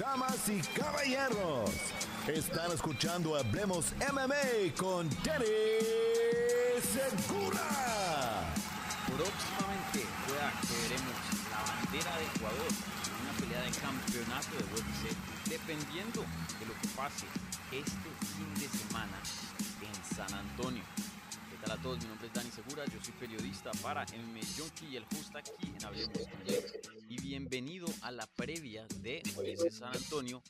[0.00, 1.70] Damas y caballeros,
[2.26, 5.44] están escuchando Hablemos MMA con Danny
[6.80, 8.50] Segura.
[9.06, 11.14] Próximamente pueda que veremos
[11.50, 12.72] la bandera de Ecuador
[13.04, 16.24] en una pelea de campeonato de UFC, dependiendo
[16.58, 17.26] de lo que pase
[17.70, 19.18] este fin de semana
[19.82, 21.09] en San Antonio.
[21.60, 21.98] ¿Qué tal a todos?
[21.98, 25.66] Mi nombre es Dani Segura, yo soy periodista para MMA Junkie y el host aquí
[25.66, 27.06] en Hablemos MMA.
[27.10, 29.22] Y bienvenido a la previa de
[29.70, 30.42] San Antonio,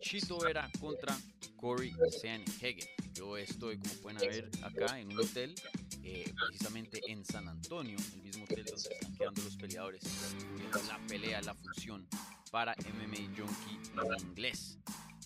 [0.00, 1.16] Chito Vera contra
[1.56, 2.86] Corey Sanhagen.
[3.14, 5.54] Yo estoy, como pueden ver, acá en un hotel,
[6.02, 10.02] eh, precisamente en San Antonio, el mismo hotel donde están quedando los peleadores,
[10.86, 12.06] la pelea, la función
[12.50, 14.78] para MMA Junkie en inglés.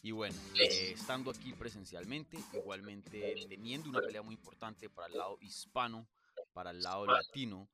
[0.05, 5.39] Y bueno, eh, estando aquí presencialmente, igualmente teniendo una pelea muy importante para el lado
[5.41, 6.09] hispano,
[6.53, 7.69] para el lado latino,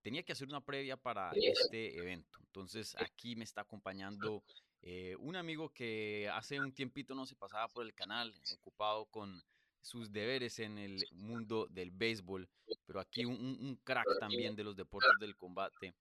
[0.00, 2.38] tenía que hacer una previa para este evento.
[2.40, 4.44] Entonces aquí me está acompañando
[4.80, 9.42] eh, un amigo que hace un tiempito no se pasaba por el canal, ocupado con
[9.80, 12.48] sus deberes en el mundo del béisbol,
[12.86, 15.94] pero aquí un, un crack también de los deportes del combate,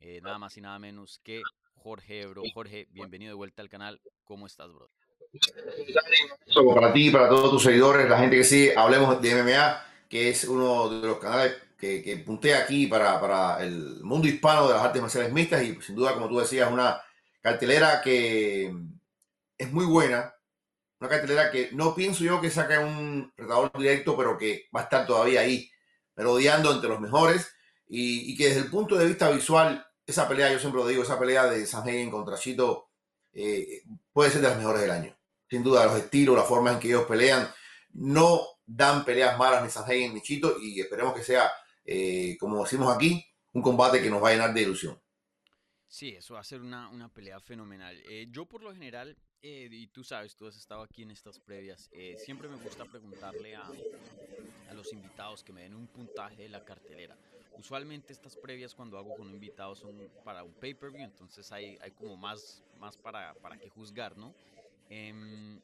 [0.00, 1.42] eh, nada más y nada menos que
[1.74, 2.42] Jorge Bro.
[2.54, 4.00] Jorge, bienvenido de vuelta al canal.
[4.24, 4.88] ¿Cómo estás, bro?
[6.74, 10.44] Para ti, para todos tus seguidores, la gente que sí, hablemos de MMA, que es
[10.44, 14.82] uno de los canales que, que puntea aquí para, para, el mundo hispano de las
[14.82, 17.02] artes marciales mixtas y sin duda, como tú decías, una
[17.42, 18.74] cartelera que
[19.58, 20.34] es muy buena,
[21.00, 24.84] una cartelera que no pienso yo que saque un retador directo, pero que va a
[24.84, 25.70] estar todavía ahí,
[26.16, 27.52] merodeando entre los mejores.
[27.88, 31.18] Y, que desde el punto de vista visual, esa pelea, yo siempre lo digo, esa
[31.18, 32.88] pelea de Sanhagen contra Chito
[33.32, 35.15] eh, puede ser de las mejores del año
[35.48, 37.48] sin duda, los estilos, la forma en que ellos pelean,
[37.92, 41.50] no dan peleas malas ni Sanhagen ni Chito y esperemos que sea,
[41.84, 45.00] eh, como decimos aquí, un combate que nos va a llenar de ilusión.
[45.88, 47.96] Sí, eso va a ser una, una pelea fenomenal.
[48.08, 51.38] Eh, yo por lo general, eh, y tú sabes, tú has estado aquí en estas
[51.38, 53.70] previas, siempre me gusta preguntarle a,
[54.68, 57.16] a, los invitados que me den un puntaje de la cartelera.
[57.56, 61.92] Usualmente estas previas cuando hago con un invitado son para un pay-per-view, entonces hay, hay
[61.92, 64.34] como más, más para, para que juzgar, ¿no?
[64.90, 65.60] Eh,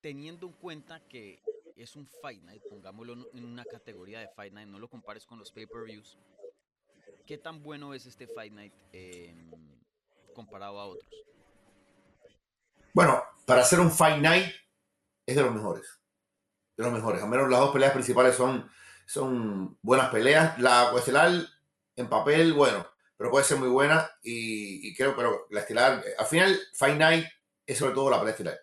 [0.00, 1.42] teniendo en cuenta que
[1.74, 5.38] es un Fight Night, pongámoslo en una categoría de Fight Night, no lo compares con
[5.38, 6.16] los pay-per-views,
[7.26, 9.34] ¿qué tan bueno es este Fight Night eh,
[10.32, 11.12] comparado a otros?
[12.94, 14.54] Bueno, para hacer un Fight Night
[15.26, 16.00] es de los mejores.
[16.76, 17.22] De los mejores.
[17.22, 18.70] Al menos las dos peleas principales son,
[19.06, 20.58] son buenas peleas.
[20.60, 21.32] La estelar
[21.96, 24.08] en papel, bueno, pero puede ser muy buena.
[24.22, 27.26] Y, y creo, pero la estelar, al final, Fight Night
[27.66, 28.60] es sobre todo la pelea estelar.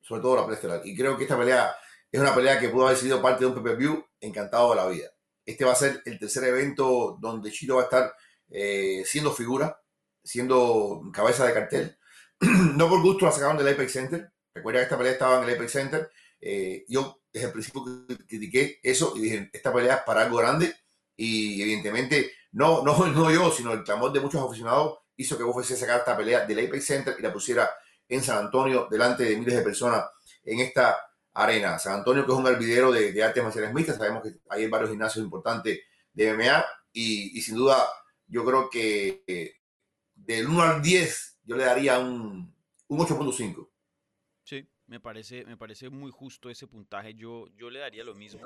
[0.00, 0.80] Sobre todo la pelea estelar.
[0.84, 1.74] Y creo que esta pelea
[2.10, 5.08] es una pelea que pudo haber sido parte de un pay-per-view encantado de la vida.
[5.44, 8.14] Este va a ser el tercer evento donde Chito va a estar
[8.50, 9.80] eh, siendo figura,
[10.22, 11.98] siendo cabeza de cartel.
[12.40, 14.32] no por gusto la sacaron del Apex Center.
[14.54, 16.10] Recuerda que esta pelea estaba en el Apex Center.
[16.40, 17.82] Eh, yo desde el principio
[18.26, 20.74] critiqué eso y dije, esta pelea es para algo grande.
[21.16, 25.74] Y evidentemente, no, no, no yo, sino el clamor de muchos aficionados hizo que UFC
[25.74, 27.70] sacara esta pelea del Apex Center y la pusiera
[28.08, 30.04] en San Antonio delante de miles de personas
[30.44, 30.96] en esta
[31.34, 31.78] arena.
[31.78, 35.24] San Antonio, que es un hervidero de, artes marciales mixtas, sabemos que hay varios gimnasios
[35.24, 35.80] importantes
[36.12, 37.76] de MMA y, y sin duda
[38.26, 39.54] yo creo que eh,
[40.14, 42.54] del 1 al 10 yo le daría un,
[42.88, 43.68] un 8.5.
[44.44, 47.14] Sí, me parece, me parece muy justo ese puntaje.
[47.14, 48.40] Yo, yo le daría lo mismo.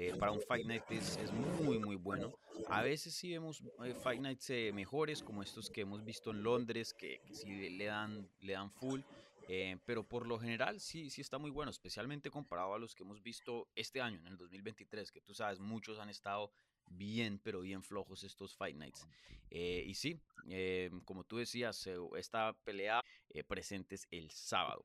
[0.00, 2.32] Eh, para un Fight Night es, es, muy, muy bueno.
[2.68, 6.44] A veces sí vemos eh, Fight Nights eh, mejores, como estos que hemos visto en
[6.44, 9.00] Londres, que, que sí le dan, le dan full.
[9.48, 13.02] Eh, pero por lo general sí, sí está muy bueno, especialmente comparado a los que
[13.02, 16.52] hemos visto este año, en el 2023, que tú sabes, muchos han estado
[16.86, 19.08] bien, pero bien flojos estos Fight Nights.
[19.50, 23.02] Eh, y sí, eh, como tú decías, esta pelea
[23.48, 24.84] presente es el sábado.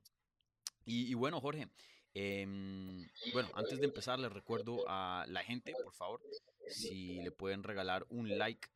[0.85, 1.67] Y, y bueno, Jorge,
[2.15, 2.45] eh,
[3.33, 6.21] bueno, antes de empezar les recuerdo a la gente, por favor,
[6.67, 8.67] si le pueden regalar un like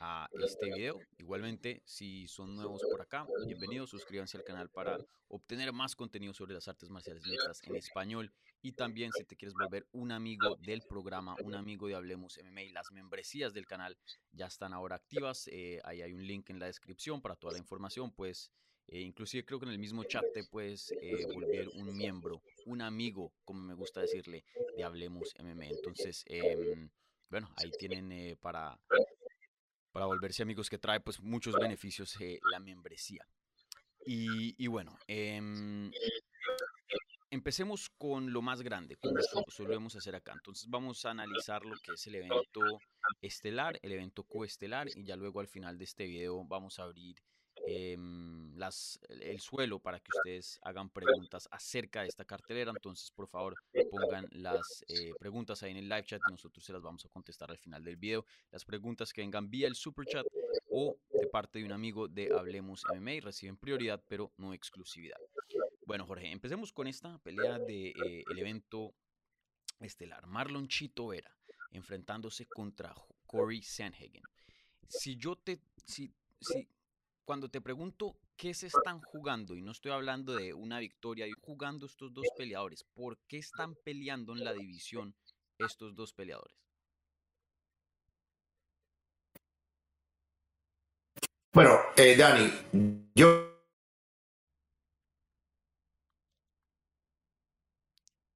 [0.00, 1.00] a este video.
[1.18, 4.98] Igualmente, si son nuevos por acá, bienvenidos, suscríbanse al canal para
[5.28, 8.32] obtener más contenido sobre las artes marciales mixtas en español.
[8.62, 12.72] Y también si te quieres volver un amigo del programa, un amigo de Hablemos MMA,
[12.72, 13.96] las membresías del canal
[14.32, 15.48] ya están ahora activas.
[15.52, 18.50] Eh, ahí hay un link en la descripción para toda la información, pues
[18.90, 22.82] eh, inclusive creo que en el mismo chat te puedes eh, volver un miembro, un
[22.82, 24.44] amigo, como me gusta decirle,
[24.76, 25.66] de Hablemos MMA.
[25.66, 26.88] Entonces, eh,
[27.28, 28.76] bueno, ahí tienen eh, para,
[29.92, 33.24] para volverse amigos que trae pues muchos beneficios eh, la membresía.
[34.04, 35.92] Y, y bueno, em,
[37.30, 40.32] empecemos con lo más grande, como solemos hacer acá.
[40.32, 42.80] Entonces vamos a analizar lo que es el evento
[43.22, 47.14] estelar, el evento coestelar y ya luego al final de este video vamos a abrir
[47.66, 52.70] em, las, el suelo para que ustedes hagan preguntas acerca de esta cartelera.
[52.70, 53.54] Entonces, por favor,
[53.90, 57.08] pongan las eh, preguntas ahí en el live chat y nosotros se las vamos a
[57.08, 58.24] contestar al final del video.
[58.50, 60.26] Las preguntas que vengan vía el super chat
[60.70, 65.18] o de parte de un amigo de Hablemos MMA reciben prioridad, pero no exclusividad.
[65.86, 68.94] Bueno, Jorge, empecemos con esta pelea del de, eh, el evento
[69.80, 70.26] estelar.
[70.26, 71.34] Marlon Chito Vera
[71.72, 72.94] enfrentándose contra
[73.26, 74.22] Corey Sanhagen.
[74.88, 76.68] Si yo te, si, si,
[77.30, 81.86] cuando te pregunto qué se están jugando, y no estoy hablando de una victoria, jugando
[81.86, 85.14] estos dos peleadores, ¿por qué están peleando en la división
[85.56, 86.56] estos dos peleadores?
[91.52, 92.50] Bueno, eh, Dani,
[93.14, 93.62] yo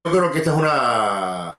[0.05, 1.59] yo creo que esta es una...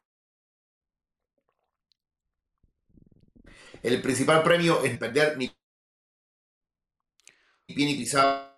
[3.83, 5.53] El principal premio es perder ni
[7.73, 8.53] pie ni pisado.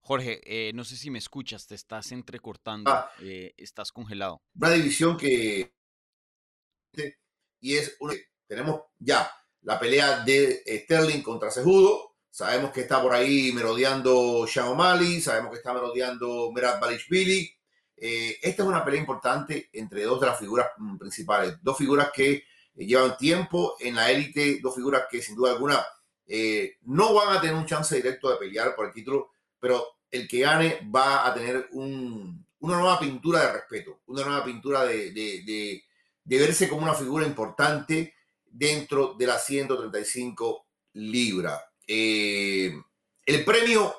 [0.00, 3.10] Jorge, eh, no sé si me escuchas, te estás entrecortando, Ah.
[3.20, 4.40] eh, estás congelado.
[4.54, 5.72] Una división que...
[7.60, 8.14] Y es una...
[8.46, 9.28] Tenemos ya
[9.62, 12.14] la pelea de Sterling contra Sejudo.
[12.30, 15.20] Sabemos que está por ahí merodeando Sean O'Malley.
[15.20, 17.50] Sabemos que está merodeando Merab Balishvili.
[17.96, 21.56] Eh, esta es una pelea importante entre dos de las figuras mm, principales.
[21.62, 22.44] Dos figuras que eh,
[22.76, 24.60] llevan tiempo en la élite.
[24.60, 25.84] Dos figuras que sin duda alguna
[26.26, 29.30] eh, no van a tener un chance directo de pelear por el título.
[29.58, 34.00] Pero el que gane va a tener un, una nueva pintura de respeto.
[34.06, 35.82] Una nueva pintura de,
[36.24, 38.14] verse como una figura importante
[38.44, 41.62] dentro de las 135 libras.
[41.86, 42.74] Eh,
[43.24, 43.94] el premio,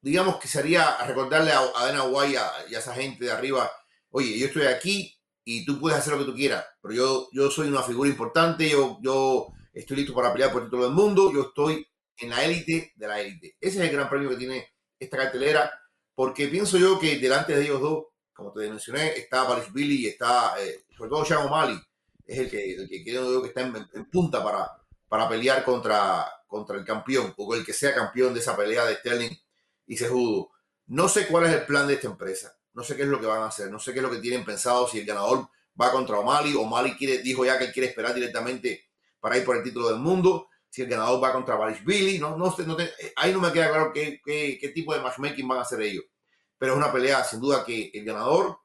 [0.00, 3.70] digamos que sería recordarle a, a Dana y a esa gente de arriba,
[4.10, 7.50] oye, yo estoy aquí y tú puedes hacer lo que tú quieras, pero yo, yo
[7.50, 11.32] soy una figura importante, yo, yo estoy listo para pelear por el título del mundo,
[11.32, 11.86] yo estoy
[12.18, 13.56] en la élite de la élite.
[13.60, 15.72] Ese es el gran premio que tiene esta cartelera,
[16.14, 20.54] porque pienso yo que delante de ellos dos, como te mencioné, está Billy y está,
[20.60, 21.78] eh, sobre todo Sean O'Malley,
[22.24, 24.70] es el que, el que creo yo que está en, en punta para,
[25.08, 28.96] para pelear contra, contra el campeón o el que sea campeón de esa pelea de
[28.96, 29.36] Sterling
[29.86, 30.50] y Sejudo.
[30.86, 33.26] No sé cuál es el plan de esta empresa, no sé qué es lo que
[33.26, 35.48] van a hacer, no sé qué es lo que tienen pensado, si el ganador
[35.80, 38.88] va contra O'Malley, O'Malley quiere, dijo ya que él quiere esperar directamente
[39.20, 42.54] para ir por el título del mundo, si el ganador va contra Billy, no, no,
[42.66, 45.62] no te, ahí no me queda claro qué, qué, qué tipo de matchmaking van a
[45.62, 46.04] hacer ellos,
[46.58, 48.58] pero es una pelea sin duda que el ganador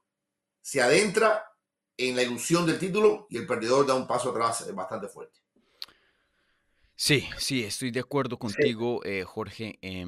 [0.61, 1.43] se adentra
[1.97, 5.39] en la ilusión del título y el perdedor da un paso atrás bastante fuerte.
[6.95, 9.09] Sí, sí, estoy de acuerdo contigo, sí.
[9.09, 9.77] eh, Jorge.
[9.81, 10.05] Eh,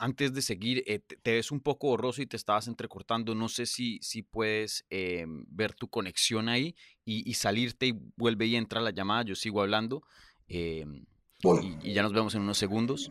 [0.00, 3.34] antes de seguir, eh, te, te, ves un poco borroso y te estabas entrecortando.
[3.34, 6.74] No sé si, si puedes em, ver tu conexión ahí
[7.04, 9.24] y, y, salirte y vuelve y entra la llamada.
[9.24, 10.02] Yo sigo hablando
[10.48, 11.04] em,
[11.42, 11.62] bueno.
[11.82, 13.10] y, y, ya nos vemos en unos segundos.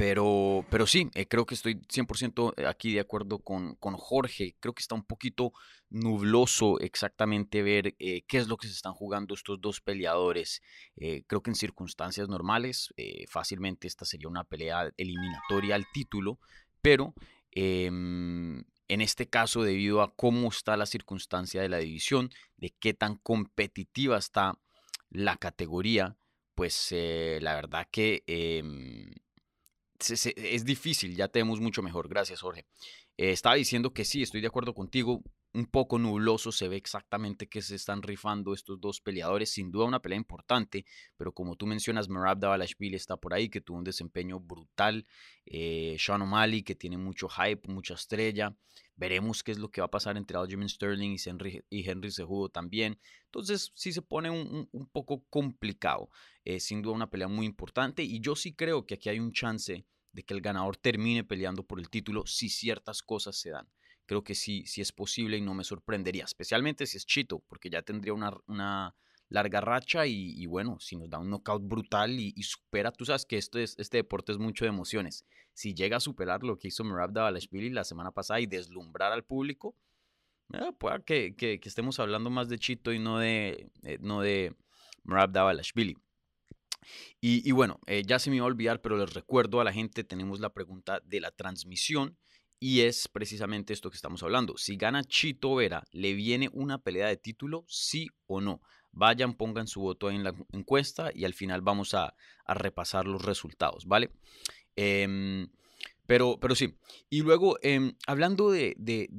[0.00, 4.56] Pero, pero sí, eh, creo que estoy 100% aquí de acuerdo con, con, Jorge.
[4.58, 5.52] Creo que está un poquito
[5.90, 10.62] nubloso exactamente ver eh, qué es lo que se están jugando estos dos peleadores.
[10.96, 16.38] Eh, creo que en circunstancias normales, eh, fácilmente esta sería una pelea eliminatoria al título,
[16.80, 17.12] pero
[17.50, 22.94] em, en este caso, debido a cómo está la circunstancia de la división, de qué
[22.94, 24.58] tan competitiva está
[25.10, 26.16] la categoría,
[26.54, 28.22] pues eh, la verdad que
[30.08, 32.08] es difícil, ya tenemos mucho mejor.
[32.08, 32.66] Gracias, Jorge.
[33.16, 35.22] Eh, estaba diciendo que sí, estoy de acuerdo contigo.
[35.52, 39.50] Un poco nubloso, se ve exactamente que se están rifando estos dos peleadores.
[39.50, 43.60] Sin duda, una pelea importante, pero como tú mencionas, Merab Davalashvili está por ahí, que
[43.60, 45.06] tuvo un desempeño brutal.
[45.44, 48.54] Eh, Sean O'Malley, que tiene mucho hype, mucha estrella.
[49.00, 52.10] Veremos qué es lo que va a pasar entre Aljamain Sterling y Henry, y Henry
[52.52, 53.00] también.
[53.24, 56.10] Entonces, sí se pone un, un, un poco complicado.
[56.44, 58.02] Eh, sin duda, una pelea muy importante.
[58.02, 61.66] Y yo sí creo que aquí hay un chance de que el ganador termine peleando
[61.66, 63.66] por el título si ciertas cosas se dan.
[64.04, 67.70] Creo que sí, sí es posible y no me sorprendería, especialmente si es Chito, porque
[67.70, 68.94] ya tendría una, una
[69.30, 73.38] larga racha y, bueno, si nos da un knockout brutal y, supera, tú sabes que
[73.38, 75.24] esto es, este deporte es mucho de emociones.
[75.54, 79.24] Si llega a superar lo que hizo Merab Davalashvili la semana pasada y deslumbrar al
[79.24, 79.74] público,
[80.52, 84.54] eh, puede que, que, estemos hablando más de Chito y no de, eh, no de
[87.20, 90.04] y, bueno, eh, ya se me iba a olvidar, pero les recuerdo a la gente,
[90.04, 92.16] tenemos la pregunta de la transmisión
[92.58, 94.56] y es precisamente esto que estamos hablando.
[94.56, 98.60] Si gana Chito Vera, ¿le viene una pelea de título, sí o no?
[98.92, 102.14] Vayan, pongan su voto en la encuesta y al final vamos a,
[102.46, 104.10] repasar los resultados, ¿vale?
[104.74, 105.48] Em,
[106.04, 106.74] pero, pero sí.
[107.08, 108.74] Y luego, em, hablando de,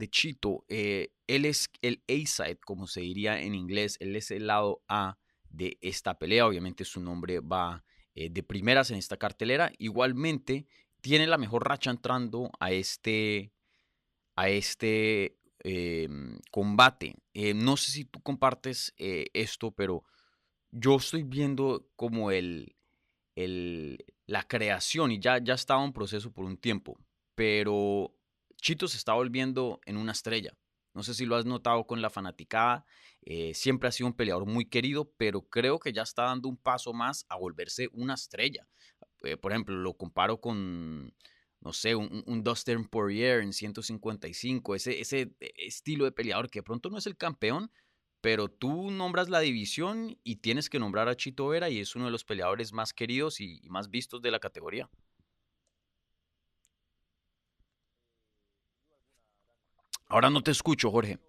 [0.10, 4.84] Chito, eh, él es el A-side, como se diría en inglés, él es el lado
[4.90, 5.18] A
[5.50, 6.46] de esta pelea.
[6.46, 7.86] Obviamente su nombre va
[8.16, 9.72] eh, de primeras en esta cartelera.
[9.78, 10.66] Igualmente,
[11.00, 13.54] tiene la mejor racha entrando a este,
[14.36, 17.16] a este em, combate.
[17.34, 20.04] Eh, no sé si tú compartes eh, esto, pero
[20.72, 22.76] yo estoy viendo como el,
[23.36, 26.98] el, la creación y ya, ya estaba en proceso por un tiempo,
[27.36, 28.14] pero
[28.58, 30.56] Chito se está volviendo en una estrella.
[30.94, 32.86] No sé si lo has notado con la fanaticada.
[33.22, 36.58] Eh, siempre ha sido un peleador muy querido, pero creo que ya está dando un
[36.58, 38.68] paso más a volverse una estrella.
[39.24, 41.14] Eh, por ejemplo, lo comparo con,
[41.62, 46.64] no sé, un, un Dustin Poirier en 155, ese, ese estilo de peleador que de
[46.64, 47.72] pronto no es el campeón,
[48.22, 52.06] pero tú nombras la división y tienes que nombrar a Chito Vera y es uno
[52.06, 54.90] de los peleadores más queridos y más vistos de la categoría.
[60.08, 61.20] Ahora no te escucho, Jorge.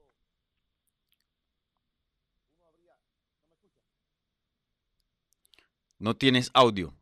[5.99, 6.93] No tienes audio.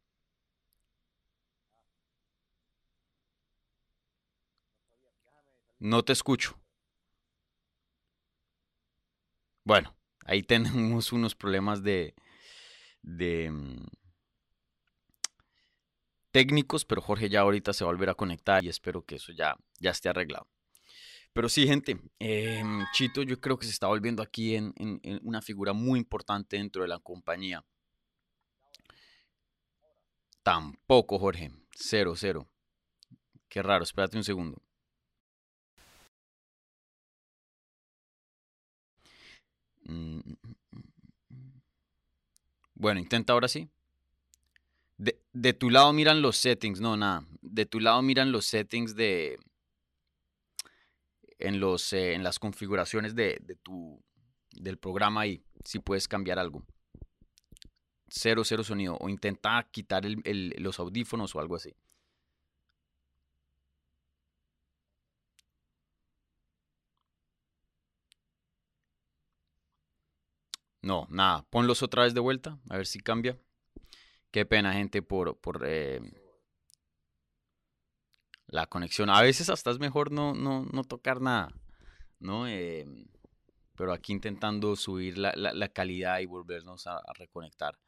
[5.81, 6.61] No te escucho.
[9.65, 9.97] Bueno,
[10.27, 12.15] ahí tenemos unos problemas de,
[13.03, 13.87] de mm,
[16.33, 19.33] técnicos, pero Jorge ya ahorita se va a volver a conectar y espero que eso
[19.33, 20.49] ya, ya esté arreglado.
[21.33, 24.75] Pero sí, gente, em, Chito yo creo que se está volviendo aquí en,
[25.23, 27.65] una figura muy importante dentro de la compañía.
[30.43, 31.51] Tampoco, Jorge.
[31.75, 32.49] Cero, cero.
[33.49, 34.61] Qué raro, espérate un segundo.
[42.75, 43.69] Bueno, intenta ahora sí.
[45.33, 47.25] De, tu lado miran los settings, no, nada.
[47.41, 49.39] De tu lado miran los settings de,
[51.39, 54.03] en, los, eh, en las configuraciones de, tu,
[54.53, 56.65] del programa y si puedes cambiar algo.
[58.09, 58.97] Cero, cero sonido.
[59.01, 61.75] O intenta quitar los audífonos o algo así.
[70.83, 71.47] No, nada.
[71.51, 72.59] Ponlos otra vez de vuelta.
[72.69, 73.39] A ver si cambia.
[74.31, 76.01] Qué pena, gente, por, por eh,
[78.47, 79.11] la conexión.
[79.11, 81.53] A veces hasta es mejor no, no, no tocar nada,
[82.19, 82.47] ¿no?
[82.47, 83.07] Em,
[83.77, 87.79] pero aquí intentando subir la, la, calidad y volvernos a, reconectar.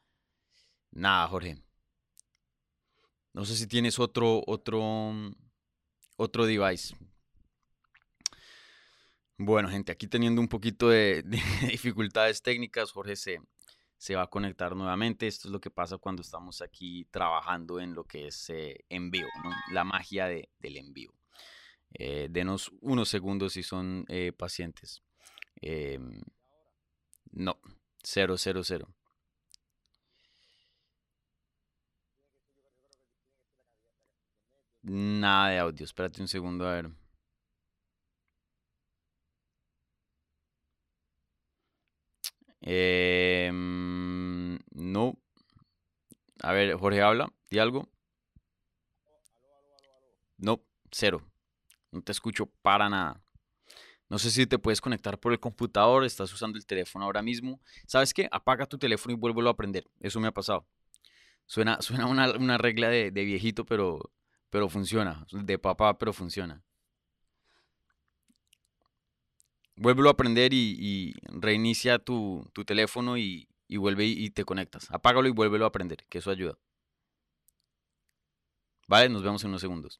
[0.91, 1.63] Nada, Jorge.
[3.33, 5.13] No sé si tienes otro, otro,
[6.17, 6.95] otro device.
[9.37, 11.37] Bueno, gente, aquí teniendo un poquito de, de
[11.71, 13.39] dificultades técnicas, Jorge se,
[13.97, 15.27] se va a conectar nuevamente.
[15.27, 19.27] Esto es lo que pasa cuando estamos aquí trabajando en lo que es eh, envío,
[19.71, 21.13] la magia del envío.
[21.93, 25.01] Eh, denos unos segundos si son eh, pacientes.
[25.61, 26.21] Em,
[27.31, 27.57] no,
[28.03, 28.35] 000.
[34.83, 37.02] Nada de audio, espérate un segundo a ver.
[42.63, 45.17] Eh, no.
[46.41, 47.89] A ver, Jorge habla, di algo.
[50.37, 51.21] No, cero.
[51.91, 53.21] No te escucho para nada.
[54.09, 57.59] No sé si te puedes conectar por el computador, estás usando el teléfono ahora mismo.
[57.87, 58.27] ¿Sabes qué?
[58.31, 59.89] Apaga tu teléfono y vuélvelo a aprender.
[59.99, 60.67] Eso me ha pasado.
[61.45, 64.11] Suena, suena una, regla de, de, viejito, pero,
[64.49, 65.25] pero funciona.
[65.31, 66.63] De papá, pero funciona.
[69.83, 74.89] Vuélvelo a aprender y, reinicia tu, teléfono y, vuelve y, te conectas.
[74.89, 76.57] Apágalo y vuélvelo a aprender, que eso ayuda.
[78.87, 79.99] Vale, nos vemos en unos segundos.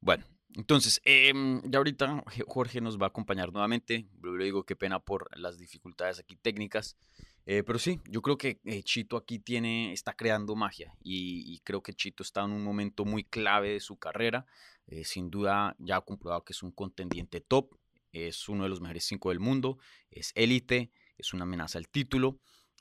[0.00, 4.06] Bueno, entonces, em, ya ahorita Jorge nos va a acompañar nuevamente.
[4.22, 6.98] Le digo qué pena por las dificultades aquí técnicas.
[7.46, 11.82] Eh, pero sí, yo creo que eh, Chito aquí tiene, está creando magia y, creo
[11.82, 14.44] que Chito está en un momento muy clave de su carrera.
[14.88, 17.74] Eh, sin duda ya ha comprobado que es un contendiente top
[18.14, 19.78] es uno de los mejores cinco del mundo,
[20.10, 22.40] es élite, es una amenaza al título.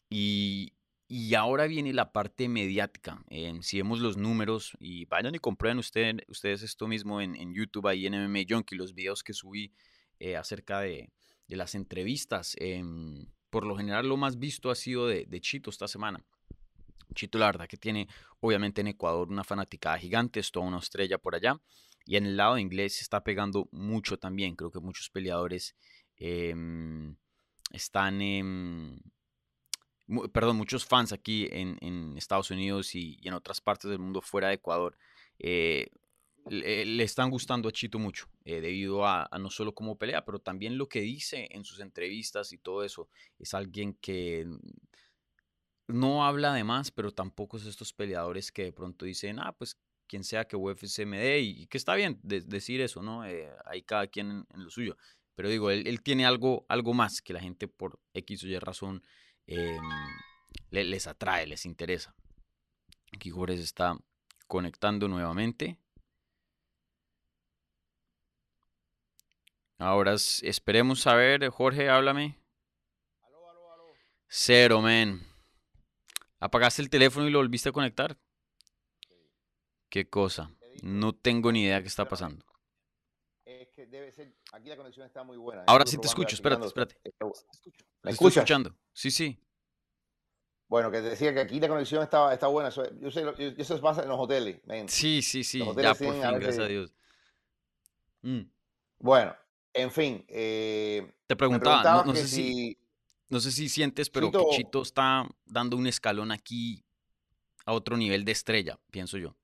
[0.09, 0.73] Y,
[1.37, 3.23] ahora viene la parte mediática.
[3.61, 8.13] si vemos los números, y vayan y comprueben ustedes esto mismo en, YouTube, ahí en
[8.13, 9.73] MMA Junkie, los videos que subí
[10.19, 11.11] eh, acerca de,
[11.47, 12.55] las entrevistas.
[12.59, 16.23] Em, por lo general, lo más visto ha sido de, de Chito esta semana.
[17.13, 18.07] Chito, la verdad que tiene,
[18.39, 21.59] obviamente, en Ecuador una fanaticada gigante, es toda una estrella por allá.
[22.05, 24.55] Y en el lado inglés está pegando mucho también.
[24.55, 25.75] Creo que muchos peleadores
[26.17, 27.15] em,
[27.71, 28.19] están,
[30.33, 34.55] perdón, muchos fans aquí en, Estados Unidos y, en otras partes del mundo fuera de
[34.55, 34.97] Ecuador,
[35.39, 35.87] eh,
[36.49, 40.77] le, están gustando a Chito mucho, eh, debido a, no solo cómo pelea, pero también
[40.77, 43.09] lo que dice en sus entrevistas y todo eso.
[43.39, 44.45] Es alguien que
[45.87, 49.77] no habla de más, pero tampoco es estos peleadores que de pronto dicen, ah, pues
[50.07, 53.25] quien sea que UFC me dé, y, que está bien decir eso, ¿no?
[53.25, 54.97] Eh, hay cada quien en, lo suyo.
[55.35, 59.01] Pero digo, él, tiene algo, algo más que la gente por X o Y razón
[59.47, 59.81] em,
[60.69, 62.15] les atrae, les interesa.
[63.13, 63.97] Aquí Jorge se está
[64.47, 65.79] conectando nuevamente.
[69.79, 72.37] Ahora esperemos a ver, Jorge, háblame.
[74.27, 75.21] Cero, men.
[76.39, 78.17] ¿Apagaste el teléfono y lo volviste a conectar?
[79.93, 80.49] ¿Qué cosa?
[80.81, 82.43] No tengo ni idea qué está pasando.
[83.45, 84.33] Es que debe ser.
[84.51, 85.65] Aquí la conexión está muy buena.
[85.67, 86.95] Ahora sí te escucho, espérate, espérate.
[88.01, 88.37] ¿Me escuchas?
[88.37, 88.75] escuchando.
[88.91, 89.39] Sí, sí.
[90.67, 92.71] Bueno, que te decía que aquí la conexión está, está buena.
[92.71, 93.23] Yo sé,
[93.55, 94.61] eso pasa en los hoteles.
[94.87, 95.59] Sí, sí, sí.
[95.59, 96.95] Ya por fin, gracias a Dios.
[98.23, 98.49] Mm.
[98.97, 99.35] Bueno,
[99.73, 100.25] en fin.
[100.27, 102.79] Eh, te preguntaba, no, sé si,
[103.29, 106.83] no sé si sientes, pero Chito está dando un escalón aquí
[107.63, 109.35] a otro nivel de estrella, pienso yo.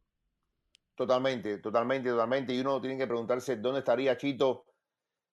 [1.00, 2.54] Totalmente, totalmente, totalmente.
[2.54, 4.66] Y uno tiene que preguntarse dónde estaría Chito,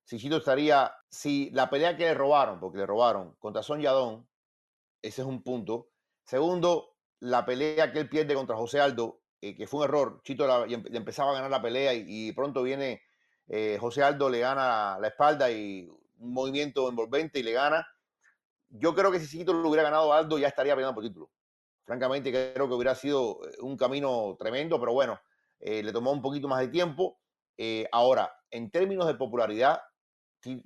[0.04, 4.28] si Chito estaría, si la pelea que le robaron, porque le robaron contra Son Yadón,
[5.02, 5.88] ese es un punto.
[6.22, 10.20] Segundo, la pelea que él pierde contra José Aldo, eh, que fue un error.
[10.22, 13.02] Chito la, empezaba a ganar la pelea y pronto viene
[13.48, 17.88] eh, José Aldo le gana la espalda y un movimiento envolvente y le gana.
[18.68, 21.32] Yo creo que si Chito lo hubiera ganado Aldo ya estaría peleando por título.
[21.84, 25.18] Francamente creo que hubiera sido eh, un camino tremendo, pero bueno,
[25.60, 27.18] eh, le tomó un poquito más de tiempo.
[27.92, 29.80] ahora, en términos de popularidad,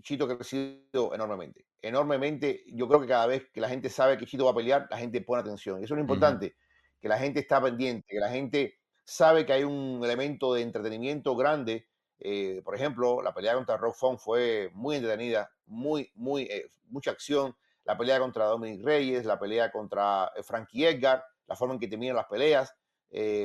[0.02, 1.66] Chito ha crecido enormemente.
[1.80, 2.64] Enormemente.
[2.72, 4.98] Yo creo que cada vez que la gente sabe que Chito va a pelear, la
[4.98, 5.76] gente pone atención.
[5.76, 6.56] Eso es lo importante,
[7.00, 11.34] que la gente está pendiente, que la gente sabe que hay un elemento de entretenimiento
[11.34, 11.88] grande
[12.20, 17.10] eh, por ejemplo, la pelea contra Rock Font fue muy entretenida, muy, muy, eh, mucha
[17.10, 17.56] acción.
[17.84, 21.88] La pelea contra Dominic Reyes, la pelea contra eh, Frankie Edgar, la forma en que
[21.88, 22.74] terminan las peleas,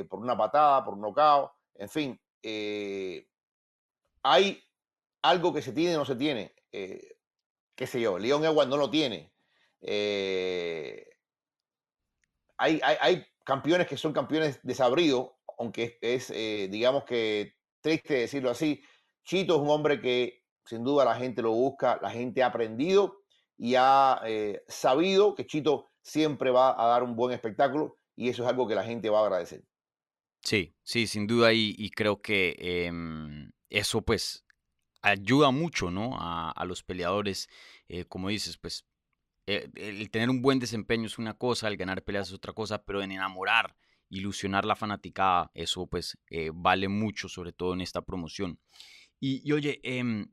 [0.10, 2.20] por una patada, por un knockout, en fin.
[4.24, 4.64] hay
[5.22, 6.54] algo que se tiene y no se tiene.
[6.72, 9.32] qué sé yo, Leon Edwards no lo tiene.
[12.58, 18.82] Hay, hay, hay, campeones que son campeones desabridos, aunque es, digamos que triste decirlo así.
[19.24, 23.22] Chito es un hombre que sin duda la gente lo busca, la gente ha aprendido
[23.58, 28.44] y ha eh, sabido que Chito siempre va a dar un buen espectáculo y eso
[28.44, 29.64] es algo que la gente va a agradecer.
[30.42, 34.46] Sí, sí, sin duda y, creo que em, eso pues
[35.02, 36.18] ayuda mucho, ¿no?
[36.20, 37.48] A, los peleadores,
[37.88, 38.86] eh, como dices, pues
[39.48, 42.84] eh, el tener un buen desempeño es una cosa, el ganar peleas es otra cosa,
[42.84, 43.76] pero en enamorar
[44.10, 48.60] ilusionar la fanaticada, eso pues eh, vale mucho, sobre todo en esta promoción.
[49.20, 50.28] Y, oye, em,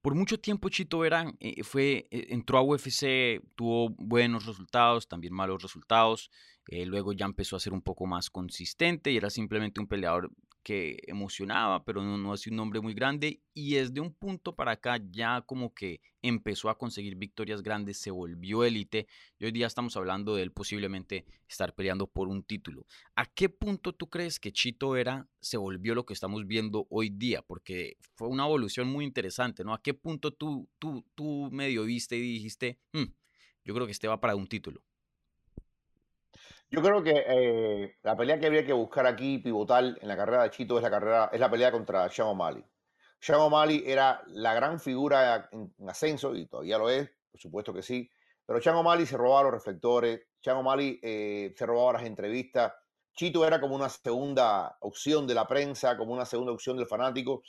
[0.00, 5.62] por mucho tiempo Chito Vera eh, fue, entró a UFC, tuvo buenos resultados, también malos
[5.62, 6.30] resultados,
[6.66, 10.30] luego ya empezó a ser un poco más consistente y era simplemente un peleador
[10.62, 13.40] que emocionaba, pero no, no un nombre muy grande.
[13.52, 18.10] Y desde un punto para acá ya como que empezó a conseguir victorias grandes, se
[18.10, 19.06] volvió élite.
[19.38, 22.86] Y hoy día estamos hablando de él posiblemente estar peleando por un título.
[23.16, 27.10] ¿A qué punto tú crees que Chito era se volvió lo que estamos viendo hoy
[27.10, 27.42] día?
[27.42, 29.74] Porque fue una evolución muy interesante, ¿no?
[29.74, 33.04] ¿A qué punto tú, tú, tú medio viste y dijiste, hmm,
[33.64, 34.82] yo creo que este va para un título?
[36.72, 40.44] Yo creo que eh, la pelea que habría que buscar aquí, pivotal en la carrera
[40.44, 42.64] de Chito, es la carrera, es la pelea contra Sean O'Malley.
[43.20, 47.82] Sean O'Malley era la gran figura en, ascenso, y todavía lo es, por supuesto que
[47.82, 48.10] sí.
[48.46, 52.72] Pero Sean O'Malley se robaba los reflectores, Sean O'Malley eh, se robaba las entrevistas.
[53.14, 57.42] Chito era como una segunda opción de la prensa, como una segunda opción del fanático.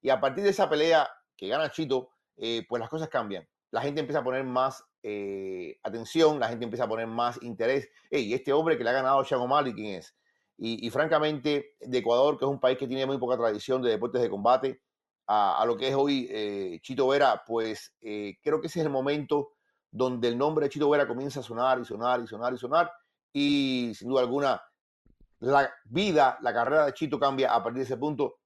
[0.00, 3.44] Y a partir de esa pelea que gana Chito, eh, pues las cosas cambian.
[3.72, 7.88] La gente empieza a poner más eh, atención, la gente empieza a poner más interés.
[8.10, 10.14] y este hombre que le ha ganado a Sean O'Malley, ¿quién es?
[10.62, 14.20] Y, francamente, de Ecuador, que es un país que tiene muy poca tradición de deportes
[14.20, 14.82] de combate,
[15.26, 18.92] a, lo que es hoy eh, Chito Vera, pues eh, creo que ese es el
[18.92, 19.52] momento
[19.90, 22.92] donde el nombre de Chito Vera comienza a sonar y sonar y sonar y sonar.
[23.32, 24.62] Y sin duda alguna,
[25.38, 28.40] la vida, la carrera de Chito cambia a partir de ese punto.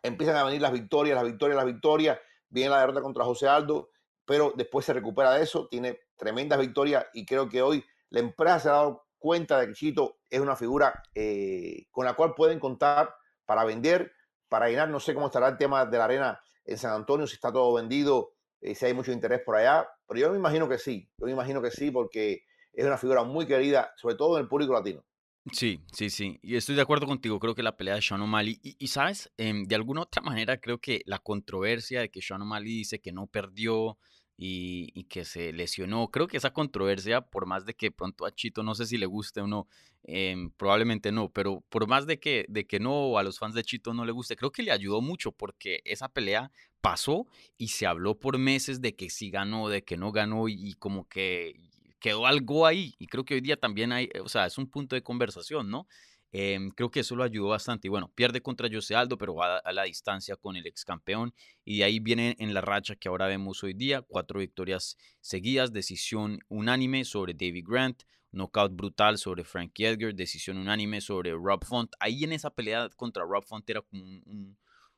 [0.00, 2.18] Empiezan a venir las victorias, las victorias, las victorias.
[2.50, 3.91] Viene la derrota contra José Aldo
[4.24, 8.60] pero después se recupera de eso, tiene tremendas victorias y creo que hoy la empresa
[8.60, 12.58] se ha dado cuenta de que Chito es una figura eh, con la cual pueden
[12.58, 13.14] contar
[13.46, 14.12] para vender,
[14.48, 14.88] para llenar.
[14.88, 17.72] No sé cómo estará el tema de la arena en San Antonio, si está todo
[17.74, 21.26] vendido, eh, si hay mucho interés por allá, pero yo me imagino que sí, yo
[21.26, 24.72] me imagino que sí, porque es una figura muy querida, sobre todo en el público
[24.72, 25.04] latino.
[25.50, 26.38] Sí, sí, sí.
[26.42, 27.40] Y estoy de acuerdo contigo.
[27.40, 28.60] Creo que la pelea de Sean O'Malley.
[28.62, 32.72] Y, sabes, em, de alguna otra manera, creo que la controversia de que Sean O'Malley
[32.72, 33.98] dice que no perdió
[34.36, 36.08] y, que se lesionó.
[36.10, 39.06] Creo que esa controversia, por más de que pronto a Chito no sé si le
[39.06, 39.68] guste o no,
[40.04, 43.62] em, probablemente no, pero por más de que, de que no, a los fans de
[43.62, 46.50] Chito no le guste, creo que le ayudó mucho porque esa pelea
[46.80, 47.26] pasó
[47.56, 51.08] y se habló por meses de que sí ganó, de que no ganó y, como
[51.08, 51.54] que
[52.02, 52.94] quedó algo ahí.
[52.98, 55.86] Y creo que hoy día también hay, o sea, es un punto de conversación, ¿no?
[56.32, 57.88] Em, creo que eso lo ayudó bastante.
[57.88, 61.34] Y bueno, pierde contra José Aldo, pero va a, la distancia con el ex campeón.
[61.64, 65.72] Y de ahí viene en la racha que ahora vemos hoy día: cuatro victorias seguidas,
[65.72, 71.92] decisión unánime sobre David Grant, knockout brutal sobre Frankie Edgar, decisión unánime sobre Rob Font.
[72.00, 74.56] Ahí en esa pelea contra Rob Font era como un,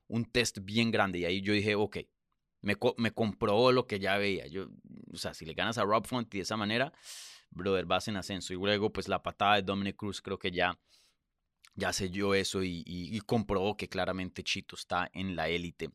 [0.08, 1.18] un, test bien grande.
[1.20, 1.98] Y ahí yo dije, ok,
[2.64, 4.46] me, me, comprobó lo que ya veía.
[4.46, 4.68] Yo,
[5.12, 6.92] o sea, si le ganas a Rob Font y de esa manera,
[7.50, 8.52] brother, vas en ascenso.
[8.52, 10.78] Y luego, pues la patada de Dominic Cruz creo que ya
[11.74, 15.90] ya selló eso y, comprobó que claramente Chito está en la élite.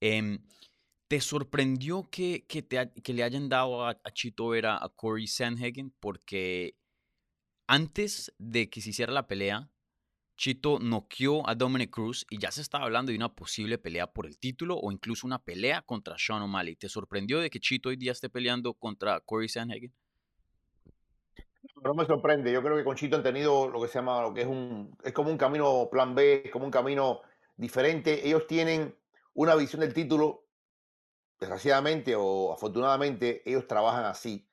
[0.00, 0.42] Em,
[1.08, 5.90] ¿Te sorprendió que, que, te, que, le hayan dado a, Chito ver a, Corey Sandhagen?
[6.00, 6.78] Porque
[7.66, 9.70] antes de que se hiciera la pelea,
[10.42, 14.26] Chito noqueó a Dominic Cruz y ya se estaba hablando de una posible pelea por
[14.26, 16.74] el título o incluso una pelea contra Sean O'Malley.
[16.74, 19.94] ¿Te sorprendió de que Chito hoy día esté peleando contra Corey Sandhagen?
[21.84, 22.52] no me sorprende.
[22.52, 24.98] Yo creo que con Chito han tenido lo que se llama, lo que es un,
[25.04, 27.20] es como un camino plan B, es como un camino
[27.56, 28.26] diferente.
[28.26, 28.98] Ellos tienen
[29.34, 30.48] una visión del título,
[31.38, 34.50] desgraciadamente o afortunadamente, ellos trabajan así.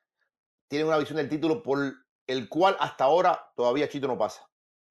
[0.68, 1.80] Tienen una visión del título por
[2.28, 4.49] el cual hasta ahora todavía Chito no pasa.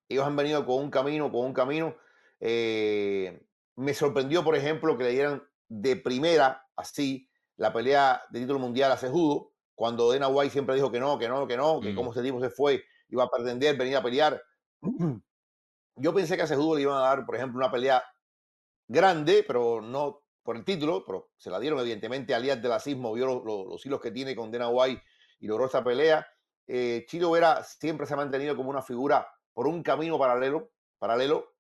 [0.09, 1.95] Ellos han venido con un camino, con un camino.
[2.39, 3.41] Eh,
[3.75, 8.91] me sorprendió, por ejemplo, que le dieran de primera, así, la pelea de título mundial
[8.91, 12.11] a Cejudo cuando Dana White siempre dijo que no, que no, que no, que como
[12.11, 14.41] ese tipo se fue, iba a pretender venir a pelear.
[15.95, 18.03] Yo pensé que a Cejudo le iban a dar, por ejemplo, una pelea
[18.87, 22.35] grande, pero no por el título, pero se la dieron evidentemente.
[22.35, 25.01] Alias de la Sismo vio los, hilos que tiene con Dana White
[25.39, 26.27] y logró esa pelea.
[26.67, 29.27] Eh, Chilo Vera siempre se ha mantenido como una figura
[29.59, 31.51] por un camino paralelo, paralelo.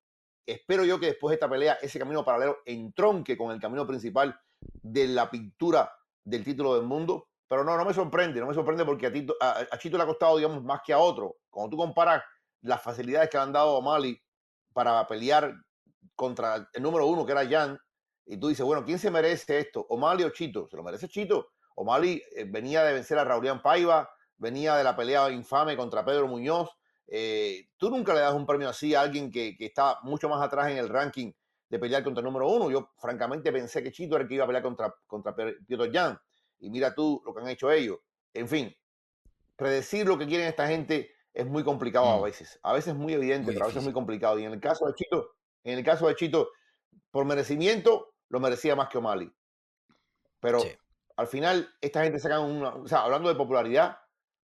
[0.45, 4.39] Espero yo que después de esta pelea ese camino paralelo entronque con el camino principal
[4.61, 5.91] de la pintura
[6.23, 9.35] del título del mundo pero no, no me sorprende, no me sorprende porque a, Tito,
[9.41, 11.39] a, Chito le ha costado, digamos, más que a otro.
[11.49, 12.23] Cuando tú comparas
[12.61, 14.17] las facilidades que le han dado a Mali
[14.71, 15.53] para pelear
[16.15, 17.77] contra el número uno, que era Jan,
[18.25, 19.85] y tú dices, bueno, ¿quién se merece esto?
[19.89, 20.69] ¿O Mali o Chito?
[20.69, 21.49] Se lo merece Chito.
[21.75, 26.05] O Mali eh, venía de vencer a Raulian Paiva, venía de la pelea infame contra
[26.05, 26.78] Pedro Muñoz.
[27.11, 30.41] Eh, tú nunca le das un premio así a alguien que, que, está mucho más
[30.41, 31.31] atrás en el ranking
[31.67, 32.69] de pelear contra el número uno.
[32.69, 36.19] Yo, francamente, pensé que Chito era el que iba a pelear contra, contra Piotr Jan
[36.59, 37.97] y mira tú lo que han hecho ellos.
[38.33, 38.75] En fin,
[39.55, 42.23] predecir lo que quieren esta gente es muy complicado a mm.
[42.23, 42.59] veces.
[42.63, 44.37] A veces es muy evidente, pero a veces es muy complicado.
[44.39, 46.49] Y en el caso de Chito, en el caso de Chito,
[47.11, 49.31] por merecimiento, lo merecía más que O'Malley.
[50.39, 50.61] Pero
[51.15, 52.69] al final, esta gente saca una.
[52.69, 53.97] O sea, hablando de popularidad,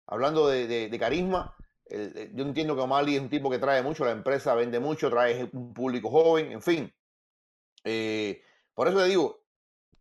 [0.06, 1.56] hablando de, carisma,
[1.90, 5.50] yo entiendo que O'Malley es un tipo que trae mucho, la empresa vende mucho, trae
[5.54, 6.94] un público joven, en fin.
[7.84, 8.42] Eh,
[8.74, 9.44] por eso le digo,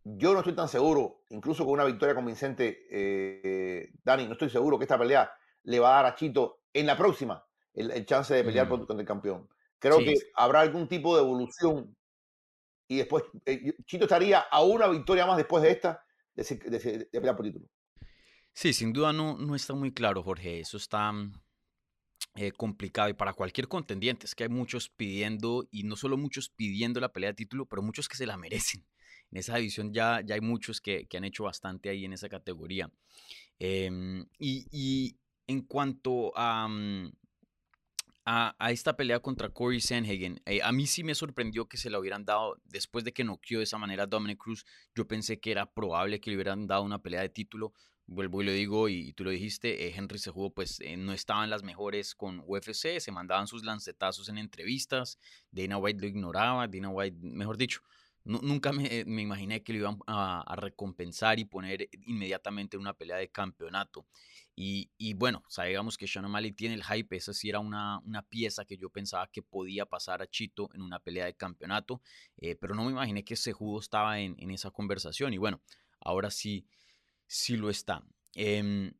[0.03, 4.77] yo no estoy tan seguro, incluso con una victoria convincente, eh, Dani, no estoy seguro
[4.77, 5.31] que esta pelea
[5.63, 8.69] le va a dar a Chito en la próxima el, chance de pelear mm.
[8.69, 9.49] contra el campeón.
[9.79, 11.95] Creo que habrá algún tipo de evolución
[12.87, 16.03] y después eh, Chito estaría a una victoria más después de esta
[16.35, 17.65] de, pelear por título.
[18.53, 20.59] Sí, sin duda no, no está muy claro, Jorge.
[20.59, 21.13] Eso está
[22.35, 24.25] eh, complicado y para cualquier contendiente.
[24.25, 27.81] Es que hay muchos pidiendo, y no solo muchos pidiendo la pelea de título, pero
[27.81, 28.85] muchos que se la merecen
[29.31, 32.91] en esa división ya, ya hay muchos que, han hecho bastante ahí en esa categoría.
[33.59, 37.07] Em, y, en cuanto mm,
[38.25, 41.89] a, a, esta pelea contra Corey Sanhagen, eh, a mí sí me sorprendió que se
[41.89, 44.65] la hubieran dado después de que noqueó de esa manera a Dominic Cruz.
[44.95, 47.73] Yo pensé que era probable que le hubieran dado una pelea de título.
[48.11, 51.13] Vuelvo y lo digo, y tú lo dijiste, eh, Henry se jugó, pues eh, no
[51.13, 55.19] estaban las mejores con UFC, se mandaban sus lancetazos en entrevistas,
[55.51, 57.81] Dana White lo ignoraba, Dana White, mejor dicho,
[58.23, 63.29] nunca me, imaginé que lo iban a, recompensar y poner inmediatamente en una pelea de
[63.29, 64.05] campeonato.
[64.55, 68.65] Y, bueno, sabíamos que Sean O'Malley tiene el hype, esa sí era una, una, pieza
[68.65, 72.01] que yo pensaba que podía pasar a Chito en una pelea de campeonato,
[72.37, 75.61] eh, pero no me imaginé que ese judo estaba en, esa conversación y bueno,
[76.01, 76.65] ahora sí,
[77.29, 78.03] sí lo está.
[78.33, 78.91] Em,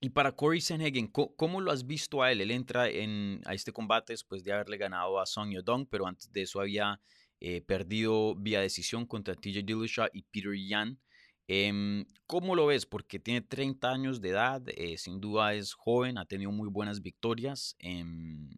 [0.00, 2.40] y para Corey Sanhagen, ¿cómo, lo has visto a él?
[2.40, 6.30] Él entra en, a este combate después de haberle ganado a Song Yodong, pero antes
[6.30, 7.00] de eso había
[7.40, 11.00] eh, perdido vía decisión contra TJ Dillashaw y Peter Yan.
[11.48, 12.84] Em, ¿Cómo lo ves?
[12.86, 17.00] Porque tiene 30 años de edad, eh, sin duda es joven, ha tenido muy buenas
[17.00, 17.74] victorias.
[17.78, 18.50] Em,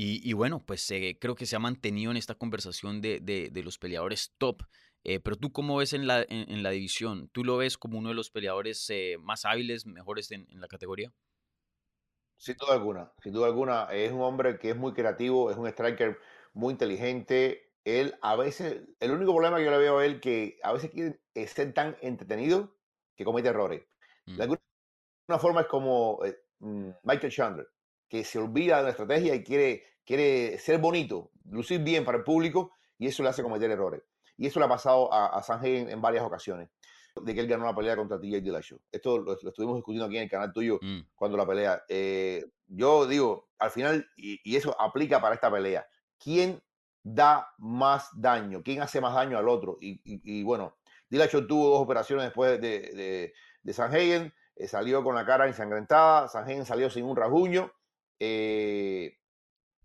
[0.00, 3.78] y, bueno, pues eh, creo que se ha mantenido en esta conversación de, de, los
[3.78, 4.62] peleadores top.
[5.04, 7.28] Eh, pero tú, ¿cómo ves en la, en, la, división?
[7.32, 11.12] ¿Tú lo ves como uno de los peleadores más hábiles, mejores en, en, la categoría?
[12.36, 13.84] Sin duda alguna, sin duda alguna.
[13.92, 16.18] Es un hombre que es muy creativo, es un striker
[16.52, 20.58] muy inteligente, él a veces, el único problema que yo le veo a él que
[20.62, 22.74] a veces quiere ser tan entretenido
[23.16, 23.82] que comete errores.
[24.26, 24.40] De mm.
[24.42, 27.68] alguna forma es como eh, mm, Michael Chandler,
[28.08, 32.24] que se olvida de la estrategia y quiere, quiere ser bonito, lucir bien para el
[32.24, 34.02] público y eso le hace cometer errores.
[34.38, 36.70] Y eso le ha pasado a, a Sanjay en, varias ocasiones,
[37.20, 38.78] de que él ganó la pelea contra TJ Dillashaw.
[38.90, 41.00] Esto lo, estuvimos discutiendo aquí en el canal tuyo mm.
[41.14, 41.82] cuando la pelea.
[41.88, 45.86] Eh, yo digo, al final, y, y eso aplica para esta pelea,
[46.18, 46.62] ¿quién
[47.14, 49.76] da más daño, quién hace más daño al otro.
[49.80, 50.76] Y, y, bueno,
[51.10, 56.28] Dillashaw tuvo dos operaciones después de, de, de Sanhagen, eh, salió con la cara ensangrentada,
[56.28, 57.72] Sanhagen salió sin un rasguño.
[58.18, 59.16] Eh,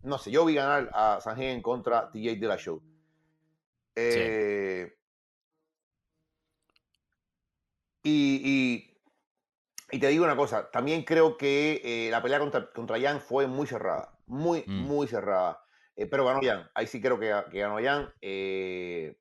[0.02, 2.82] no sé, yo vi ganar a Sanhagen contra TJ Dillashaw.
[3.96, 4.92] Eh,
[8.04, 8.90] y,
[9.92, 13.68] y, te digo una cosa, también creo que la pelea contra, contra Jan fue muy
[13.68, 14.72] cerrada, muy, mm.
[14.72, 15.64] muy cerrada.
[15.96, 16.70] Eh, pero ganó Jan.
[16.74, 18.12] Ahí sí creo que, ganó Jan.
[18.22, 19.16] Eh,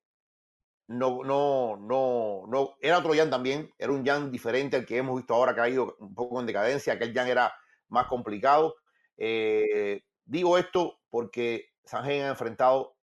[0.89, 2.77] no, no, no, no.
[2.81, 3.71] Era otro Jan también.
[3.79, 6.47] Era un Jan diferente al que hemos visto ahora, que ha ido un poco en
[6.47, 6.95] decadencia.
[6.95, 7.55] Aquel Jan era
[7.89, 8.77] más complicado.
[9.17, 12.97] Eh, digo esto porque Sanjen ha enfrentado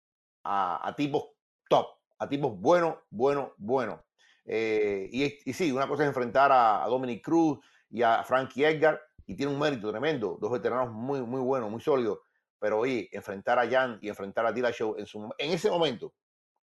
[0.45, 1.25] a, tipos
[1.69, 1.87] top,
[2.19, 4.01] a tipos buenos, buenos, buenos.
[4.45, 7.59] y, sí, una cosa es enfrentar a, Dominic Cruz
[7.91, 10.39] y a Frankie Edgar, y tiene un mérito tremendo.
[10.41, 12.21] Dos veteranos muy, muy buenos, muy sólidos
[12.61, 15.07] pero oye, enfrentar a Jan y enfrentar a Dillashaw en,
[15.39, 16.13] en ese momento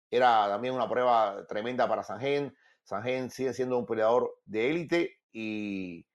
[0.09, 2.55] era también una prueba tremenda para Sanjen.
[2.83, 6.05] Sanjen sigue siendo un peleador de élite y,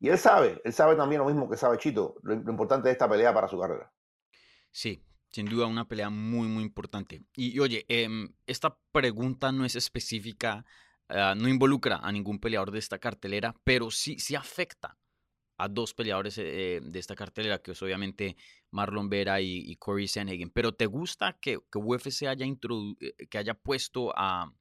[0.00, 3.32] él sabe, él sabe también lo mismo que sabe Chito, lo, importante de esta pelea
[3.32, 3.90] para su carrera.
[4.70, 7.22] Sí, sin duda una pelea muy, muy importante.
[7.36, 10.64] Y, oye, em, esta pregunta no es específica,
[11.08, 14.96] ah, no involucra a ningún peleador de esta cartelera, pero sí, sí afecta
[15.58, 18.36] a dos peleadores eh, de esta cartelera, que es obviamente
[18.70, 20.50] Marlon Vera y, Corey Sanhagen.
[20.50, 24.52] Pero ¿te gusta que, que UFC haya, eh, que haya puesto a,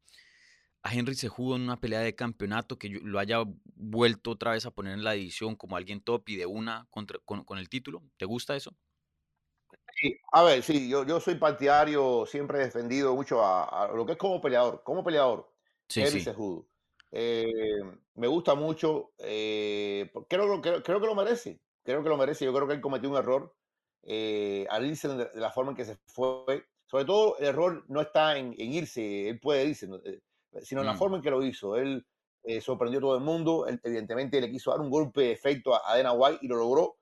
[0.82, 3.44] a Henry Cejudo en una pelea de campeonato, que lo haya
[3.76, 7.20] vuelto otra vez a poner en la división como alguien top y de una contra,
[7.26, 8.04] con, con, el título?
[8.18, 8.76] ¿Te gusta eso?
[10.00, 14.12] Sí, a ver, sí, yo, yo soy partidario, siempre he defendido mucho a, lo que
[14.12, 15.52] es como peleador, como peleador,
[15.90, 16.68] Henry Cejudo.
[17.12, 17.82] Eh,
[18.14, 19.12] me gusta mucho.
[19.18, 21.60] Eh, creo, creo, creo, que lo merece.
[21.84, 22.46] Creo que lo merece.
[22.46, 23.56] Yo creo que él cometió un error
[24.04, 26.66] eh, al irse de, la forma en que se fue.
[26.86, 29.88] Sobre todo, el error no está en, irse, él puede irse,
[30.62, 30.98] sino en la mm.
[30.98, 31.76] forma en que lo hizo.
[31.76, 32.06] Él
[32.62, 33.66] sorprendió a todo el mundo.
[33.66, 36.58] Él, evidentemente, le quiso dar un golpe de efecto a, a Dana White y lo
[36.58, 36.98] logró.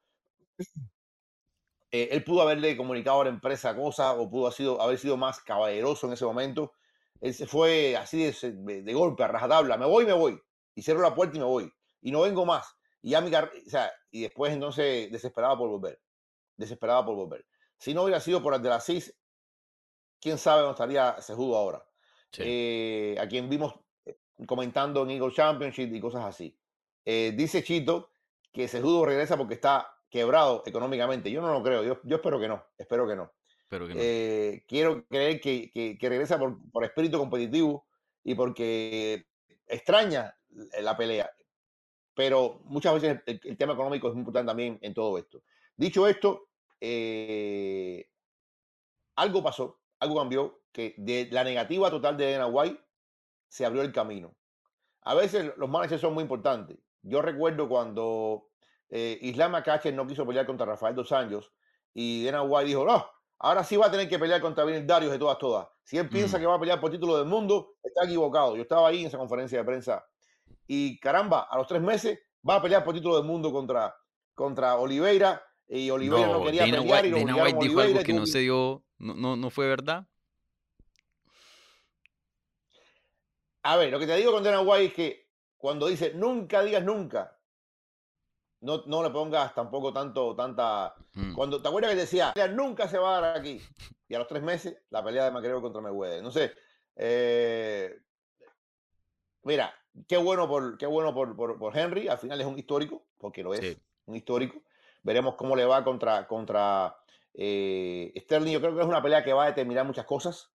[2.04, 6.08] Él pudo haberle comunicado a la empresa cosas o pudo sido, haber sido más caballeroso
[6.08, 6.74] en ese momento
[7.22, 10.40] él se fue así de, de, golpe, a rajatabla, me voy, me voy.
[10.76, 11.72] Y cierro la puerta y me voy.
[12.02, 12.76] Y no vengo más.
[13.02, 16.00] Y ya mi o sea, y después entonces desesperaba por volver.
[16.56, 17.46] Desesperaba por volver.
[17.78, 19.16] Si no hubiera sido por el de las seis,
[20.20, 21.86] quién sabe dónde estaría Sejudo ahora.
[22.38, 23.74] Eh, a quien vimos
[24.06, 26.58] eh, comentando en Eagle Championship y cosas así.
[27.06, 28.12] Eh, dice Chito
[28.52, 31.30] que Sejudo regresa porque está quebrado económicamente.
[31.30, 31.84] Yo no lo creo.
[31.84, 32.64] Yo, yo espero que no.
[32.78, 33.34] Espero que no.
[33.96, 37.86] Eh, quiero creer que, que, regresa por, por, espíritu competitivo
[38.24, 39.26] y porque
[39.68, 40.34] extraña
[40.82, 41.30] la pelea.
[42.14, 45.44] Pero muchas veces el, tema económico es muy importante también en todo esto.
[45.76, 46.48] Dicho esto,
[46.80, 48.08] eh,
[49.18, 52.80] algo pasó, algo cambió, que de la negativa total de Dana White
[53.50, 54.34] se abrió el camino.
[55.02, 56.78] A veces los managers son muy importantes.
[57.02, 58.48] Yo recuerdo cuando
[58.90, 61.52] eh, Islam Akache no quiso pelear contra Rafael Dos Anjos
[61.94, 63.06] y Dana White dijo, no,
[63.40, 65.68] Ahora sí va a tener que pelear contra Vinil Darius de todas, todas.
[65.84, 66.42] Si él piensa mm.
[66.42, 68.56] que va a pelear por título del mundo, está equivocado.
[68.56, 70.06] Yo estaba ahí en esa conferencia de prensa.
[70.68, 73.96] Y caramba, a los tres meses va a pelear por título del mundo contra,
[74.34, 75.44] contra Oliveira.
[75.68, 77.06] Y Oliveira no, quería pelear.
[77.06, 80.08] y lo Dana White dijo algo que no se dio, no, no, fue verdad.
[83.64, 86.84] A ver, lo que te digo con Dana White es que cuando dice nunca digas
[86.84, 87.35] nunca,
[88.66, 90.96] no, no le pongas tampoco tanto, tanta.
[91.14, 91.34] Mm.
[91.36, 93.62] Cuando te acuerdas que decía, nunca se va a dar aquí.
[94.08, 96.24] Y a los tres meses, la pelea de Macreo contra Mayweather.
[96.24, 96.52] No sé.
[96.96, 97.96] Eh,
[99.44, 99.72] mira,
[100.08, 102.08] qué bueno por, qué bueno por, por, Henry.
[102.08, 104.64] Al final es un histórico, porque lo es, un histórico.
[105.04, 106.98] Veremos cómo le va contra, contra
[107.36, 108.52] eh, Sterling.
[108.52, 110.50] Yo creo que es una pelea que va a determinar muchas cosas.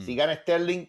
[0.00, 0.16] Si mm.
[0.16, 0.86] gana Sterling,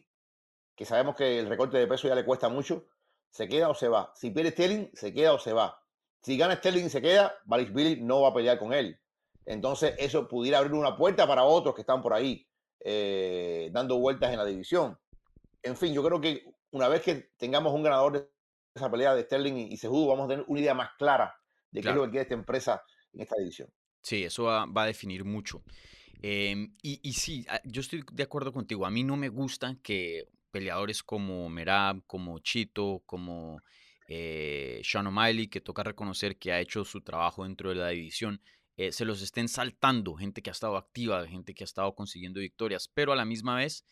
[0.75, 2.87] que sabemos que el recorte de peso ya le cuesta mucho,
[3.31, 4.13] ¿se queda o se va?
[4.15, 5.82] Si pierde Sterling, ¿se queda o se va?
[6.23, 8.97] Si gana Sterling y se queda, Billy no va a pelear con él.
[9.45, 12.47] Entonces, eso pudiera abrir una puerta para otros que están por ahí
[12.79, 14.97] eh, dando vueltas en la división.
[15.61, 18.29] En fin, yo creo que una vez que tengamos un ganador de
[18.73, 21.35] esa pelea de Sterling y, y vamos a tener una idea más clara
[21.71, 23.69] de qué es lo que quiere esta empresa en esta división.
[24.01, 25.61] Sí, eso va, a definir mucho.
[26.21, 28.85] Em, y, y, sí, ah, yo estoy de acuerdo contigo.
[28.85, 33.61] A mí no me gusta que peleadores como Merab, como Chito, como
[34.15, 38.41] eh, Sean O'Malley, que toca reconocer que ha hecho su trabajo dentro de la división,
[38.77, 42.39] eh, se los estén saltando, gente que ha estado activa, gente que ha estado consiguiendo
[42.39, 43.85] victorias, pero a la misma vez,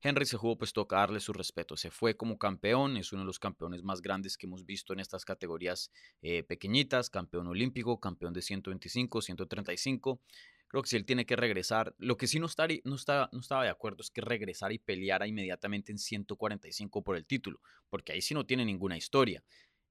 [0.00, 1.76] Henry se jugó, pues toca darle su respeto.
[1.76, 5.00] Se fue como campeón, es uno de los campeones más grandes que hemos visto en
[5.00, 5.90] estas categorías
[6.22, 10.20] eh, pequeñitas, campeón olímpico, campeón de 125, 135.
[10.68, 13.40] Creo que si él tiene que regresar, lo que sí no, está, no, está, no
[13.40, 18.12] estaba de acuerdo es que regresara y peleara inmediatamente en 145 por el título, porque
[18.12, 19.44] ahí sí no tiene ninguna historia.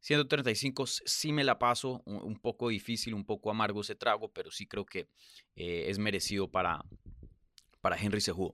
[0.05, 4.67] 135 sí me la paso, un poco difícil, un poco amargo ese trago, pero sí
[4.67, 5.07] creo que
[5.55, 6.85] eh, es merecido para,
[7.81, 8.53] para Henry Sejudo.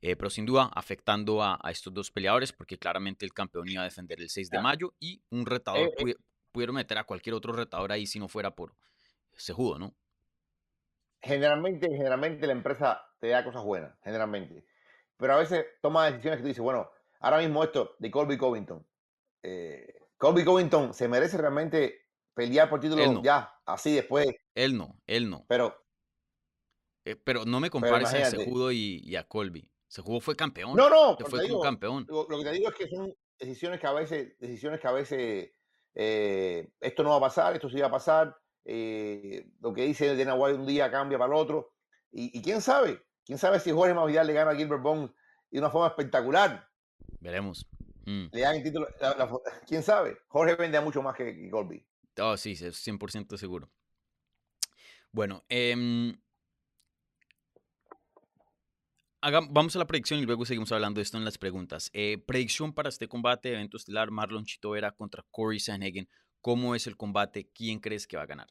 [0.00, 3.84] Eh, pero sin duda afectando a, estos dos peleadores, porque claramente el campeón iba a
[3.84, 6.14] defender el 6 de mayo y un retador eh,
[6.52, 8.72] pudieron meter a cualquier otro retador ahí si no fuera por
[9.32, 9.96] Sejudo, ¿no?
[11.20, 14.64] Generalmente, generalmente la empresa te da cosas buenas, generalmente.
[15.16, 16.88] Pero a veces toma decisiones que tú dices, bueno,
[17.18, 18.86] ahora mismo esto de Colby Covington.
[19.42, 24.28] Eh, Colby Covington se merece realmente pelear por título ya, así después.
[24.54, 25.44] Él no, él no.
[25.48, 25.76] Pero.
[27.04, 29.68] Eh, pero no me compares a Sejudo y, a Colby.
[29.88, 30.76] Sejudo fue campeón.
[30.76, 32.06] No, no, fue campeón.
[32.08, 35.50] Lo, que te digo es que son decisiones que a veces, decisiones que a veces
[35.96, 38.36] eh, esto no va a pasar, esto sí va a pasar.
[38.64, 41.74] Eh, lo que dice Dana White un día cambia para el otro.
[42.12, 45.10] Y, quién sabe, quién sabe si Jorge Masvidal le gana a Gilbert Bones
[45.50, 46.68] de una forma espectacular.
[47.18, 47.66] Veremos.
[48.04, 48.26] Mm.
[48.32, 48.88] Le dan el título.
[49.66, 50.18] ¿Quién sabe?
[50.28, 51.84] Jorge vende mucho más que, Colby.
[52.18, 53.70] Oh, sí, es 100% seguro.
[55.12, 56.16] Bueno, em,
[59.50, 61.90] vamos a la predicción y luego seguimos hablando de esto en las preguntas.
[61.92, 66.08] Eh, predicción para este combate, evento estelar, Marlon Chito Vera contra Corey Sanhagen.
[66.40, 67.48] ¿Cómo es el combate?
[67.54, 68.48] ¿Quién crees que va a ganar?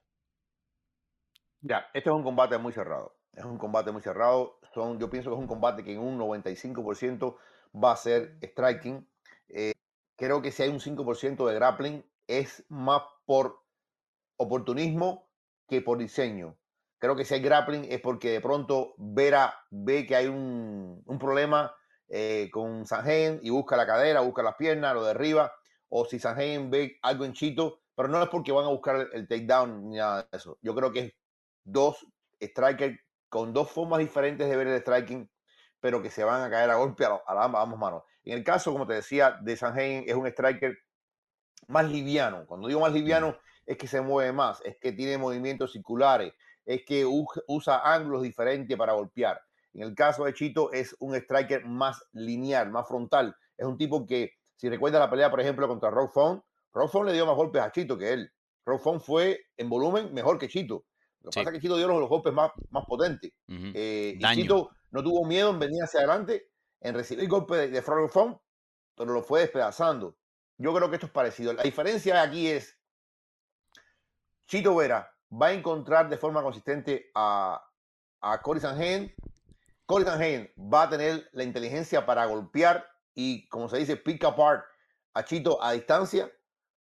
[1.62, 3.18] Ya, este es un combate muy cerrado.
[3.34, 4.60] Es un combate muy cerrado.
[4.74, 7.38] Son, yo pienso que es un combate que en un 95%
[7.74, 9.08] va a ser striking.
[10.22, 13.60] Creo que si hay un 5% de grappling, es más por
[14.38, 15.28] oportunismo
[15.68, 16.60] que por diseño.
[17.00, 21.76] Creo que si hay grappling es porque de pronto Vera ve que hay un, problema
[22.08, 25.52] eh, con Sanjen y busca la cadera, busca las piernas, lo derriba.
[25.90, 29.28] O si Sanjen ve algo en Chito, pero no es porque van a buscar el,
[29.28, 30.60] takedown ni nada de eso.
[30.62, 31.14] Yo creo que es
[31.64, 32.06] dos
[32.40, 32.96] strikers
[33.28, 35.28] con dos formas diferentes de ver el striking,
[35.80, 38.04] pero que se van a caer a golpe a, a ambas manos.
[38.24, 40.78] En el caso, como te decía, de Sanheim es un striker
[41.68, 42.46] más liviano.
[42.46, 46.34] Cuando digo más liviano es que se mueve más, es que tiene movimientos circulares,
[46.66, 49.42] es que usa ángulos diferentes para golpear.
[49.74, 53.36] En el caso de Chito es un striker más lineal, más frontal.
[53.58, 57.14] Es un tipo que, si recuerda la pelea, por ejemplo, contra Rock Font, Rock le
[57.14, 58.32] dio más golpes a Chito que él.
[58.66, 60.86] Rock fue en volumen mejor que Chito.
[61.22, 63.32] Lo que pasa es que Chito dio los, golpes más, más potentes.
[63.48, 66.51] Eh, y Chito no tuvo miedo en venir hacia adelante
[66.82, 68.40] en recibir golpe de, de front
[68.96, 70.18] pero lo fue despedazando.
[70.58, 71.54] Yo creo que esto es parecido.
[71.54, 72.78] La diferencia aquí es,
[74.48, 77.64] Chito Vera va a encontrar de forma consistente a,
[78.20, 79.14] a Cory Sanhagen.
[79.86, 84.66] Cory Sanhagen va a tener la inteligencia para golpear y, como se dice, pick apart
[85.14, 86.32] a Chito a distancia,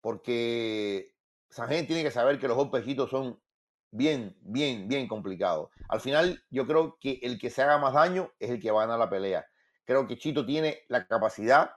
[0.02, 1.16] porque
[1.50, 3.40] Sanhagen tiene que saber que los golpes son
[3.92, 5.70] bien, bien, bien complicados.
[5.90, 8.84] Al final, yo creo que el que se haga más daño es el que va
[8.84, 9.46] a ganar la pelea.
[9.88, 11.72] Creo que Chito tiene la capacidad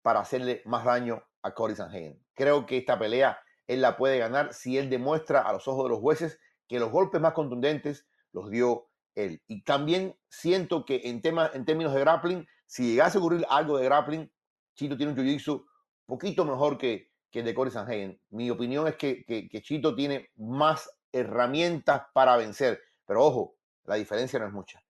[0.00, 2.18] para hacerle más daño a Cory Sanhagen.
[2.34, 5.90] Creo que esta pelea él la puede ganar si él demuestra a los ojos de
[5.90, 9.42] los jueces que los golpes más contundentes los dio él.
[9.46, 13.84] Y también siento que en, en términos de grappling, si llegase a ocurrir algo de
[13.84, 14.32] grappling,
[14.74, 15.62] Chito tiene un jiu-jitsu
[16.06, 18.18] poquito mejor que, que el de Cory Sanhagen.
[18.30, 22.80] Mi opinión es que, que, Chito tiene más herramientas para vencer.
[23.04, 24.82] Pero ojo, la diferencia no es mucha.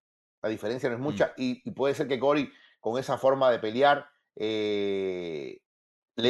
[0.42, 1.05] La diferencia no es mm.
[1.05, 5.61] mucha y, puede ser que Cory con esa forma de pelear, eh,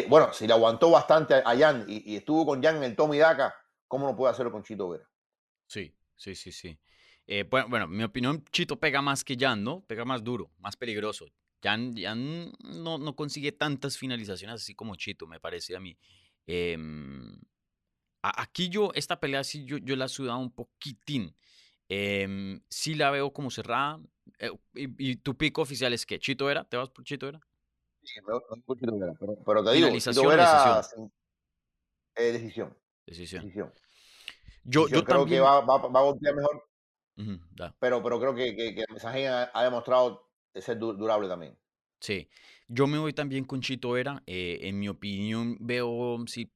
[0.08, 3.54] bueno, si le aguantó bastante a, Jan y, estuvo con Jan en el Tommy Daca,
[3.86, 5.08] ¿cómo no puede hacerlo con Chito Vera?
[5.66, 6.78] Sí, sí, sí, sí.
[7.26, 9.84] Eh, bueno, bueno, mi opinión, Chito pega más que Jan, ¿no?
[9.86, 11.26] Pega más duro, más peligroso.
[11.62, 15.96] Jan, Jan no, no, consigue tantas finalizaciones así como Chito, me parece a mí.
[16.46, 17.38] Em,
[18.22, 21.36] aquí yo, esta pelea sí, yo, yo la he sudado un poquitín.
[21.92, 24.00] Eh, sí la veo como cerrada.
[24.38, 26.64] Eh, y, tu pico oficial es que Chito era?
[26.64, 27.40] ¿Te vas por Chito era?
[28.02, 30.80] Sí, pero, te digo, Chito Vera,
[32.14, 32.74] eh, decisión.
[33.04, 33.42] decisión.
[33.42, 33.72] decisión.
[34.64, 36.68] Yo, yo creo que va, va, va, a golpear mejor.
[37.80, 41.58] pero, pero creo que, que, que el mensaje ha, demostrado ser durable también.
[41.98, 42.30] Sí,
[42.68, 44.22] yo me voy también con Chito Vera.
[44.26, 46.52] Eh, en mi opinión, veo si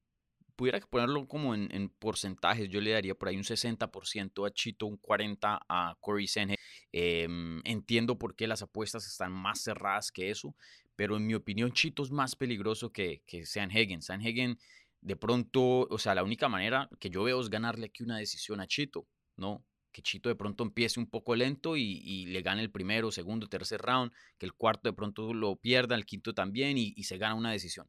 [0.55, 4.99] pudiera ponerlo como en, porcentajes, yo le daría por ahí un 60% a Chito, un
[4.99, 6.57] 40% a Corey Senhe.
[6.91, 10.55] Em, entiendo por qué las apuestas están más cerradas que eso,
[10.95, 14.01] pero en mi opinión Chito es más peligroso que, que Sanhagen.
[14.01, 14.57] Sanhagen,
[15.01, 18.59] de pronto, o sea, la única manera que yo veo es ganarle aquí una decisión
[18.61, 19.63] a Chito, ¿no?
[19.91, 23.81] Que Chito de pronto empiece un poco lento y, le gane el primero, segundo, tercer
[23.81, 27.51] round, que el cuarto de pronto lo pierda, el quinto también y se gana una
[27.51, 27.87] decisión.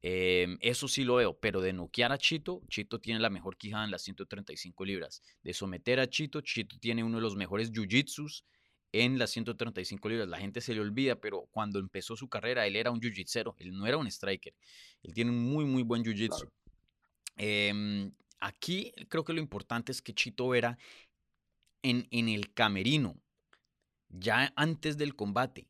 [0.00, 3.84] Em, eso sí lo veo, pero de noquear a Chito, Chito tiene la mejor quijada
[3.84, 5.22] en las 135 libras.
[5.42, 8.44] De someter a Chito, Chito tiene uno de los mejores jiu-jitsus
[8.92, 10.28] en las 135 libras.
[10.28, 13.72] La gente se le olvida, pero cuando empezó su carrera, él era un jiu-jitsero, él
[13.72, 14.54] no era un striker.
[15.02, 16.48] Él tiene un muy, muy buen jiu-jitsu.
[17.36, 20.78] Em, aquí creo que lo importante es que Chito era
[21.82, 23.20] en, en el camerino,
[24.08, 25.68] ya antes del combate,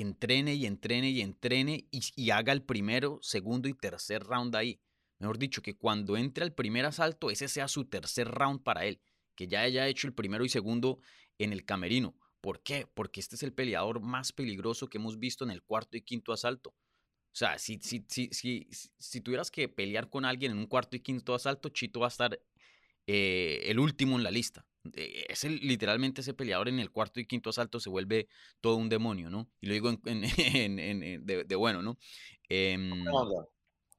[0.00, 4.80] entrene y entrene y entrene y, haga el primero, segundo y tercer round ahí.
[5.18, 9.00] Mejor dicho, que cuando entre al primer asalto, ese sea su tercer round para él,
[9.34, 11.00] que ya haya hecho el primero y segundo
[11.38, 12.14] en el camerino.
[12.40, 12.86] ¿Por qué?
[12.92, 16.32] Porque este es el peleador más peligroso que hemos visto en el cuarto y quinto
[16.32, 16.70] asalto.
[16.70, 18.68] O sea, si, si, si, si,
[18.98, 22.08] si tuvieras que pelear con alguien en un cuarto y quinto asalto, Chito va a
[22.08, 22.40] estar
[23.06, 24.66] eh, el último en la lista.
[24.94, 28.28] Eh, es literalmente ese peleador en el cuarto y quinto asalto se vuelve
[28.60, 29.48] todo un demonio, ¿no?
[29.60, 30.20] Y lo digo en,
[31.26, 31.98] de, bueno, ¿no?
[32.48, 33.04] Em,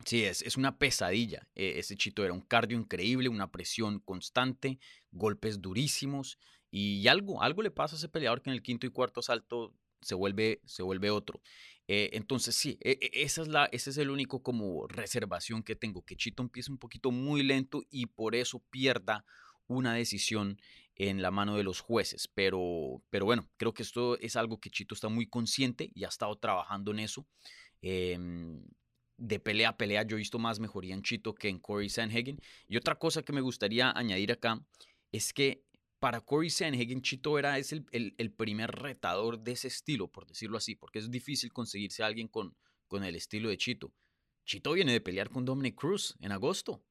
[0.06, 1.48] sí, es, es, una pesadilla.
[1.56, 4.80] E, ese chito era un cardio increíble, una presión constante,
[5.12, 6.38] golpes durísimos
[6.70, 9.74] y algo, algo le pasa a ese peleador que en el quinto y cuarto asalto
[10.02, 11.42] se vuelve, se vuelve otro.
[11.88, 15.76] Eh, entonces sí, e, e, esa es la, ese es el único como reservación que
[15.76, 19.26] tengo, que Chito empiece un poquito muy lento y por eso pierda
[19.68, 20.59] una decisión
[20.95, 22.28] en la mano de los jueces.
[22.34, 26.07] Pero, pero bueno, creo que esto es algo que Chito está muy consciente y ha
[26.07, 27.28] estado trabajando en eso.
[27.82, 28.63] Em,
[29.18, 32.39] de pelea a pelea yo he visto más mejoría en Chito que en Corey Sanhagen.
[32.68, 34.63] Y otra cosa que me gustaría añadir acá
[35.11, 35.63] es que
[35.99, 40.57] para Corey Sanhagen, Chito era es el, el, primer retador de ese estilo, por decirlo
[40.57, 42.55] así, porque es difícil conseguirse a alguien con,
[42.88, 43.93] con el estilo de Chito.
[44.45, 46.84] Chito viene de pelear con Dominic Cruz en agosto.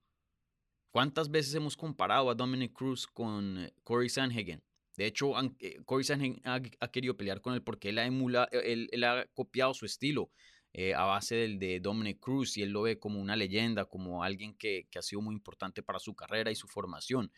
[0.97, 4.63] ¿Cuántas veces hemos comparado a Dominic Cruz con eh, Corey Sanhagen?
[4.97, 9.05] De hecho, eh, Corey Sanhagen ha, querido pelear con él porque él ha, emula, él,
[9.05, 10.31] ha copiado su estilo
[10.73, 14.25] eh, a base del de Dominic Cruz y él lo ve como una leyenda, como
[14.25, 17.31] alguien que, ha sido muy importante para su carrera y su formación.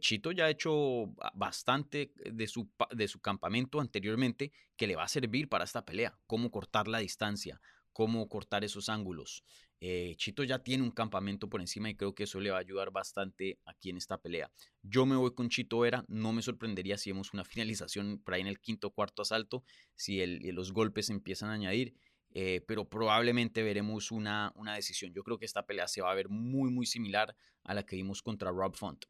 [0.00, 5.08] Chito ya ha hecho bastante de su, de su campamento anteriormente que le va a
[5.08, 7.60] servir para esta pelea, cómo cortar la distancia,
[7.92, 9.44] cómo cortar esos ángulos.
[9.80, 12.60] Eh, Chito ya tiene un campamento por encima y creo que eso le va a
[12.60, 14.50] ayudar bastante aquí en esta pelea.
[14.82, 17.44] Yo me voy con Chito Vera, no me sorprendería si vemos una
[17.84, 19.62] finalización por ahí en el quinto o cuarto asalto,
[19.94, 21.94] si los golpes empiezan a añadir,
[22.34, 25.12] eh, pero probablemente veremos una, una decisión.
[25.14, 27.96] Yo creo que esta pelea se va a ver muy, muy similar a la que
[27.96, 29.04] vimos contra Rob Font.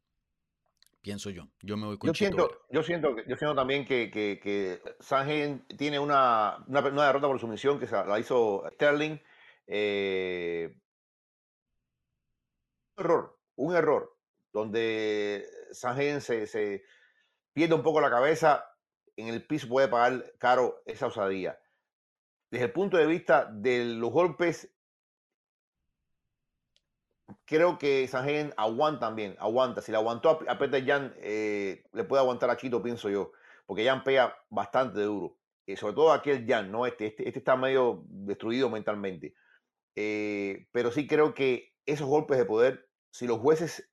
[1.01, 1.47] Pienso yo.
[1.61, 4.81] Yo me voy con yo Chito siento, Yo siento, yo siento también que, que, que
[5.77, 9.19] tiene una, una, una derrota por sumisión que la hizo Sterling
[9.71, 10.75] eh,
[12.97, 14.17] un error, un error,
[14.51, 16.83] donde Sanjen se, se
[17.53, 18.65] pierde un poco la cabeza,
[19.15, 21.59] en el piso puede pagar caro esa osadía.
[22.49, 24.73] Desde el punto de vista de los golpes,
[27.45, 29.81] creo que Sanjen aguanta también, aguanta.
[29.81, 33.33] Si le aguantó a, Peter Jan, eh, le puede aguantar a Chito, pienso yo,
[33.67, 35.37] porque Jan pega bastante duro.
[35.67, 36.87] Eh, sobre todo aquel Jan, ¿no?
[36.87, 39.35] Este, este, este está medio destruido mentalmente.
[39.95, 43.89] Eh, pero sí creo que esos golpes de poder, si los jueces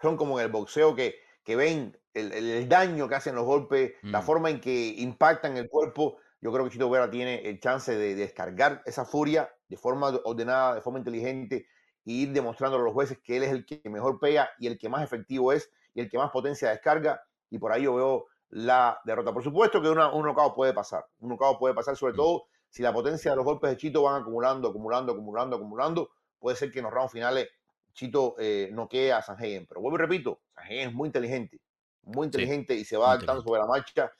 [0.00, 4.20] son como en el boxeo que, que ven el, daño que hacen los golpes, la
[4.20, 4.24] mm.
[4.24, 8.14] forma en que impactan el cuerpo, yo creo que Chito Vera tiene el chance de,
[8.14, 11.66] descargar esa furia de forma ordenada, de forma inteligente,
[12.06, 14.78] e ir demostrando a los jueces que él es el que mejor pega y el
[14.78, 17.22] que más efectivo es y el que más potencia descarga.
[17.50, 19.32] Y por ahí yo veo la derrota.
[19.32, 21.04] Por supuesto que una, un knockout puede pasar.
[21.20, 22.16] Un knockout puede pasar, sobre mm.
[22.16, 26.56] todo si la potencia de los golpes de Chito van acumulando, acumulando, acumulando, acumulando, puede
[26.56, 27.48] ser que en los rounds finales
[27.92, 29.66] Chito eh, noquee a Sanhagen.
[29.66, 31.60] Pero vuelvo y repito, Sanhagen es muy inteligente,
[32.02, 34.12] muy inteligente y se va adaptando sobre la marcha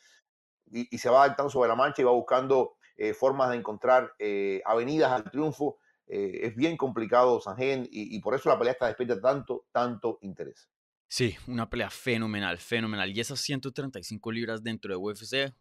[0.70, 4.62] y, se va adaptando sobre la marcha y va buscando eh, formas de encontrar eh,
[4.64, 5.78] avenidas al triunfo.
[6.06, 10.18] Eh, es bien complicado Sanhagen y, y, por eso la pelea está despierta tanto, tanto
[10.22, 10.68] interés.
[11.06, 13.10] Sí, una pelea fenomenal, fenomenal.
[13.16, 15.54] Y esas 135 libras dentro de UFC,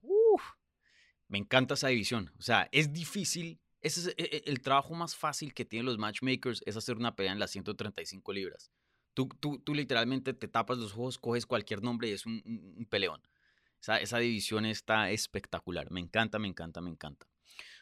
[1.27, 2.31] Me encanta esa división.
[2.37, 3.59] O sea, es difícil.
[3.81, 7.15] Ese es e, e, el, trabajo más fácil que tienen los matchmakers, es hacer una
[7.15, 8.71] pelea en las 135 libras.
[9.13, 12.41] Tú, tú, tú literalmente te tapas los ojos, coges cualquier nombre y es un,
[12.77, 13.21] un, peleón.
[13.81, 15.91] Esa, esa división está espectacular.
[15.91, 17.27] Me encanta, me encanta, me encanta.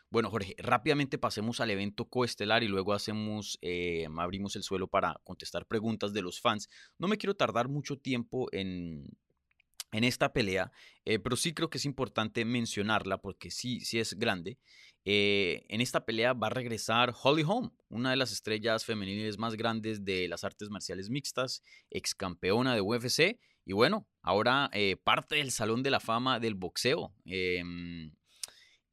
[0.09, 5.19] Bueno, Jorge, rápidamente pasemos al evento coestelar y luego hacemos, eh, abrimos el suelo para
[5.23, 6.69] contestar preguntas de los fans.
[6.97, 9.09] No me quiero tardar mucho tiempo en,
[9.91, 10.71] en esta pelea,
[11.05, 14.57] eh, pero sí creo que es importante mencionarla porque sí, sí es grande.
[15.05, 19.55] Eh, en esta pelea va a regresar Holly Holm, una de las estrellas femeniles más
[19.55, 21.61] grandes de las artes marciales mixtas,
[21.91, 24.69] ex campeona de UFC y bueno, ahora
[25.03, 27.13] parte del Salón de la Fama del boxeo.
[27.25, 28.11] Em,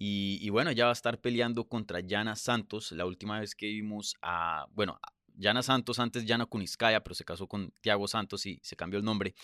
[0.04, 2.90] y, bueno, ya va a estar peleando contra Yana Santos.
[2.90, 4.98] La última vez que vimos a, bueno,
[5.34, 9.04] Yana Santos, antes Yana Kuniskaya, pero se casó con Tiago Santos y se cambió el
[9.04, 9.34] nombre.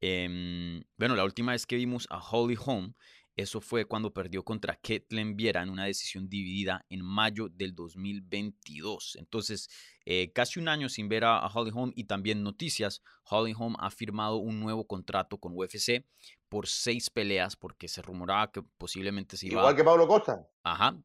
[0.00, 2.94] Em, bueno, la última vez que vimos a Holly Holm,
[3.34, 9.16] eso fue cuando perdió contra Ketlen Viera en una decisión dividida en mayo del 2022.
[9.18, 9.70] Entonces,
[10.04, 13.90] eh, casi un año sin ver a, Holly Holm y también noticias, Holly Holm ha
[13.90, 16.04] firmado un nuevo contrato con UFC
[16.50, 19.60] por seis peleas porque se rumoraba que posiblemente se iba...
[19.60, 20.46] Igual que Pablo Costa.
[20.62, 21.02] Ajá,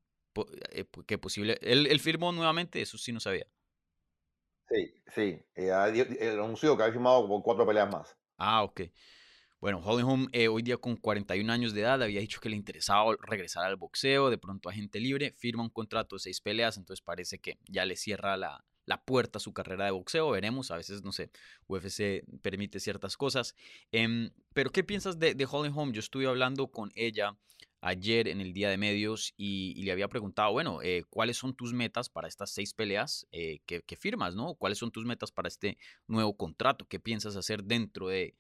[0.71, 1.57] eh, que posible...
[1.61, 3.47] Él, firmó nuevamente, eso sí no sabía.
[4.69, 8.17] Sí, sí, eh, anunció que había firmado cuatro peleas más.
[8.37, 8.81] Ah, ok.
[9.59, 12.55] Bueno, Holly Holm eh, hoy día con 41 años de edad había dicho que le
[12.55, 17.01] interesaba regresar al boxeo, de pronto agente libre, firma un contrato de seis peleas, entonces
[17.01, 20.31] parece que ya le cierra la, la puerta a su carrera de boxeo.
[20.31, 21.31] Veremos, a veces, no sé,
[21.67, 23.55] UFC permite ciertas cosas.
[23.91, 25.45] Em, pero, ¿qué piensas de, de?
[25.45, 27.37] Yo estuve hablando con ella
[27.81, 31.73] ayer en el día de medios y, le había preguntado, bueno, eh, ¿cuáles son tus
[31.73, 34.55] metas para estas seis peleas eh, que, firmas, no?
[34.55, 36.87] ¿Cuáles son tus metas para este nuevo contrato?
[36.87, 38.35] ¿Qué piensas hacer dentro de,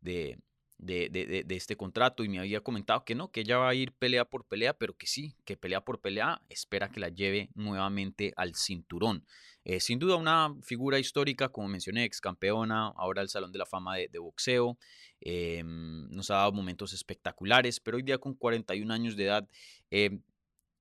[0.00, 0.38] de,
[0.78, 4.24] de, este contrato y me había comentado que no, que ella va a ir pelea
[4.24, 8.54] por pelea, pero que sí, que pelea por pelea espera que la lleve nuevamente al
[8.54, 9.24] cinturón.
[9.64, 13.66] Eh, sin duda una figura histórica, como mencioné, ex campeona, ahora el Salón de la
[13.66, 14.76] Fama de, boxeo,
[15.20, 19.48] em, nos ha dado momentos espectaculares, pero hoy día con 41 años de edad,
[19.90, 20.22] em,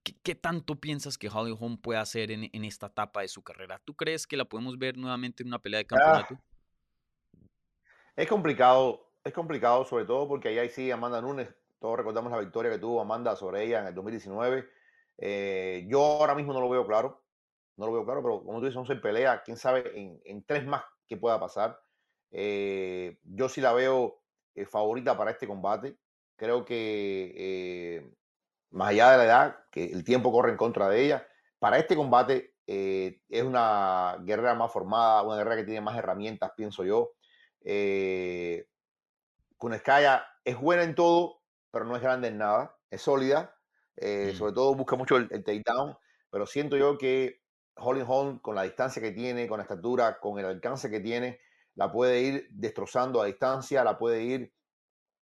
[0.04, 3.82] ¿qué, tanto piensas que Holly Holm puede hacer en, esta etapa de su carrera?
[3.86, 5.88] ¿Tú crees que la podemos ver nuevamente en una pelea de ah.
[5.88, 6.40] campeonato?
[8.16, 11.50] es complicado es complicado, sobre todo porque ahí sí Amanda Nunes.
[11.80, 14.70] Todos recordamos la victoria que tuvo Amanda sobre ella en el 2019.
[15.18, 17.23] Eh, yo ahora mismo no lo veo claro.
[17.78, 19.42] No lo veo claro, pero como tú dices, son seis peleas.
[19.44, 21.80] Quién sabe en, tres más qué pueda pasar.
[22.32, 24.22] Eh, yo sí la veo
[24.56, 25.98] eh, favorita para este combate.
[26.36, 28.12] Creo que
[28.72, 31.28] más allá de la edad, que el tiempo corre en contra de ella,
[31.60, 36.84] para este combate es una guerrera más formada, una guerrera que tiene más herramientas, pienso
[36.84, 37.12] yo.
[37.64, 38.68] Eh,
[39.58, 42.78] Kuneskaya es buena en todo, pero no es grande en nada.
[42.90, 43.56] Es sólida.
[43.96, 44.56] Eh, sobre mm.
[44.56, 45.98] todo busca mucho el, takedown.
[46.30, 47.42] Pero siento yo que
[47.76, 51.40] Holly Holm, con la distancia que tiene, con la estatura, con el alcance que tiene,
[51.76, 54.54] la puede ir destrozando a distancia, la puede ir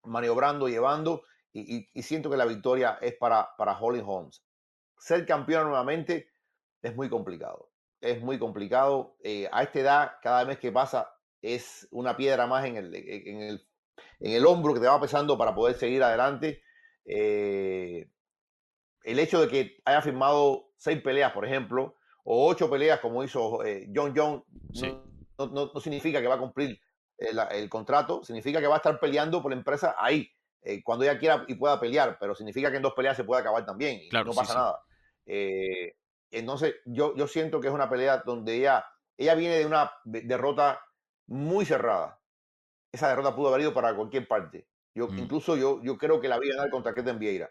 [0.03, 1.23] maniobrando, llevando.
[1.53, 4.43] Y, siento que la victoria es para, para Holly Holmes.
[4.99, 6.29] Ser campeón nuevamente
[6.83, 7.71] es muy complicado.
[7.99, 9.17] Es muy complicado.
[9.23, 11.11] Eh, a esta edad, cada mes que pasa,
[11.41, 13.67] es una piedra más en el, en el
[14.19, 16.63] en el hombro que te va pesando para poder seguir adelante.
[17.05, 18.09] Eh,
[19.03, 21.95] el hecho de que haya firmado seis peleas, por ejemplo,
[22.29, 24.43] o ocho peleas como hizo eh, John John,
[25.37, 26.79] no, significa que va a cumplir
[27.17, 30.29] el, contrato, significa que va a estar peleando por la empresa ahí,
[30.61, 33.41] eh, cuando ella quiera y pueda pelear, pero significa que en dos peleas se puede
[33.41, 34.83] acabar también y no pasa nada.
[35.25, 38.85] entonces, yo, yo siento que es una pelea donde ella,
[39.17, 40.81] ella viene de una derrota
[41.27, 42.17] muy cerrada
[42.91, 44.67] esa derrota pudo haber ido para cualquier parte.
[44.93, 45.19] Yo, mm.
[45.19, 47.49] Incluso yo, yo creo que la vi ganar contra Keten Vieira.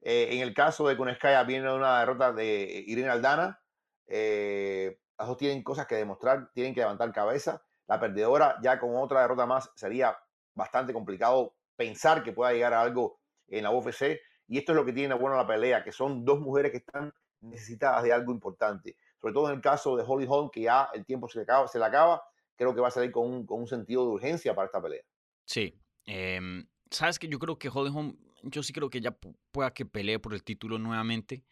[0.00, 3.60] Eh, en el caso de Kuneskaya viene una derrota de Irene Aldana.
[4.06, 7.62] Eh, dos tienen cosas que demostrar, tienen que levantar cabeza.
[7.86, 10.16] La perdedora ya con otra derrota más sería
[10.54, 14.20] bastante complicado pensar que pueda llegar a algo en la UFC.
[14.46, 17.12] Y esto es lo que tiene bueno la pelea, que son dos mujeres que están
[17.40, 18.96] necesitadas de algo importante.
[19.20, 21.66] Sobre todo en el caso de Holly Holm, que ya el tiempo se le acaba,
[21.68, 22.22] se le acaba
[22.56, 25.02] creo que va a salir con un, con un sentido de urgencia para esta pelea.
[25.44, 25.78] Sí.
[26.06, 29.16] Em, Sabes que yo creo que Holly Holm, yo sí creo que ya
[29.50, 31.44] pueda que pelee por el título nuevamente.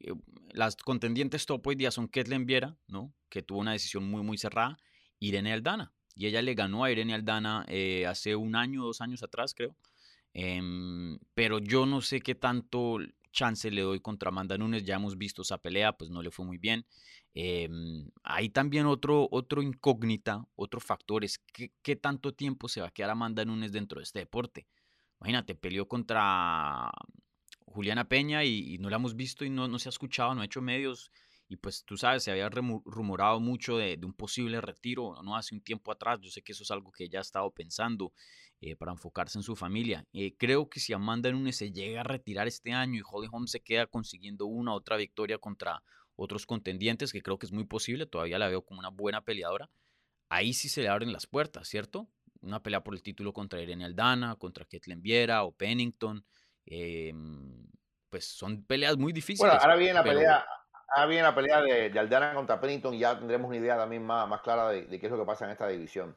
[0.00, 0.14] Eh,
[0.52, 3.12] las contendientes top hoy día son Ketlen Viera, ¿no?
[3.28, 4.78] Que tuvo una decisión muy, muy cerrada.
[5.18, 5.92] Irene Aldana.
[6.14, 9.76] Y ella le ganó a Irene Aldana eh, hace un año, dos años atrás, creo.
[10.34, 12.98] Em, pero yo no sé qué tanto
[13.32, 14.84] chance le doy contra Amanda Nunes.
[14.84, 16.86] Ya hemos visto esa pelea, pues no le fue muy bien.
[17.34, 21.38] Em, hay también otro, otro incógnita, otro factor es
[21.82, 24.66] qué, tanto tiempo se va a quedar Amanda Nunes dentro de este deporte.
[25.20, 26.90] Imagínate, peleó contra
[27.68, 30.60] Juliana Peña y, no la hemos visto y no, se ha escuchado, no ha hecho
[30.60, 31.10] medios.
[31.48, 35.36] Y pues tú sabes, se había rumorado mucho de, un posible retiro, ¿no?
[35.36, 38.12] Hace un tiempo atrás, yo sé que eso es algo que ella ha estado pensando
[38.60, 40.06] eh, para enfocarse en su familia.
[40.12, 43.46] Eh, creo que si Amanda Nunes se llega a retirar este año y Holly Holm
[43.46, 45.82] se queda consiguiendo una otra victoria contra
[46.16, 49.70] otros contendientes, que creo que es muy posible, todavía la veo como una buena peleadora,
[50.28, 52.08] ahí sí se le abren las puertas, ¿cierto?
[52.40, 56.24] Una pelea por el título contra Irene Aldana, contra Ketlen Viera o Pennington.
[56.70, 57.66] Em,
[58.10, 59.50] pues son peleas muy difíciles.
[59.50, 60.46] Bueno, ahora viene la pelea,
[60.88, 64.28] ahora viene la pelea de, Aldana contra Pennington y ya tendremos una idea también más,
[64.28, 66.16] más clara de, qué es lo que pasa en esta división.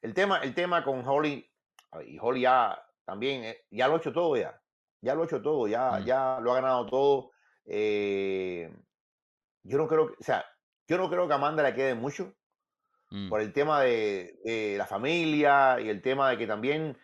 [0.00, 1.46] El tema, el tema con Holly,
[2.06, 4.58] y Holly ya también, eh, ya lo ha hecho todo ya.
[5.02, 6.04] Ya lo ha hecho todo, ya, mm.
[6.04, 7.32] ya lo ha ganado todo.
[7.66, 8.72] Eh,
[9.64, 10.44] yo no creo que, o sea,
[10.88, 12.34] yo no creo que a Amanda le quede mucho
[13.10, 13.28] mm.
[13.28, 16.96] por el tema de, la familia y el tema de que también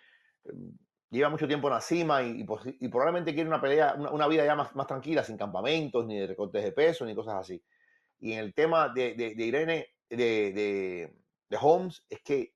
[0.44, 0.78] em,
[1.10, 4.74] lleva mucho tiempo en la cima y, probablemente quiere una pelea, una, vida ya más,
[4.74, 7.62] más, tranquila, sin campamentos, ni de recortes de peso, ni cosas así.
[8.18, 11.12] Y en el tema de, Irene, de,
[11.48, 12.54] de, Holmes, es que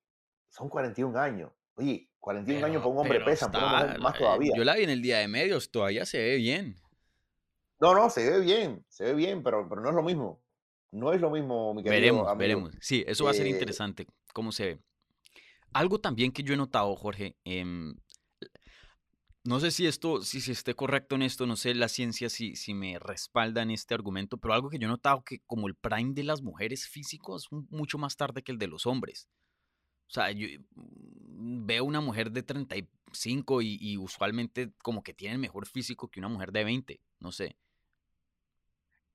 [0.49, 1.51] son 41 años.
[1.75, 4.53] Oye, 41 años para un hombre pesa, más todavía.
[4.55, 6.75] Yo la vi en el día de medios, todavía se ve bien.
[7.79, 10.43] No, no, se ve bien, se ve bien, pero, pero no es lo mismo.
[10.91, 12.71] No es lo mismo, mi querido Veremos, veremos.
[12.81, 14.79] Sí, eso va a ser eh, interesante, cómo se ve.
[15.73, 17.95] Algo también que yo he notado, Jorge, em,
[19.43, 22.55] no sé si esto, si, si esté correcto en esto, no sé la ciencia si,
[22.55, 25.75] si me respalda en este argumento, pero algo que yo he notado que como el
[25.75, 27.37] prime de las mujeres físico
[27.69, 29.29] mucho más tarde que el de los hombres.
[30.09, 35.39] O sea, yo mm, veo una mujer de 35 y, y usualmente como que tienen
[35.39, 37.57] mejor físico que una mujer de 20, no sé.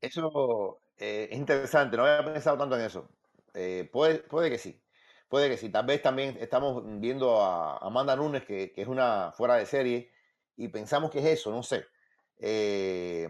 [0.01, 3.09] Eso eh, es interesante, no había pensado tanto en eso.
[3.55, 4.81] Eh, puede, puede que sí,
[5.29, 5.68] puede que sí.
[5.70, 10.11] Tal vez también estamos viendo a Amanda Nunes, que, que es una fuera de serie,
[10.57, 11.84] y pensamos que es eso, no sé.
[12.38, 13.28] Eh,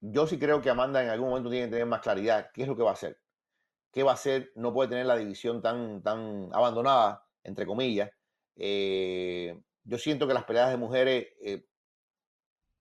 [0.00, 2.68] yo sí creo que Amanda en algún momento tiene que tener más claridad qué es
[2.68, 3.18] lo que va a hacer.
[3.92, 4.52] ¿Qué va a hacer?
[4.54, 8.10] No puede tener la división tan, tan abandonada, entre comillas.
[8.54, 11.28] yo siento que las peleas de mujeres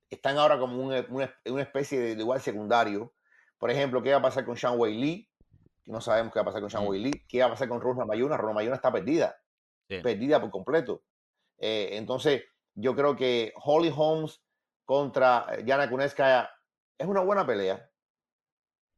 [0.10, 3.14] están ahora como una, una, especie de, igual secundario.
[3.58, 5.30] Por ejemplo, ¿qué va a pasar con Sean Wei Lee?
[5.84, 6.88] Que no sabemos qué va a pasar con Sean mm.
[6.88, 7.26] Wei Lee.
[7.28, 8.38] ¿Qué va a pasar con Rosna Mayuna?
[8.38, 9.36] Rosna Mayuna está perdida.
[9.88, 11.04] Perdida por completo.
[11.58, 12.44] Eh, entonces,
[12.76, 14.42] yo creo que Holly Holmes
[14.84, 16.50] contra Yana Kunetskaya
[16.98, 17.90] es una buena pelea,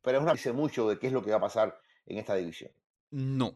[0.01, 2.35] pero es una dice mucho de qué es lo que va a pasar en esta
[2.35, 2.71] división.
[3.11, 3.55] No.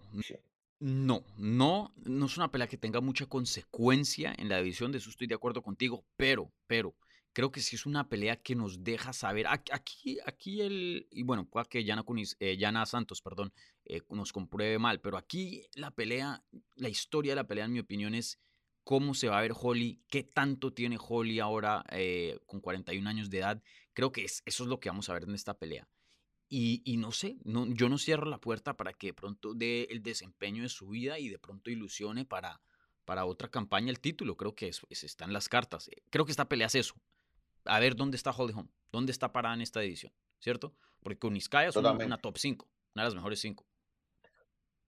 [0.80, 5.11] No, no, no es una pelea que tenga mucha consecuencia en la división, de eso
[5.11, 6.95] estoy de acuerdo contigo, pero, pero,
[7.34, 9.45] creo que sí es una pelea que nos deja saber.
[9.47, 12.03] Aquí, aquí el, y bueno, puede que Yana,
[12.39, 13.53] eh, Santos, perdón,
[13.86, 16.43] eh, nos compruebe mal, pero aquí la pelea,
[16.76, 18.39] la historia de la pelea, en mi opinión, es
[18.84, 23.29] cómo se va a ver Holly, qué tanto tiene Holly ahora eh, con 41 años
[23.29, 23.63] de edad.
[23.93, 25.88] Creo que es, eso es lo que vamos a ver en esta pelea.
[26.49, 29.88] Y, y no sé, no, yo no cierro la puerta para que de pronto dé
[29.89, 32.61] el desempeño de su vida y de pronto ilusione para,
[33.05, 34.36] para otra campaña el título.
[34.36, 35.89] Creo que eso, está en las cartas.
[36.09, 36.95] Creo que esta pelea es eso
[37.65, 40.75] a ver dónde está Holly Holm, dónde está parada en esta edición, ¿cierto?
[41.01, 43.65] Porque Kuniskaya es una, top 5, una de las mejores 5.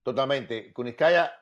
[0.02, 0.72] Totalmente.
[0.72, 1.32] Kuniskaya,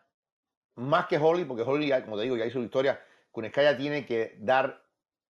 [0.77, 3.01] más que Holly, porque Holly, como te digo, ya hizo su historia,
[3.31, 4.85] Kuniskaya tiene que dar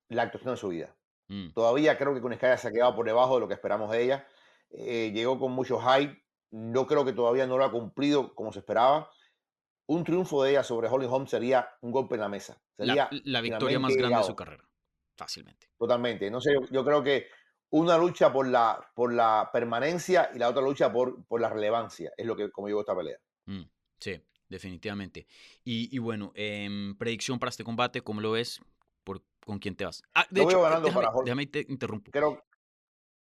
[0.09, 0.95] la actuación de su vida.
[1.29, 1.51] Mm.
[1.53, 4.27] Todavía creo que Kuniskaya se ha quedado por debajo de lo que esperamos de ella.
[4.71, 6.23] Eh, llegó con mucho hype.
[6.51, 9.11] Yo creo que todavía no lo ha cumplido como se esperaba.
[9.87, 12.61] Un triunfo de ella sobre Holly Holm sería un golpe en la mesa.
[12.77, 14.65] Sería la victoria más grande de su carrera
[15.17, 15.69] fácilmente.
[15.79, 16.31] Totalmente.
[16.31, 17.29] No sé, yo, creo que
[17.71, 22.13] una lucha por la, por la permanencia y la otra lucha por, por la relevancia.
[22.17, 23.19] Es lo que como yo esta pelea.
[23.47, 23.63] Mm,
[23.99, 24.23] sí,
[24.53, 25.27] definitivamente.
[25.65, 28.61] Y, bueno, em, predicción para este combate, ¿cómo lo ves?
[29.03, 30.03] ¿Por, ¿Con quién te vas?
[30.15, 32.13] Ah, de hecho, déjame, déjame te interrumpo.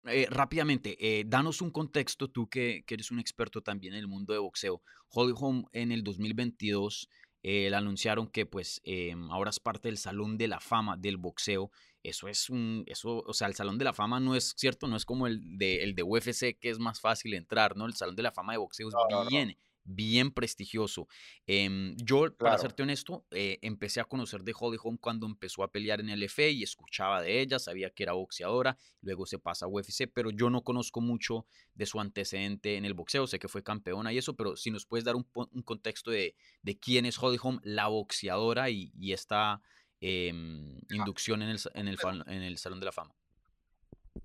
[0.04, 4.08] Eh, rápidamente, eh, danos un contexto, tú que, que, eres un experto también en el
[4.08, 4.80] mundo de boxeo.
[5.10, 7.08] Holly Holm en el 2022
[7.42, 11.70] eh, anunciaron que pues em, ahora es parte del Salón de la Fama del boxeo.
[12.02, 14.96] Eso es un, eso, o sea, el Salón de la Fama no es cierto, no
[14.96, 17.86] es como el de, el de UFC que es más fácil entrar, ¿no?
[17.86, 21.08] El Salón de la Fama de boxeo es bien, bien prestigioso.
[21.46, 25.70] Em, yo, para serte honesto, eh, empecé a conocer de Holly Holm cuando empezó a
[25.70, 29.66] pelear en el LFA y escuchaba de ella, sabía que era boxeadora, luego se pasa
[29.66, 33.48] a UFC, pero yo no conozco mucho de su antecedente en el boxeo, sé que
[33.48, 35.24] fue campeona y eso, pero si nos puedes dar un,
[35.64, 36.34] contexto de,
[36.80, 39.60] quién es Holly Holm, la boxeadora y, esta
[40.00, 43.14] em, inducción en el, en, el, en el Salón de la Fama.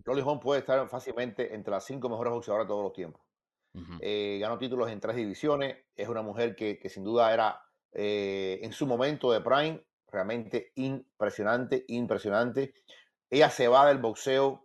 [0.05, 3.21] Holly Holm puede estar fácilmente entre las cinco mejores boxeadoras de todos los tiempos.
[4.01, 5.77] Eh, ganó títulos en tres divisiones.
[5.95, 7.61] Es una mujer que, sin duda era
[7.91, 12.75] eh, en su momento de prime realmente impresionante, impresionante.
[13.29, 14.63] ella se va del boxeo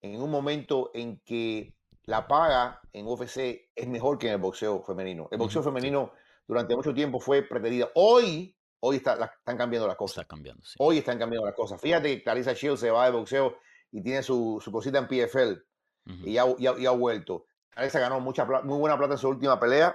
[0.00, 1.74] en un momento en que
[2.04, 5.28] la paga en UFC es mejor que en el boxeo femenino.
[5.32, 6.12] El boxeo femenino
[6.46, 7.90] durante mucho tiempo fue pretendido.
[7.94, 10.26] Hoy, hoy está, están cambiando las cosas.
[10.26, 11.80] cambiando, Hoy están cambiando las cosas.
[11.80, 13.56] Fíjate que Clarissa Shields se va de boxeo
[13.90, 15.62] y tiene su, su cosita en PFL
[16.24, 17.46] y, ya, ha vuelto.
[17.76, 19.94] Clarissa ganó mucha, muy buena plata en su última pelea.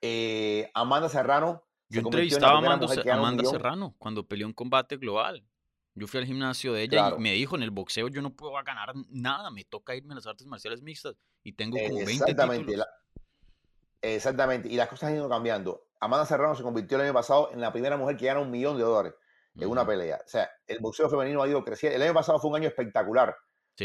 [0.00, 1.62] Eh, Amanda Serrano.
[1.90, 5.44] Yo entrevistaba a Amanda, Amanda Serrano cuando peleó un combate global.
[5.94, 8.52] Yo fui al gimnasio de ella y me dijo, en el boxeo yo no puedo
[8.64, 12.76] ganar nada, me toca irme a las artes marciales mixtas y tengo como 20 Exactamente.
[14.00, 15.88] exactamente, y las cosas han ido cambiando.
[16.00, 18.78] Amanda Serrano se convirtió el año pasado en la primera mujer que gana un millón
[18.78, 19.14] de dólares
[19.56, 20.20] en una pelea.
[20.24, 21.96] O sea, el boxeo femenino ha ido creciendo.
[21.96, 23.36] El año pasado fue un año espectacular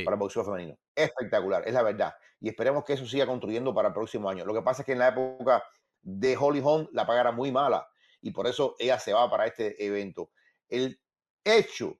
[0.03, 0.77] para el boxeo femenino.
[0.95, 2.13] Espectacular, es la verdad.
[2.39, 4.45] Y esperemos que eso siga construyendo para el próximo año.
[4.45, 5.63] Lo que pasa es que en la época
[6.01, 7.87] de Holly Holm la paga era muy mala
[8.21, 10.31] y por eso ella se va para este evento.
[10.67, 10.99] El
[11.43, 11.99] hecho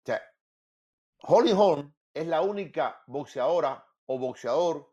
[0.00, 0.22] o sea,
[1.22, 4.92] Holly Holm es la única boxeadora o boxeador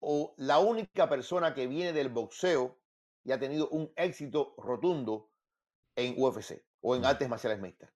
[0.00, 2.78] o la única persona que viene del boxeo
[3.24, 5.30] y ha tenido un éxito rotundo
[5.96, 7.90] en UFC o en artes marciales mixtas.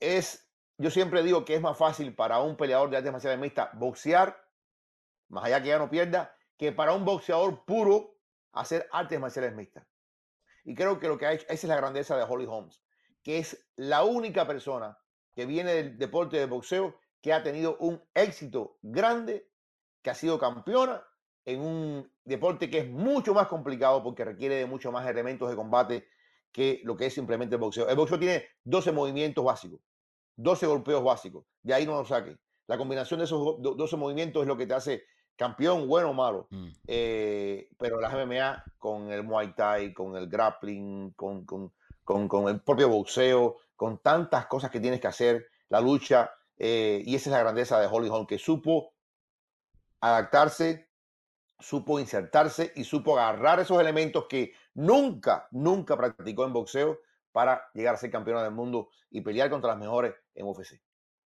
[0.00, 0.49] Es,
[0.80, 4.42] yo siempre digo que es más fácil para un peleador de artes marciales mixtas boxear,
[5.28, 8.16] más allá que ya no pierda, que para un boxeador puro
[8.52, 9.86] hacer artes marciales mixtas.
[10.64, 12.82] Y creo que lo que ha hecho, esa es la grandeza de Holly Holmes,
[13.22, 14.98] que es la única persona
[15.34, 19.50] que viene del deporte de boxeo, que ha tenido un éxito grande,
[20.00, 21.06] que ha sido campeona
[21.44, 25.56] en un deporte que es mucho más complicado porque requiere de mucho más elementos de
[25.56, 26.08] combate
[26.52, 27.86] que lo que es simplemente el boxeo.
[27.86, 29.80] El boxeo tiene 12 movimientos básicos,
[30.42, 32.36] 12 golpeos básicos, de ahí no lo saque.
[32.66, 35.04] La combinación de esos 12 movimientos es lo que te hace
[35.36, 36.46] campeón, bueno o malo.
[36.50, 36.68] Mm.
[36.86, 41.72] Eh, pero las MMA con el Muay Thai, con el grappling, con, con,
[42.04, 47.14] con el propio boxeo, con tantas cosas que tienes que hacer, la lucha, eh, y
[47.14, 48.92] esa es la grandeza de Holly Holm, que supo
[50.00, 50.90] adaptarse,
[51.58, 56.98] supo insertarse y supo agarrar esos elementos que nunca, nunca practicó en boxeo
[57.32, 60.80] para llegar a ser campeona del mundo y pelear contra las mejores en UFC.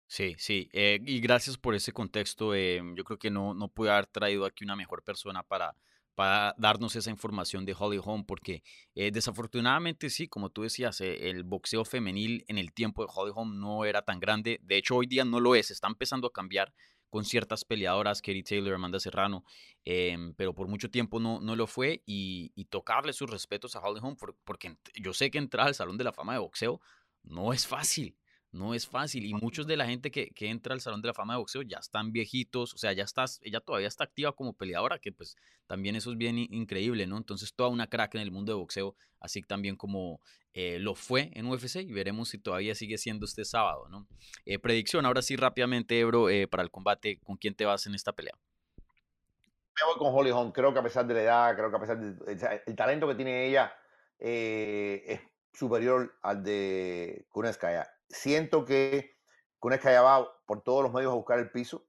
[0.08, 2.54] Sí, sí, eh, y gracias por ese contexto.
[2.54, 5.76] Eh, yo creo que no, no pude haber traído aquí una mejor persona para,
[6.14, 11.44] para darnos esa información de Holly Holm, porque eh, desafortunadamente sí, como tú decías, el
[11.44, 15.08] boxeo femenil en el tiempo de Holly Holm no era tan grande, de hecho hoy
[15.08, 16.74] día no lo es, está empezando a cambiar
[17.14, 19.46] con ciertas peleadoras, Katie Taylor, Amanda Serrano,
[19.86, 24.00] em, pero por mucho tiempo no, no lo fue y, tocarle sus respetos a Holly
[24.02, 26.82] Holm, porque yo sé que entrar al Salón de la Fama de Boxeo
[27.22, 28.18] no es fácil,
[28.54, 29.26] no es fácil.
[29.26, 31.80] Y muchos de la gente que, entra al Salón de la Fama de Boxeo ya
[31.80, 35.36] están viejitos, o sea, ya estás, ella todavía está activa como peleadora, que pues
[35.68, 37.18] también eso es bien increíble, ¿no?
[37.18, 40.22] Entonces, toda una crack en el mundo de boxeo, así también como
[40.54, 44.08] eh, lo fue en UFC, y veremos si todavía sigue siendo este sábado, ¿no?
[44.46, 47.96] Eh, predicción, ahora sí, rápidamente, Ebro, eh, para el combate, ¿con quién te vas en
[47.96, 48.36] esta pelea?
[48.78, 51.80] Me voy con Holly Holm, creo que a pesar de la edad, creo que a
[51.80, 53.74] pesar del talento que tiene ella,
[54.20, 55.20] es
[55.52, 59.18] superior al de Kuneskaya siento que
[59.60, 61.86] Kuneskaya va por todos los medios a buscar el piso,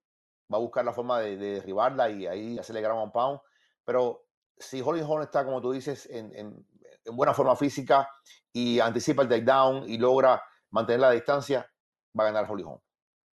[0.52, 3.40] va a buscar la forma de, derribarla y ahí hacerle ground pound.
[3.84, 6.66] Pero si Holly Holm está, como tú dices, en,
[7.12, 8.08] buena forma física
[8.52, 11.70] y anticipa el takedown y logra mantener la distancia,
[12.18, 12.80] va a ganar Holly Holm.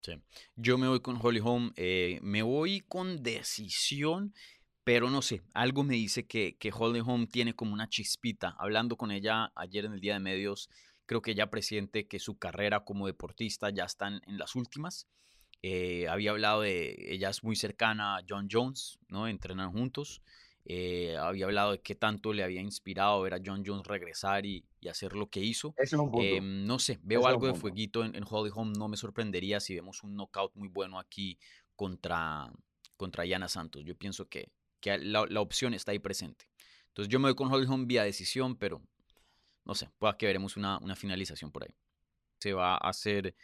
[0.01, 0.13] Sí.
[0.55, 4.33] Yo me voy con Holly Holm, eh, me voy con decisión,
[4.85, 8.55] pero no sé, algo me dice que, que Holly Holm tiene como una chispita.
[8.57, 10.69] Hablando con ella ayer en el día de medios,
[11.07, 15.07] Creo que ya presiente que su carrera como deportista ya está en las últimas.
[15.63, 19.27] Eh, había hablado de, ella es muy cercana a John Jones, ¿no?
[19.27, 20.21] Entrenan juntos.
[20.65, 24.65] Eh, había hablado de qué tanto le había inspirado ver a John Jones regresar y,
[24.89, 25.73] hacer lo que hizo.
[26.21, 28.73] Em, no sé, veo algo de fueguito en, Holly Holm.
[28.73, 31.37] No me sorprendería si vemos un knockout muy bueno aquí
[31.75, 32.51] contra,
[32.95, 33.83] contra Yana Santos.
[33.83, 34.49] Yo pienso que,
[34.79, 36.49] que la, la, opción está ahí presente.
[36.87, 38.81] Entonces yo me voy con Holly Holm vía decisión, pero
[39.67, 41.75] no sé, pueda que veremos una, finalización por ahí.
[42.39, 43.35] Se va a hacer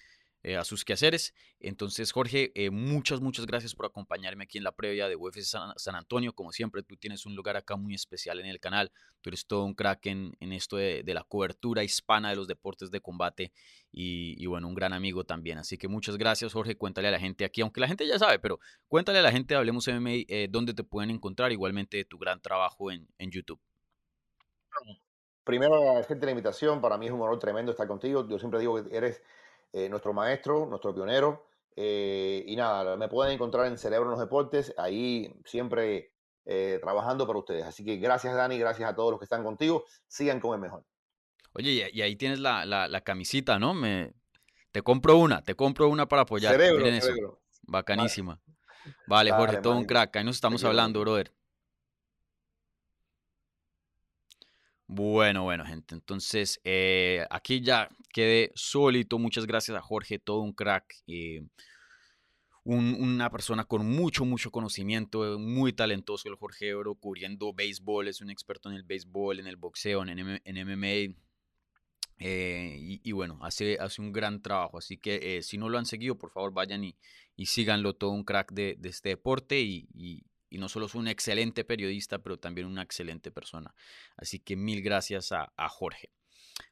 [0.41, 1.33] eh, a sus quehaceres.
[1.59, 5.95] Entonces, Jorge, eh, muchas, muchas gracias por acompañarme aquí en la previa de UFC San,
[5.95, 6.33] Antonio.
[6.33, 8.89] Como siempre, tú tienes un lugar acá muy especial en el canal.
[9.19, 13.01] Tú eres todo un crack en, esto de, la cobertura hispana de los deportes de
[13.01, 13.51] combate
[13.91, 15.57] y, bueno, un gran amigo también.
[15.57, 16.77] Así que muchas gracias, Jorge.
[16.77, 19.53] Cuéntale a la gente aquí, aunque la gente ya sabe, pero cuéntale a la gente
[19.53, 23.59] de Hablemos MMA eh, dónde te pueden encontrar, igualmente tu gran trabajo en, en YouTube
[25.43, 26.81] primero agradecerte la invitación.
[26.81, 28.27] Para mí es un honor tremendo estar contigo.
[28.27, 29.21] Yo siempre digo que eres
[29.71, 31.47] eh, nuestro maestro, nuestro pionero.
[31.75, 36.11] Eh, y nada, me pueden encontrar en Cerebro en los Deportes, ahí siempre
[36.45, 37.63] eh, trabajando para ustedes.
[37.63, 39.83] Así que gracias, Dani, gracias a todos los que están contigo.
[40.07, 40.83] Sigan con el mejor.
[41.53, 43.73] Oye, y ahí tienes la, la, camisita, ¿no?
[43.73, 44.11] Me,
[44.71, 46.51] Te compro una, te compro una para apoyar.
[46.51, 47.07] Cerebro, Miren eso.
[47.07, 47.39] cerebro.
[47.63, 48.39] Bacanísima.
[49.07, 50.15] Vale, Jorge, Dale, todo un crack.
[50.17, 51.31] Ahí nos estamos hablando, brother.
[54.87, 55.95] Bueno, bueno, gente.
[55.95, 59.17] Entonces, eh, aquí ya quedé solito.
[59.17, 60.85] Muchas gracias a Jorge, todo un crack.
[61.07, 61.41] eh,
[62.65, 68.21] un- una persona con mucho, mucho conocimiento, muy talentoso el Jorge Ebro, cubriendo béisbol, es
[68.21, 71.15] un experto en el béisbol, en el boxeo, en, M- en MMA.
[72.19, 74.77] eh, y, bueno, hace, hace un gran trabajo.
[74.77, 76.95] Así que si no lo han seguido, por favor vayan y,
[77.35, 79.61] y síganlo, todo un crack de, este deporte.
[79.61, 79.87] Y-
[80.53, 83.73] y no solo es un excelente periodista, pero también una excelente persona.
[84.15, 86.11] Así que mil gracias a, Jorge.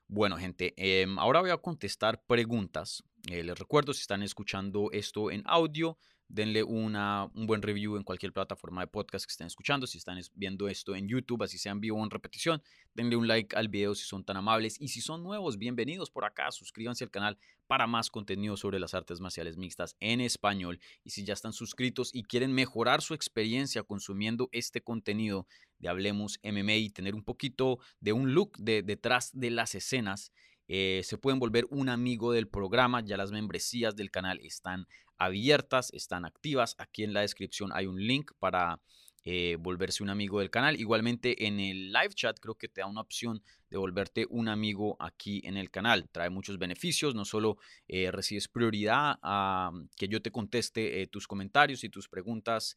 [0.08, 3.04] Bueno, gente, em, ahora voy a contestar preguntas.
[3.28, 5.98] Eh, les recuerdo, si están escuchando esto en audio,
[6.34, 9.86] denle una, un buen review en cualquier plataforma de podcast que estén escuchando.
[9.86, 12.62] Si están es- viendo esto en YouTube, así sea en vivo o en repetición,
[12.94, 14.80] denle un like al video si son tan amables.
[14.80, 16.52] Y si son nuevos, bienvenidos por acá.
[16.52, 20.80] Suscríbanse al canal para más contenido sobre las artes marciales mixtas en español.
[21.04, 25.48] Y si ya están suscritos y quieren mejorar su experiencia consumiendo este contenido
[25.80, 30.32] de Hablemos MMA y tener un poquito de un look de, detrás de las escenas,
[30.74, 33.02] eh, se pueden volver un amigo del programa.
[33.02, 34.88] Ya las membresías del canal están
[35.22, 36.76] abiertas, están activas.
[36.80, 38.82] Aquí en la descripción hay un link para
[39.24, 40.80] eh, volverse un amigo del canal.
[40.80, 44.98] Igualmente en el live chat creo que te da una opción de volverte un amigo
[45.00, 46.10] aquí en el canal.
[46.12, 47.58] Trae muchos beneficios, no solo
[47.88, 52.76] eh, recibes prioridad a que yo te conteste eh, tus comentarios y tus preguntas,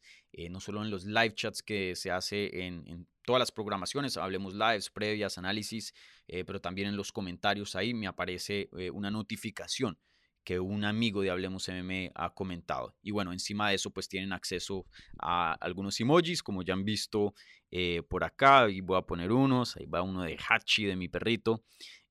[0.49, 4.53] no solo en los live chats que se hace en, en todas las programaciones, hablemos
[4.53, 5.93] lives, previas, análisis,
[6.27, 9.97] pero también en los comentarios ahí me aparece una notificación
[10.45, 12.95] que un amigo de Hablemos MM ha comentado.
[13.01, 14.85] Y bueno, encima de eso, pues tienen acceso
[15.19, 17.33] a algunos emojis, como ya han visto
[17.71, 18.69] eh, por acá.
[18.69, 19.75] Y voy a poner unos.
[19.75, 21.63] Ahí va uno de Hachi, de mi perrito.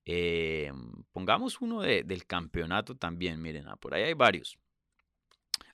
[0.05, 0.71] Eh,
[1.13, 3.41] pongamos uno de- del campeonato también.
[3.41, 4.59] Miren, ah, por ahí hay varios.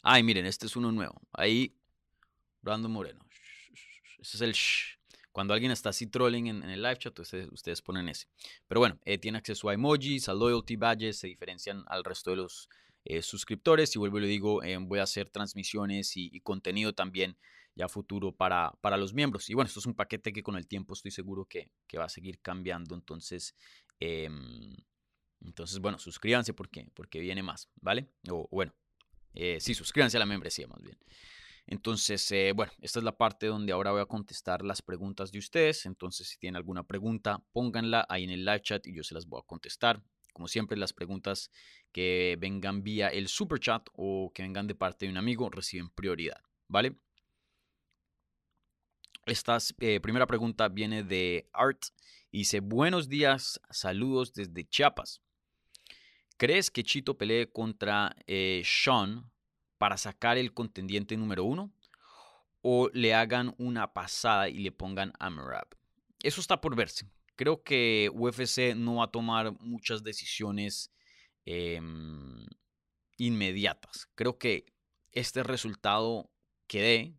[0.03, 1.21] Ay, miren, este es uno nuevo.
[1.33, 1.75] Ahí,
[2.61, 3.25] Brandon Moreno.
[4.19, 5.00] Ese es el shh.
[5.33, 8.27] Cuando alguien está así trolling en, en el live chat, ustedes, ustedes ponen ese.
[8.67, 12.37] Pero bueno, eh, tiene acceso a emojis, a loyalty badges, se diferencian al resto de
[12.37, 12.69] los
[13.05, 13.95] eh, suscriptores.
[13.95, 17.37] Y vuelvo y le digo, eh, voy a hacer transmisiones y, y contenido también
[17.75, 19.49] ya futuro para, para los miembros.
[19.51, 22.05] Y bueno, esto es un paquete que con el tiempo estoy seguro que, que va
[22.05, 22.95] a seguir cambiando.
[22.95, 23.55] Entonces,
[23.99, 24.77] em,
[25.41, 28.09] entonces bueno, suscríbanse porque, porque viene más, ¿vale?
[28.29, 28.75] O bueno,
[29.35, 30.99] eh, sí, suscríbanse a la membresía más bien.
[31.71, 35.39] Entonces, eh, bueno, esta es la parte donde ahora voy a contestar las preguntas de
[35.39, 35.87] ustedes.
[35.87, 39.25] Entonces, si tienen alguna pregunta, pónganla ahí en el live chat y yo se las
[39.29, 40.03] voy a contestar.
[40.33, 41.53] Como siempre, las preguntas
[41.93, 45.91] que vengan vía el super chat o que vengan de parte de un amigo reciben
[45.91, 46.97] prioridad, ¿vale?
[49.25, 51.83] Esta eh, primera pregunta viene de Art
[52.33, 55.23] y dice, buenos días, saludos desde Chiapas.
[56.37, 59.31] ¿Crees que Chito pelee contra eh, Sean
[59.81, 61.73] para sacar el contendiente número uno?
[62.61, 65.69] ¿O le hagan una pasada y le pongan a Merab?
[66.23, 67.07] Eso está por verse.
[67.35, 70.93] Creo que UFC no va a tomar muchas decisiones
[71.47, 71.81] eh,
[73.17, 74.11] inmediatas.
[74.15, 74.67] Creo que
[75.13, 76.31] este resultado
[76.67, 77.15] que dé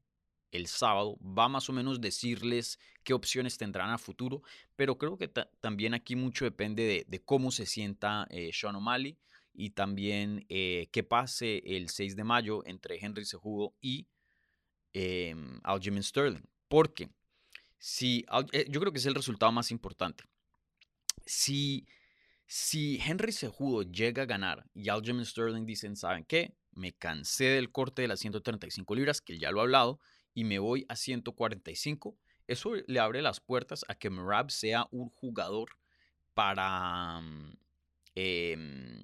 [0.52, 4.44] el sábado va más o menos decirles qué opciones tendrán a futuro,
[4.76, 8.76] pero creo que ta también aquí mucho depende de, de cómo se sienta eh, Sean
[8.76, 9.18] O'Malley
[9.54, 14.08] y también eh, qué pase el 6 de mayo entre Henry Cejudo y
[14.94, 16.44] eh, Aljamain Sterling.
[16.68, 17.10] Porque
[17.78, 20.24] si, eh, yo creo que es el resultado más importante.
[21.26, 21.86] Si,
[22.46, 26.56] si Henry Cejudo llega a ganar y Aljamain Sterling dicen, ¿saben qué?
[26.72, 30.00] Me cansé del corte de las 135 libras, que ya lo he hablado,
[30.34, 32.18] y me voy a 145.
[32.48, 35.70] Eso le abre las puertas a que Merab sea un jugador
[36.34, 37.22] para
[38.16, 39.04] eh,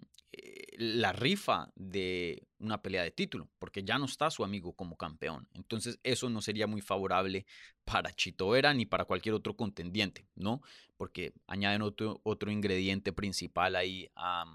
[0.77, 5.47] la rifa de una pelea de título, porque ya no está su amigo como campeón.
[5.53, 7.45] Entonces eso no sería muy favorable
[7.83, 10.61] para Chito Vera ni para cualquier otro contendiente, ¿no?
[10.95, 14.45] Porque añaden otro, otro ingrediente principal ahí a,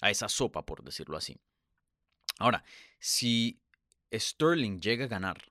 [0.00, 1.36] a esa sopa, por decirlo así.
[2.38, 2.64] Ahora,
[2.98, 3.60] si
[4.12, 5.42] Sterling llega a ganar,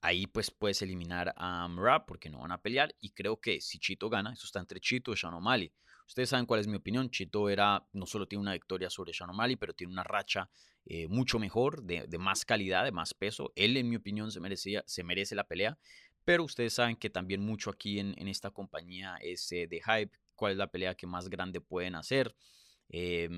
[0.00, 2.94] ahí pues puedes eliminar a Murab porque no van a pelear.
[3.00, 5.34] Y creo que si Chito gana, eso está entre Chito y Sean.
[6.06, 7.10] Ustedes saben cuál es mi opinión.
[7.10, 10.50] Chito era, no solo tiene una victoria sobre Sean O'Malley, pero tiene una racha
[10.84, 13.52] eh, mucho mejor, de, de, más calidad, de más peso.
[13.56, 15.78] Él, en mi opinión, se, merecía, se merece la pelea.
[16.24, 20.16] Pero ustedes saben que también mucho aquí en, en esta compañía es eh, de hype.
[20.34, 22.34] ¿Cuál es la pelea que más grande pueden hacer?
[22.88, 23.28] Eh,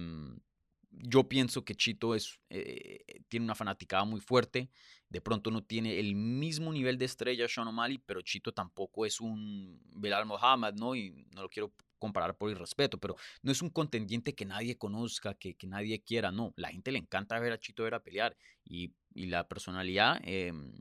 [0.98, 4.70] yo pienso que Chito es, eh, tiene una fanaticada muy fuerte.
[5.08, 9.20] De pronto no tiene el mismo nivel de estrella Sean O'Malley, pero Chito tampoco es
[9.20, 10.94] un Belal Mohamed, ¿no?
[10.94, 14.76] Y no lo quiero comparar por el respeto, pero no es un contendiente que nadie
[14.76, 16.52] conozca, que, que nadie quiera, no.
[16.56, 20.72] La gente le encanta ver a Chito Vera pelear y, y la personalidad em,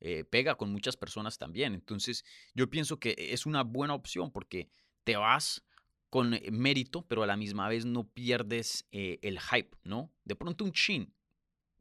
[0.00, 1.74] eh, pega con muchas personas también.
[1.74, 4.68] Entonces, yo pienso que es una buena opción porque
[5.04, 5.64] te vas
[6.10, 10.10] con eh, mérito, pero a la misma vez no pierdes eh, el hype, ¿no?
[10.24, 11.14] De pronto un chin,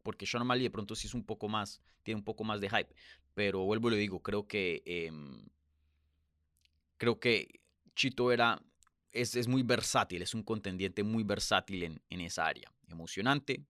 [0.04, 2.70] porque Sean O'Malley de pronto sí es un poco más, tiene un poco más de
[2.70, 2.96] hype,
[3.34, 5.48] pero vuelvo y lo digo, creo que em,
[6.98, 7.60] creo que
[7.96, 8.62] Chito era
[9.12, 13.66] es, es, muy versátil, es un contendiente muy versátil en, en esa área, emocionante,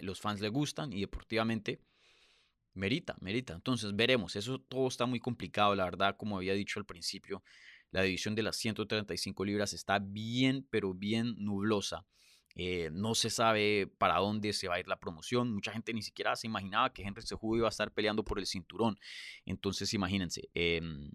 [0.00, 1.80] los fans le gustan y deportivamente
[2.74, 3.54] merita, merita.
[3.54, 7.42] Entonces veremos, eso todo está muy complicado, la verdad, como había dicho al principio,
[7.90, 12.04] la división de las 135 libras está bien, pero bien nublosa.
[12.58, 15.52] Eh, no se sabe para dónde se va a ir la promoción.
[15.52, 18.46] Mucha gente ni siquiera se imaginaba que Henry Cejudo iba a estar peleando por el
[18.46, 18.98] cinturón.
[19.44, 21.10] Entonces, imagínense, em,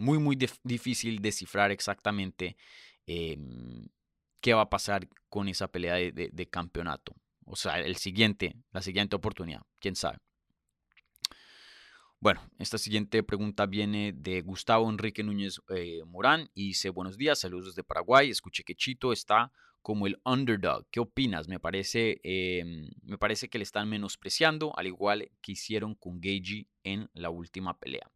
[0.00, 2.56] muy, muy difícil descifrar exactamente
[3.06, 3.88] em,
[4.40, 7.14] qué va a pasar con esa pelea de campeonato.
[7.44, 10.18] O sea, el siguiente, la siguiente oportunidad, quién sabe.
[12.22, 17.38] Bueno, esta siguiente pregunta viene de Gustavo Enrique Núñez eh, Morán y dice, buenos días,
[17.38, 20.86] saludos desde Paraguay, escuché que Chito está como el underdog.
[20.90, 21.48] ¿Qué opinas?
[21.48, 26.68] Me parece, em, me parece que le están menospreciando, al igual que hicieron con Gagey
[26.84, 28.06] en la última pelea.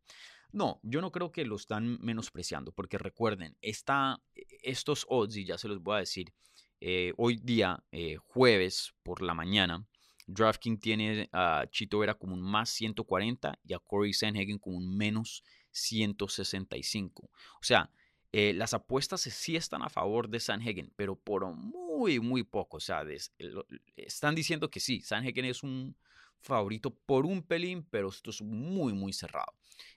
[0.55, 4.23] No, yo no creo que lo están menospreciando, porque recuerden, esta,
[4.63, 6.33] estos odds, y ya se los voy a decir,
[6.81, 9.85] eh, hoy día, eh, jueves por la mañana,
[10.29, 14.97] DraftKings tiene a Chito Vera como un más 140 y a Corey Sanhagen como un
[14.97, 15.43] menos
[15.73, 17.25] 165.
[17.25, 17.91] O sea,
[18.31, 22.77] eh, las apuestas sí están a favor de Sanhagen, pero por muy, muy poco.
[22.77, 23.03] O sea,
[23.97, 25.97] están diciendo que sí, Sanhagen es un
[26.41, 29.53] favorito por un pelín, pero esto es muy, muy cerrado.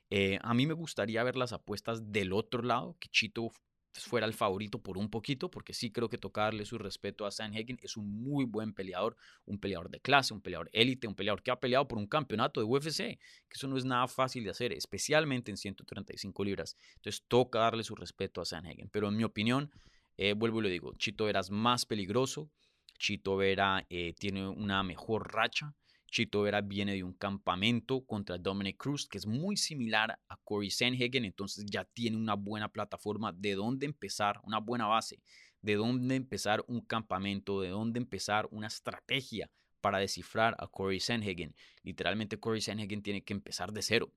[0.10, 3.52] Eh, a mí me gustaría ver las apuestas del otro lado, que Chito
[4.00, 7.78] fuera el favorito por un poquito, porque sí creo que tocarle su respeto a Sanhagen
[7.82, 11.52] es un muy buen peleador, un peleador de clase, un peleador élite, un peleador que
[11.52, 14.74] ha peleado por un campeonato de UFC, que eso no es nada fácil de hacer,
[14.74, 16.78] especialmente en 135 libras.
[16.96, 19.72] Entonces toca darle su respeto a Sanhagen, pero en mi opinión,
[20.18, 22.50] eh, vuelvo y lo digo, Chito Vera más peligroso,
[22.98, 25.74] Chito Vera eh, tiene una mejor racha,
[26.08, 30.70] Chito Vera viene de un campamento contra Dominic Cruz, que es muy similar a Corey
[30.70, 35.20] Sanhagen, entonces ya tiene una buena plataforma de dónde empezar, una buena base,
[35.62, 39.50] de dónde empezar un campamento, de dónde empezar una estrategia
[39.82, 41.56] para descifrar a Corey Sanhagen.
[41.84, 44.12] Literalmente Corey Sanhagen tiene que empezar de cero.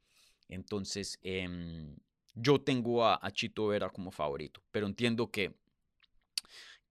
[0.49, 1.97] Entonces, em,
[2.34, 5.55] yo tengo a, a, Chito Vera como favorito, pero entiendo que,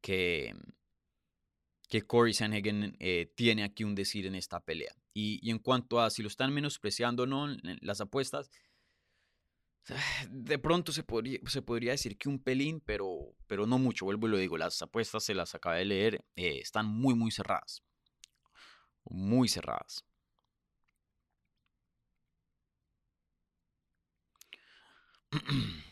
[0.02, 0.54] que
[1.90, 4.96] que Corey Sanhagen eh, tiene aquí un decir en esta pelea.
[5.14, 7.48] Y, en cuanto a si lo están menospreciando o no,
[7.82, 8.52] las apuestas,
[10.30, 14.06] de pronto se podría, decir que un pelín, pero, pero no mucho.
[14.06, 17.32] Vuelvo y lo digo, las apuestas se las acabé de leer, eh, están muy, muy
[17.32, 17.84] cerradas.
[19.06, 20.06] Muy cerradas.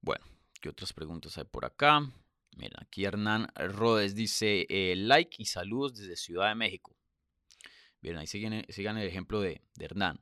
[0.00, 0.24] Bueno,
[0.62, 2.08] ¿qué otras preguntas hay por acá?
[2.58, 6.96] Mira, aquí Hernán Rodes dice eh, like y saludos desde Ciudad de México.
[8.02, 10.20] Bien, ahí siguen, sigan el ejemplo de, Hernán.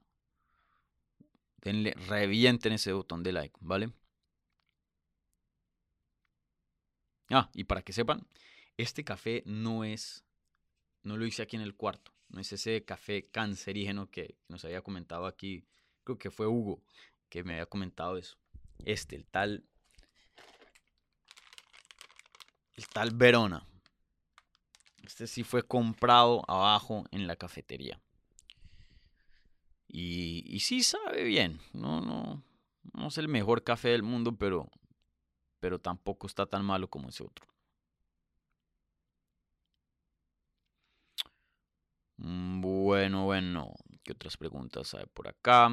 [1.62, 3.90] Denle, revienten ese botón de like, ¿vale?
[7.30, 8.26] Ah, y para que sepan,
[8.76, 10.22] este café no es,
[11.02, 12.12] no lo hice aquí en el cuarto.
[12.28, 15.64] No es ese café cancerígeno que nos había comentado aquí.
[16.04, 16.82] Creo que fue Hugo
[17.30, 18.36] que me había comentado eso.
[18.84, 19.64] Este, el tal
[22.76, 23.66] el tal Verona.
[25.02, 28.00] Este sí fue comprado abajo en la cafetería.
[29.88, 31.60] Y, y sí sabe bien.
[31.72, 32.42] No, no,
[32.92, 34.68] no es el mejor café del mundo, pero,
[35.60, 37.46] pero tampoco está tan malo como ese otro.
[42.18, 43.74] Mm, bueno, bueno.
[44.02, 45.70] ¿Qué otras preguntas hay por acá?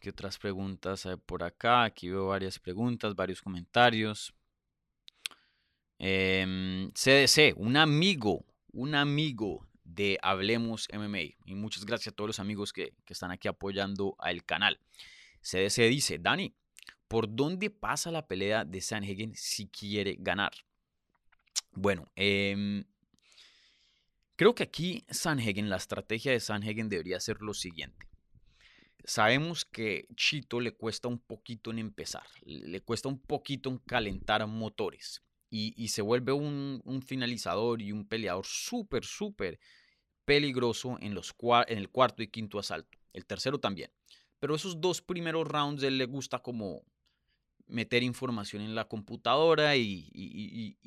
[0.00, 1.84] ¿Qué otras preguntas hay por acá?
[1.84, 4.32] Aquí veo varias preguntas, varios comentarios.
[5.98, 11.36] CDC, em, un amigo, un amigo de Hablemos MMA.
[11.44, 14.80] Y muchas gracias a todos los amigos que, están aquí apoyando al canal.
[15.42, 16.54] CDC dice, Dani,
[17.06, 20.52] ¿por dónde pasa la pelea de Sanhagen si quiere ganar?
[21.72, 22.84] Bueno, em,
[24.34, 28.09] creo que aquí Sanhagen, la estrategia de Sanhagen debería ser lo siguiente.
[29.04, 34.46] Sabemos que Chito le cuesta un poquito en empezar, le cuesta un poquito en calentar
[34.46, 35.22] motores.
[35.52, 39.58] y, se vuelve un, finalizador y un peleador súper, súper
[40.24, 41.18] peligroso en,
[41.68, 42.98] el cuarto y quinto asalto.
[43.12, 43.90] El tercero también.
[44.38, 46.84] Pero esos dos primeros rounds él le gusta como
[47.66, 50.78] meter información en la computadora y,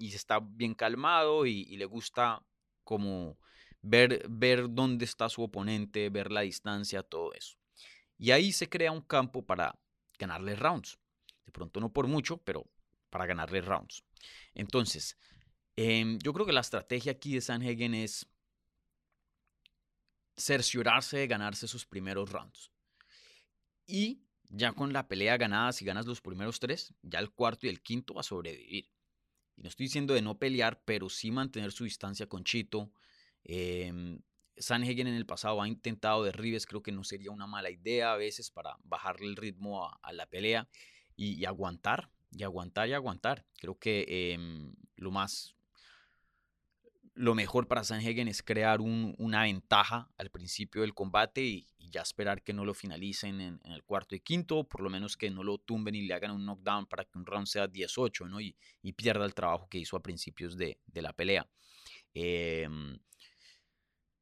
[0.00, 2.42] está bien calmado y, le gusta
[2.84, 3.38] como
[3.82, 7.56] ver, ver dónde está su oponente, ver la distancia, todo eso.
[8.18, 9.78] Y ahí se crea un campo para
[10.18, 10.98] ganarle rounds.
[11.46, 12.66] De pronto no por mucho, pero
[13.10, 14.04] para ganarle rounds.
[14.54, 15.16] Entonces,
[15.76, 18.26] em, yo creo que la estrategia aquí de Sanhagen es
[20.36, 22.70] cerciorarse de ganarse sus primeros rounds.
[23.86, 27.70] Y ya con la pelea ganada, si ganas los primeros tres, ya el cuarto y
[27.70, 28.90] el quinto va a sobrevivir.
[29.56, 32.92] Y no estoy diciendo de no pelear, pero sí mantener su distancia con Chito.
[33.44, 34.18] Eh,
[34.56, 38.16] Sanhagen en el pasado ha intentado derribes, creo que no sería una mala idea a
[38.16, 40.68] veces para bajarle el ritmo a, la pelea
[41.16, 43.46] y, aguantar, y aguantar y aguantar.
[43.60, 45.56] Creo que em, lo más
[47.18, 52.42] lo mejor para Sanhagen es crear una ventaja al principio del combate y, ya esperar
[52.42, 55.56] que no lo finalicen en, el cuarto y quinto, por lo menos que no lo
[55.56, 58.40] tumben y le hagan un knockdown para que un round sea 18 ¿no?
[58.40, 58.54] y,
[58.92, 61.48] pierda el trabajo que hizo a principios de, la pelea.
[62.12, 62.98] Em,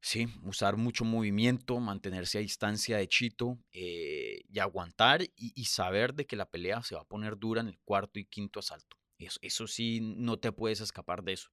[0.07, 6.25] sí, usar mucho movimiento, mantenerse a distancia de Chito eh, y aguantar y, saber de
[6.25, 8.97] que la pelea se va a poner dura en el cuarto y quinto asalto.
[9.17, 11.49] Eso, sí, no te puedes escapar de eso.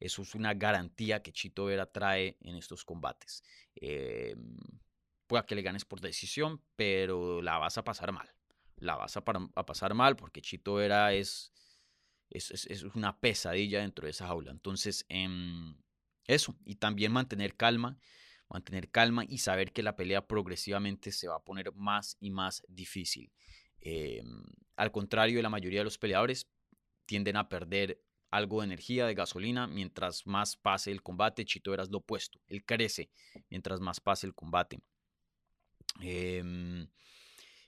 [0.00, 3.44] Eso es una garantía que Chito Vera trae en estos combates.
[3.76, 4.34] Eh,
[5.28, 8.28] pueda que le ganes por decisión, pero la vas a pasar mal.
[8.76, 11.52] La vas a, pasar mal porque Chito Vera es,
[12.30, 14.50] es, una pesadilla dentro de esa jaula.
[14.50, 15.76] Entonces, em,
[16.26, 16.56] eso.
[16.64, 17.98] Y también mantener calma,
[18.48, 22.62] mantener calma y saber que la pelea progresivamente se va a poner más y más
[22.68, 23.32] difícil.
[23.80, 24.44] Em,
[24.76, 26.48] al contrario de la mayoría de los peleadores,
[27.06, 28.00] tienden a perder
[28.30, 31.44] algo de energía, de gasolina, mientras más pase el combate.
[31.44, 33.10] Chito Eras lo opuesto, él crece
[33.50, 34.80] mientras más pase el combate.
[36.00, 36.88] Em,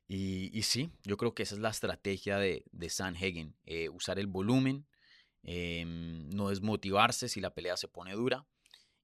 [0.06, 4.26] y, sí, yo creo que esa es la estrategia de, de Sanhagen, eh, usar el
[4.26, 4.86] volumen,
[5.44, 8.46] em, no desmotivarse si la pelea se pone dura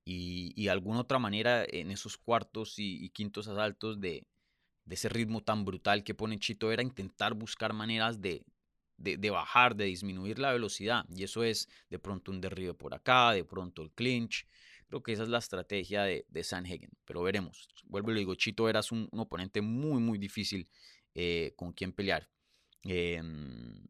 [0.04, 4.26] y, y de alguna otra manera en esos cuartos y, quintos asaltos de,
[4.88, 8.44] ese ritmo tan brutal que pone Chito era intentar buscar maneras de,
[8.96, 11.04] de, bajar, de disminuir la velocidad.
[11.14, 14.46] Y eso es de pronto un derribe por acá, de pronto el clinch.
[14.88, 17.68] Creo que esa es la estrategia de, de Sanhagen, pero veremos.
[17.84, 20.68] Vuelvo y le digo, Chito eras un, oponente muy, muy difícil
[21.14, 22.28] eh, con quien pelear.
[22.82, 23.86] Em,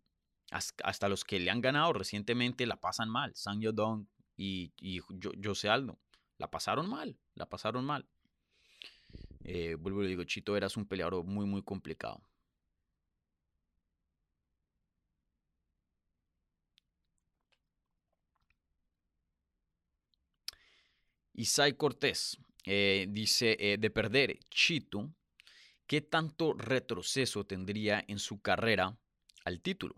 [0.50, 3.34] hasta, los que le han ganado recientemente la pasan mal.
[3.34, 5.00] San Yodong y, y
[5.44, 5.98] José Aldo.
[6.38, 8.08] La pasaron mal, la pasaron mal.
[9.44, 12.22] Eh, vuelvo y digo, Chito eras un peleador muy, muy complicado.
[21.34, 25.10] Isai Cortés eh, dice, eh, de perder Chito,
[25.86, 28.96] ¿qué tanto retroceso tendría en su carrera
[29.44, 29.94] al título?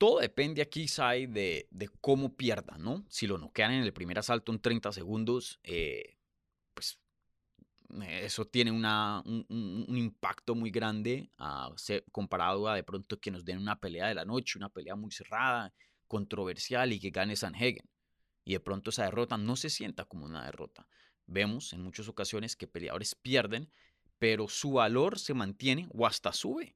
[0.00, 1.68] Todo depende aquí, Isai, de,
[2.00, 3.04] cómo pierda, ¿no?
[3.10, 6.16] Si lo noquean en el primer asalto en 30 segundos, eh,
[6.72, 6.98] pues
[8.08, 8.86] eso tiene un,
[9.94, 11.30] impacto muy grande
[12.12, 15.10] comparado a de pronto que nos den una pelea de la noche, una pelea muy
[15.10, 15.70] cerrada,
[16.06, 17.86] controversial y que gane Sanhagen
[18.42, 20.88] y de pronto esa derrota no se sienta como una derrota.
[21.26, 23.70] Vemos en muchas ocasiones que peleadores pierden,
[24.18, 26.74] pero su valor se mantiene o hasta sube.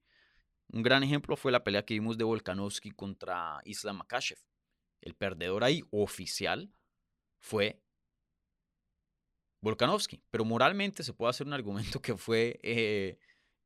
[0.68, 4.38] Un gran ejemplo fue la pelea que vimos de Volkanovski contra Islam Makashev.
[5.00, 6.72] El perdedor ahí oficial
[7.38, 7.80] fue
[9.60, 13.18] Volkanovski, pero moralmente se puede hacer un argumento que fue eh,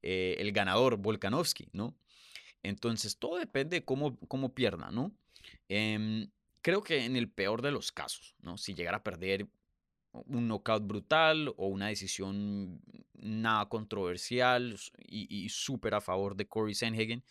[0.02, 1.96] eh, el ganador Volkanovski, ¿no?
[2.62, 5.12] Entonces todo depende de cómo, cómo pierda, ¿no?
[5.68, 6.30] Em,
[6.60, 8.58] creo que en el peor de los casos, ¿no?
[8.58, 9.46] Si llegara a perder
[10.12, 12.80] un knockout brutal o una decisión
[13.14, 17.24] nada controversial y, súper a favor de Corey Sanhagen.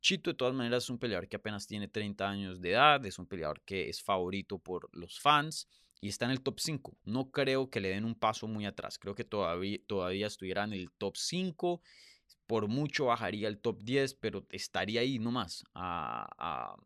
[0.00, 3.18] Chito de todas maneras es un peleador que apenas tiene 30 años de edad, es
[3.18, 5.68] un peleador que es favorito por los fans
[6.00, 6.96] y está en el top 5.
[7.04, 10.72] No creo que le den un paso muy atrás, creo que todavía, todavía estuviera en
[10.72, 11.80] el top 5,
[12.46, 16.76] por mucho bajaría el top 10, pero estaría ahí nomás a,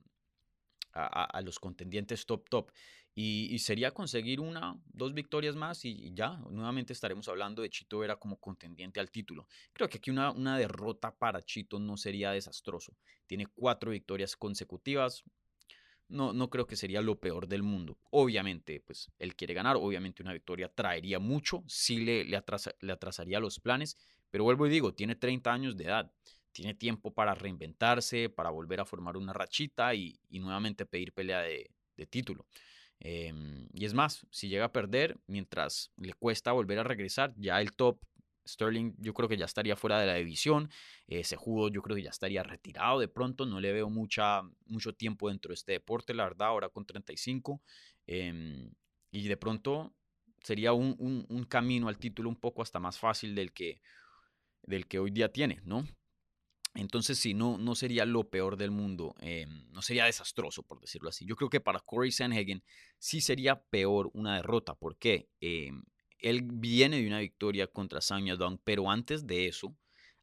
[0.92, 2.70] a, los contendientes top top.
[3.18, 8.16] Y, sería conseguir una, dos victorias más y, ya, nuevamente estaremos hablando de Chito Vera
[8.16, 9.48] como contendiente al título.
[9.72, 12.94] Creo que aquí una, una derrota para Chito no sería desastroso.
[13.26, 15.24] Tiene cuatro victorias consecutivas.
[16.08, 17.98] No, no creo que sería lo peor del mundo.
[18.10, 19.76] Obviamente, pues él quiere ganar.
[19.76, 21.64] Obviamente una victoria traería mucho.
[21.66, 22.42] Sí le, le,
[22.80, 23.96] le atrasaría los planes.
[24.30, 26.12] Pero vuelvo y digo, tiene 30 años de edad
[26.56, 31.70] tiene tiempo para reinventarse, para volver a formar una rachita y, nuevamente pedir pelea de,
[32.08, 32.46] título.
[33.00, 37.60] Em, y es más, si llega a perder, mientras le cuesta volver a regresar, ya
[37.60, 37.98] el top
[38.46, 40.70] Sterling yo creo que ya estaría fuera de la división.
[41.06, 43.44] Ese judo yo creo que ya estaría retirado de pronto.
[43.46, 47.60] No le veo mucha, mucho tiempo dentro de este deporte, la verdad, ahora con 35.
[48.06, 48.70] Em,
[49.10, 49.94] y de pronto
[50.42, 53.80] sería un, un, camino al título un poco hasta más fácil del que,
[54.62, 55.84] del que hoy día tiene, ¿no?
[56.76, 61.08] Entonces, sí, no, no sería lo peor del mundo, em, no sería desastroso, por decirlo
[61.08, 61.24] así.
[61.24, 62.62] Yo creo que para Corey Sanhagen
[62.98, 64.74] sí sería peor una derrota.
[64.74, 65.28] ¿Por qué?
[65.40, 65.82] Em,
[66.18, 69.74] él viene de una victoria contra Sang Yadong, pero antes de eso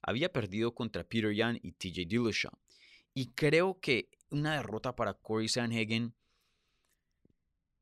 [0.02, 2.54] había perdido contra Peter Yan y TJ Dillashaw.
[3.14, 6.14] Y creo que una derrota para Corey Sanhagen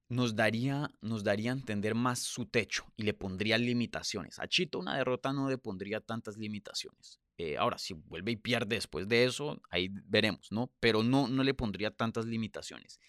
[0.09, 4.39] nos daría, nos daría a entender más su techo y le pondría limitaciones.
[4.39, 7.21] A Chito una derrota no le pondría tantas limitaciones.
[7.43, 10.71] Eh, ahora, si vuelve y pierde después de eso, ahí veremos, ¿no?
[10.79, 12.99] Pero no, no le pondría tantas limitaciones.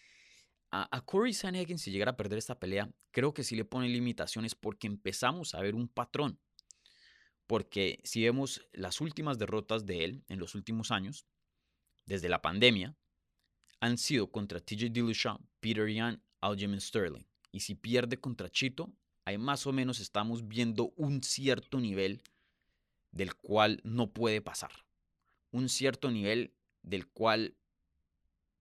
[0.71, 3.91] A, a Corey Sanhagen, si llegara a perder esta pelea, creo que sí le pone
[3.91, 6.41] limitaciones porque empezamos a ver un patrón.
[7.47, 11.27] Porque si vemos las últimas derrotas de él en los últimos años,
[12.07, 12.97] desde la pandemia,
[13.81, 17.27] han sido contra TJ Dillashaw, Peter Yan Aljamain Sterling.
[17.51, 18.95] Y si pierde contra Chito,
[19.27, 22.23] ahí más o menos estamos viendo un cierto nivel
[23.13, 24.73] del cual no puede pasar.
[25.51, 27.57] Un cierto nivel del cual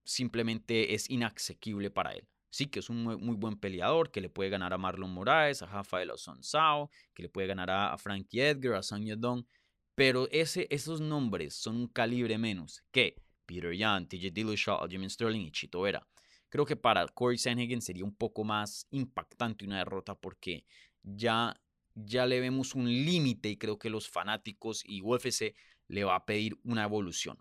[0.04, 2.28] simplemente es inaccesible para él.
[2.50, 5.66] Sí, que es un muy, buen peleador, que le puede ganar a Marlon Moraes, a
[5.66, 6.10] Rafael
[6.42, 9.46] Sao, que le puede ganar a, Frankie Edgar, a Sang Yadong,
[9.94, 13.16] pero ese, esos nombres son un calibre menos que
[13.46, 16.06] Peter Yan, TJ Dillashaw, Aljamain Sterling y Chito Vera.
[16.50, 20.66] Creo que para Corey Sanhagen sería un poco más impactante una derrota porque
[21.02, 21.58] ya,
[21.94, 25.54] ya le vemos un límite y creo que los fanáticos y UFC
[25.88, 27.38] le va a pedir una evolución.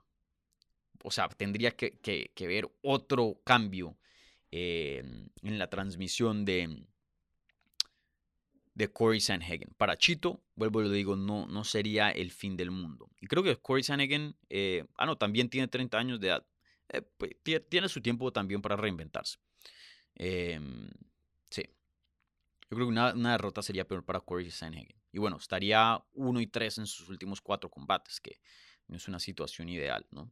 [1.03, 3.97] O sea, tendría que, ver otro cambio
[4.51, 5.01] eh,
[5.41, 6.85] en la transmisión de,
[8.75, 9.73] de Corey Sanhagen.
[9.77, 13.09] Para Chito, vuelvo y lo digo, no, no sería el fin del mundo.
[13.19, 16.45] Y creo que Corey Sanhagen, eh, ah, no, también tiene 30 años de edad.
[16.89, 17.31] Eh, pues,
[17.69, 19.37] tiene su tiempo también para reinventarse.
[20.15, 20.89] Em,
[21.49, 21.63] sí.
[22.71, 24.95] Yo creo que una, derrota sería peor para Corey Sanhagen.
[25.11, 28.39] Y bueno, estaría 1 y 3 en sus últimos cuatro combates, que
[28.87, 30.31] no es una situación ideal, ¿no?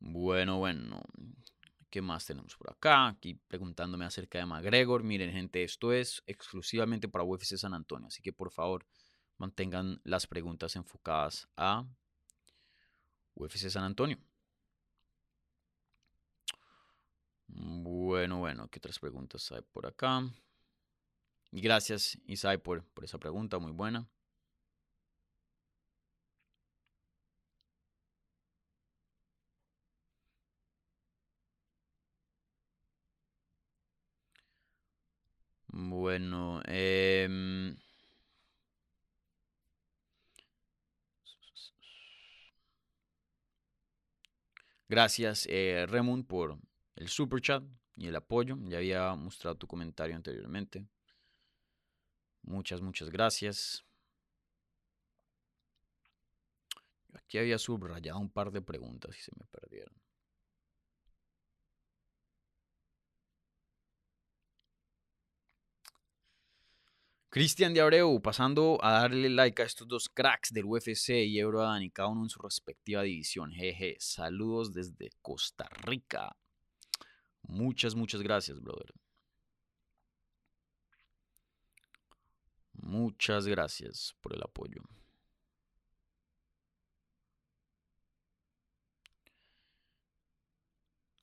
[0.00, 1.02] Bueno, bueno.
[1.90, 3.06] ¿Qué más tenemos por acá?
[3.08, 5.04] Aquí preguntándome acerca de McGregor.
[5.04, 8.08] Miren, gente, esto es exclusivamente para UFC San Antonio.
[8.08, 8.86] Así que por favor,
[9.36, 11.86] mantengan las preguntas enfocadas a
[13.36, 14.18] UFC San Antonio.
[17.48, 20.22] Bueno, bueno, ¿qué otras preguntas hay por acá?
[21.52, 24.06] Gracias, Isai, por, por esa pregunta, muy buena.
[35.68, 37.63] Bueno, em,
[44.94, 46.56] gracias eh, Remund por
[46.94, 47.64] el super chat
[47.96, 48.56] y el apoyo.
[48.62, 50.86] Ya había mostrado tu comentario anteriormente.
[52.42, 53.84] Muchas, muchas gracias.
[57.12, 60.03] Aquí había subrayado un par de preguntas y se me perdieron.
[67.34, 71.90] Cristian de Abreu, pasando a darle like a estos dos cracks del UFC y Eurodan
[71.90, 73.50] cada uno en su respectiva división.
[73.50, 76.36] Jeje, saludos desde Costa Rica.
[77.42, 78.94] Muchas, muchas gracias, brother.
[82.74, 84.80] Muchas gracias por el apoyo.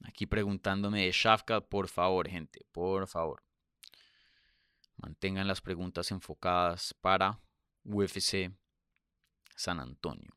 [0.03, 3.41] Aquí preguntándome de Shafka, por favor, gente, por favor.
[5.01, 7.39] Mantengan las preguntas enfocadas para
[7.83, 8.51] UFC
[9.55, 10.31] San Antonio.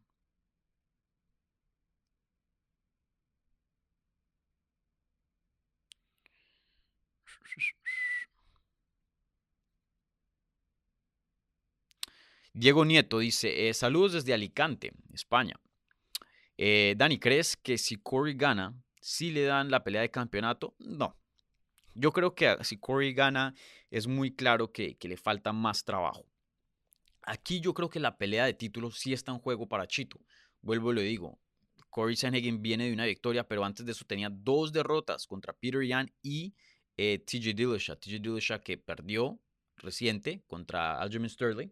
[12.54, 15.60] Diego Nieto dice, eh, saludos desde Alicante, España.
[16.56, 20.74] Eh, Dani, ¿crees que si Corey gana, sí le dan la pelea de campeonato?
[20.78, 21.18] No.
[21.94, 23.54] Yo creo que si Corey gana,
[23.94, 26.26] es muy claro que, le falta más trabajo.
[27.22, 30.18] Aquí yo creo que la pelea de títulos sí está en juego para Chito.
[30.62, 31.38] Vuelvo y le digo,
[31.90, 35.80] Corey Sanhagen viene de una victoria, pero antes de eso tenía dos derrotas contra Peter
[35.86, 36.54] Yan y
[36.96, 37.96] eh, TJ Dillashaw.
[37.96, 39.38] TJ Dillashaw que perdió
[39.76, 41.70] reciente contra Aljamain Sterling.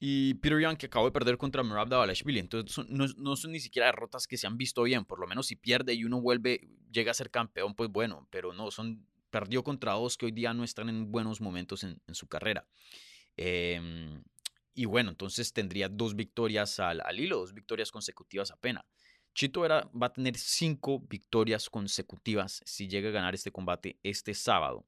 [0.00, 2.40] Y Peter Young que acabó de perder contra Merab Davalashvili.
[2.40, 5.04] Entonces no, no, son ni siquiera derrotas que se han visto bien.
[5.04, 8.26] Por lo menos si pierde y uno vuelve, llega a ser campeón, pues bueno.
[8.32, 12.00] Pero no, son perdió contra dos que hoy día no están en buenos momentos en,
[12.12, 12.66] su carrera.
[13.36, 14.20] Eh,
[14.74, 18.84] y bueno, entonces tendría dos victorias al, hilo, dos victorias consecutivas apenas.
[19.34, 24.34] Chito Vera va a tener cinco victorias consecutivas si llega a ganar este combate este
[24.34, 24.86] sábado.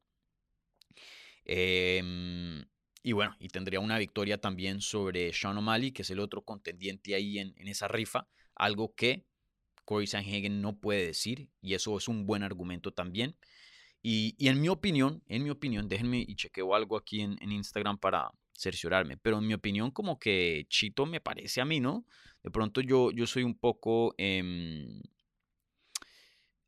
[1.44, 2.64] Eh,
[3.02, 7.14] y bueno, y tendría una victoria también sobre Sean O'Malley, que es el otro contendiente
[7.14, 9.26] ahí en, en esa rifa, algo que
[9.84, 13.36] Corey Sanhagen no puede decir, y eso es un buen argumento también.
[14.02, 17.98] Y, en mi opinión, en mi opinión, déjenme y chequeo algo aquí en, en, Instagram
[17.98, 22.06] para cerciorarme, pero en mi opinión como que Chito me parece a mí, ¿no?
[22.42, 24.42] De pronto yo, yo soy un poco eh,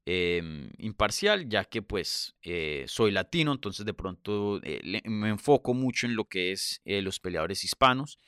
[0.07, 6.07] eh, imparcial, ya que pues eh, soy latino, entonces de pronto eh, me enfoco mucho
[6.07, 8.19] en lo que es eh, los peleadores hispanos,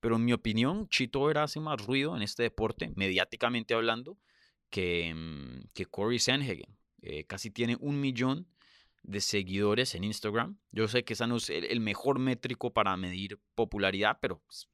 [0.00, 4.16] pero en mi opinión Chito Vera hace más ruido en este deporte, mediáticamente hablando,
[4.70, 6.76] que, mm, que Corey Sanhagen.
[7.26, 8.48] Casi tiene un millón
[9.04, 10.58] de seguidores en Instagram.
[10.72, 14.68] Yo sé que ese no es el, mejor métrico para medir popularidad, pero pues,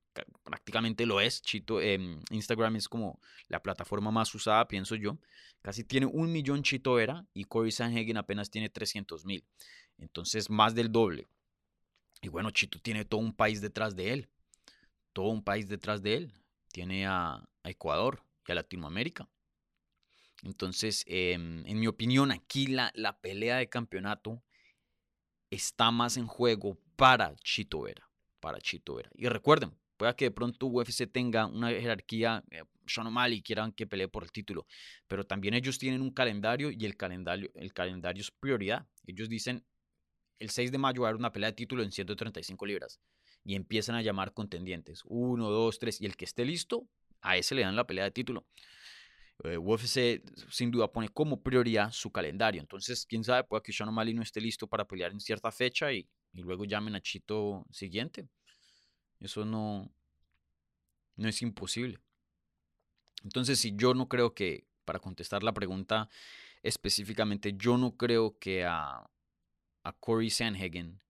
[0.45, 1.43] prácticamente lo es.
[1.43, 1.99] Chito, eh,
[2.31, 5.19] Instagram es como la plataforma más usada, pienso yo.
[5.63, 9.45] Casi tiene un millón Chito Vera y Corey Sanhagen apenas tiene 300 mil.
[9.99, 11.29] Entonces, más del doble.
[12.23, 14.29] Y bueno, Chito tiene todo un país detrás de él.
[15.13, 16.33] Todo un país detrás de él.
[16.73, 19.29] Tiene a Ecuador y a Latinoamérica.
[20.43, 24.43] Entonces, eh, en mi opinión, aquí la, la, pelea de campeonato
[25.51, 28.09] está más en juego para Chito Vera.
[28.41, 29.11] Para Chito Vera.
[29.15, 33.87] Y recuerden, pueda que de pronto UFC tenga una jerarquía, eh, Sean O'Malley quieran que
[33.87, 34.67] pelee por el título,
[35.07, 38.87] pero también ellos tienen un calendario y el calendario, el calendario es prioridad.
[39.07, 39.65] Ellos dicen,
[40.39, 42.99] el 6 de mayo va a haber una pelea de título en 135 libras
[43.45, 46.89] y empiezan a llamar contendientes, uno, dos, tres, y el que esté listo,
[47.21, 48.47] a ese le dan la pelea de título.
[49.45, 52.61] Eh, UFC sin duda pone como prioridad su calendario.
[52.61, 55.93] Entonces, quién sabe, puede que Sean O'Malley no esté listo para pelear en cierta fecha
[55.93, 58.29] y, luego llamen a Chito siguiente.
[59.19, 59.91] Eso no,
[61.17, 61.99] no es imposible.
[63.25, 66.09] Entonces, si yo no creo que, para contestar la pregunta
[66.63, 69.11] específicamente, yo no creo que a,
[69.85, 71.01] a Corey Sanhagen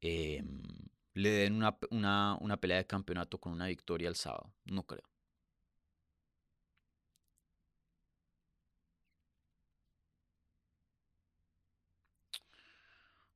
[0.00, 0.42] eh,
[1.14, 4.52] le den una, una, una pelea de campeonato con una victoria el sábado.
[4.64, 5.11] No creo.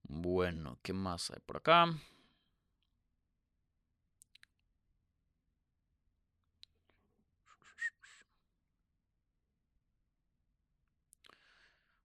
[0.08, 1.86] Bueno, ¿qué más hay por acá?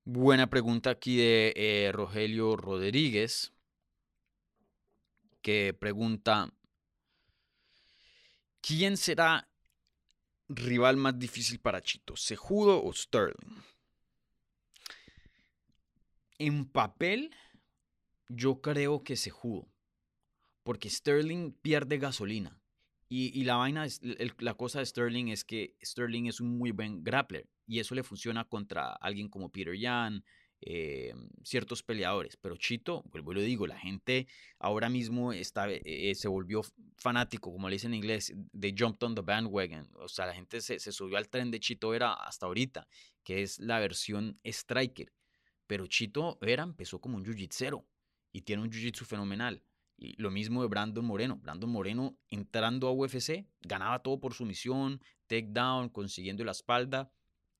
[0.03, 3.53] Buena pregunta aquí de eh, Rogelio Rodríguez,
[5.44, 6.52] que pregunta,
[8.61, 9.48] ¿quién será
[10.49, 13.61] rival más difícil para Chito, Sejudo o Sterling?
[16.40, 17.32] En papel,
[18.35, 19.67] yo creo que Sejudo,
[20.63, 22.57] porque Sterling pierde gasolina.
[23.13, 23.99] Y, la vaina, es,
[24.39, 28.03] la cosa de Sterling es que Sterling es un muy buen grappler y eso le
[28.03, 30.23] funciona contra alguien como Peter Yan,
[30.61, 31.13] eh,
[31.43, 32.37] ciertos peleadores.
[32.37, 34.27] Pero Chito, vuelvo y lo digo, la gente
[34.59, 36.61] ahora mismo está, eh, se volvió
[36.95, 39.89] fanático, como le dicen en inglés, de jumped on the bandwagon.
[39.95, 42.87] O sea, la gente se, se subió al tren de Chito Vera hasta ahorita,
[43.25, 45.11] que es la versión striker.
[45.67, 47.83] Pero Chito Vera empezó como un jiu-jitsu
[48.31, 49.63] y tiene un jiu-jitsu fenomenal.
[49.97, 51.37] Y lo mismo de Brandon Moreno.
[51.37, 57.11] Brandon Moreno entrando a UFC, ganaba todo por sumisión, takedown, consiguiendo la espalda.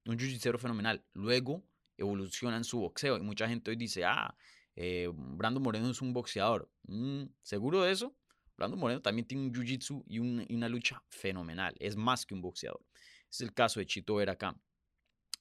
[0.06, 1.06] Un jiu fenomenal.
[1.14, 1.64] Luego
[1.98, 3.18] evoluciona en su boxeo.
[3.18, 4.36] Y mucha gente hoy dice, ah,
[4.76, 6.72] eh, Brandon Moreno es un boxeador.
[6.84, 8.16] Mm, ¿Seguro de eso?
[8.58, 11.76] Brandon Moreno también tiene un jiu-jitsu y, una lucha fenomenal.
[11.80, 12.84] Es más que un boxeador.
[13.30, 14.60] Es el caso de Chito Vera acá.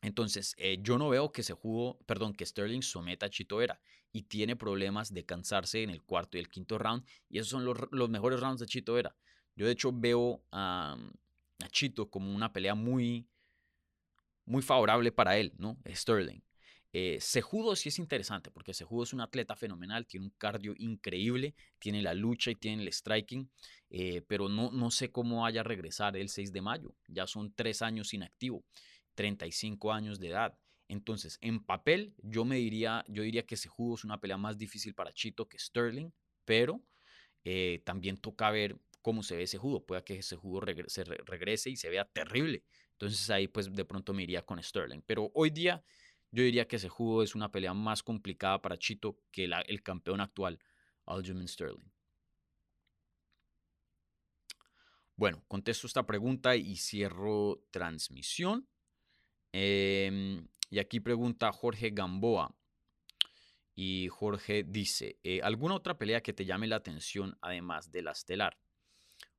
[0.02, 3.80] Entonces, eh, yo no veo que se jugó, perdón, que Sterling someta a Chito Vera
[4.12, 7.04] y tiene problemas de cansarse en el cuarto y el quinto round.
[7.28, 9.14] Y esos son los, mejores rounds de Chito Vera.
[9.56, 10.96] Yo, de hecho, veo a,
[11.62, 13.26] a, Chito como una pelea muy,
[14.44, 15.78] muy favorable para él, ¿no?
[15.86, 16.40] Sterling.
[16.92, 21.54] Eh, Sejudo sí es interesante porque Sejudo es un atleta fenomenal, tiene un cardio increíble,
[21.78, 23.48] tiene la lucha y tiene el striking,
[23.90, 26.94] eh, pero no, no sé cómo vaya a regresar el 6 de mayo.
[27.06, 28.64] Ya son tres años inactivo.
[29.14, 30.58] 35 años de edad.
[30.90, 34.94] Entonces, en papel, yo me diría, yo diría que Sejudo es una pelea más difícil
[34.94, 36.10] para Chito que Sterling,
[36.44, 36.82] pero
[37.44, 39.84] eh, también toca ver cómo se ve ese judo.
[39.86, 42.64] Puede que ese judo se re regrese y se vea terrible.
[42.92, 45.02] Entonces ahí pues de pronto me iría con Sterling.
[45.06, 45.82] Pero hoy día
[46.32, 50.20] Yo diría que ese juego es una pelea más complicada para Chito que el campeón
[50.20, 50.58] actual,
[51.06, 51.90] Aljamain Sterling.
[55.16, 58.66] Bueno, contesto esta pregunta y cierro transmisión.
[59.52, 62.54] Em, y aquí pregunta Jorge Gamboa.
[63.74, 68.12] Y Jorge dice, eh, ¿alguna otra pelea que te llame la atención además de la
[68.12, 68.56] estelar?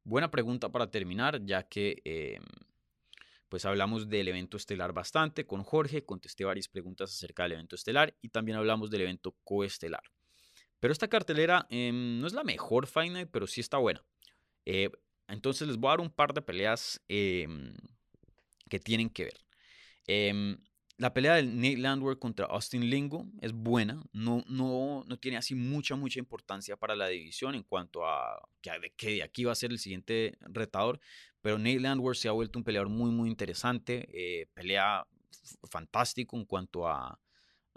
[0.03, 2.43] Buena pregunta para terminar, ya que em,
[3.49, 8.15] pues hablamos del evento estelar bastante con Jorge, contesté varias preguntas acerca del evento estelar
[8.21, 10.03] y también hablamos del evento coestelar.
[10.79, 14.03] Pero esta cartelera em, no es la mejor Fight pero sí está buena.
[14.65, 14.89] Eh,
[15.27, 17.73] entonces les voy a dar un par de peleas em,
[18.67, 19.45] que tienen que ver.
[21.01, 25.55] La pelea de Nate Landwehr contra Austin Lingo es buena, no, no, no tiene así
[25.55, 29.71] mucha, mucha importancia para la división en cuanto a que, de aquí va a ser
[29.71, 30.99] el siguiente retador,
[31.41, 35.07] pero Nate Landwehr se ha vuelto un peleador muy, muy interesante, eh, pelea
[35.63, 37.19] fantástico en cuanto a,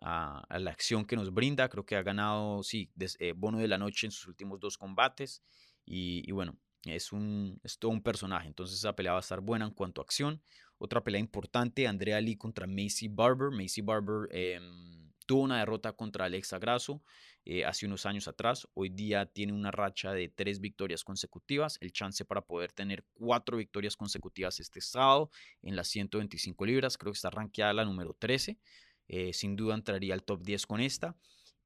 [0.02, 2.90] a, la acción que nos brinda, creo que ha ganado, sí,
[3.20, 5.42] eh, bono de la noche en sus últimos dos combates
[5.86, 6.58] y, y bueno,
[6.92, 10.02] es, un, es todo un personaje, entonces esa pelea va a estar buena en cuanto
[10.02, 10.42] a acción.
[10.84, 13.50] Otra pelea importante, Andrea Lee contra Macy Barber.
[13.50, 17.02] Macy Barber em, tuvo una derrota contra Alexa Grasso
[17.46, 18.68] eh, hace unos años atrás.
[18.74, 21.78] Hoy día tiene una racha de tres victorias consecutivas.
[21.80, 25.30] El chance para poder tener cuatro victorias consecutivas este sábado
[25.62, 26.98] en las 125 libras.
[26.98, 28.58] Creo que está rankeada la número 13.
[29.08, 31.16] Eh, sin duda entraría al top 10 con esta.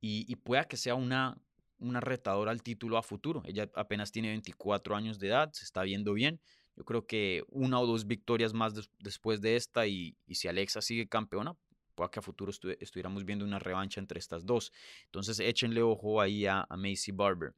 [0.01, 1.37] Y, y pueda que sea una,
[1.81, 3.43] una retadora al título a futuro.
[3.47, 6.41] Ella apenas tiene 24 años de edad, se está viendo bien.
[6.79, 11.09] Yo creo que una o dos victorias más después de esta y, si Alexa sigue
[11.09, 11.57] campeona,
[11.97, 14.71] pueda que a futuro estuviéramos viendo una revancha entre estas dos.
[15.07, 17.57] Entonces échenle ojo ahí a, Macy Barber.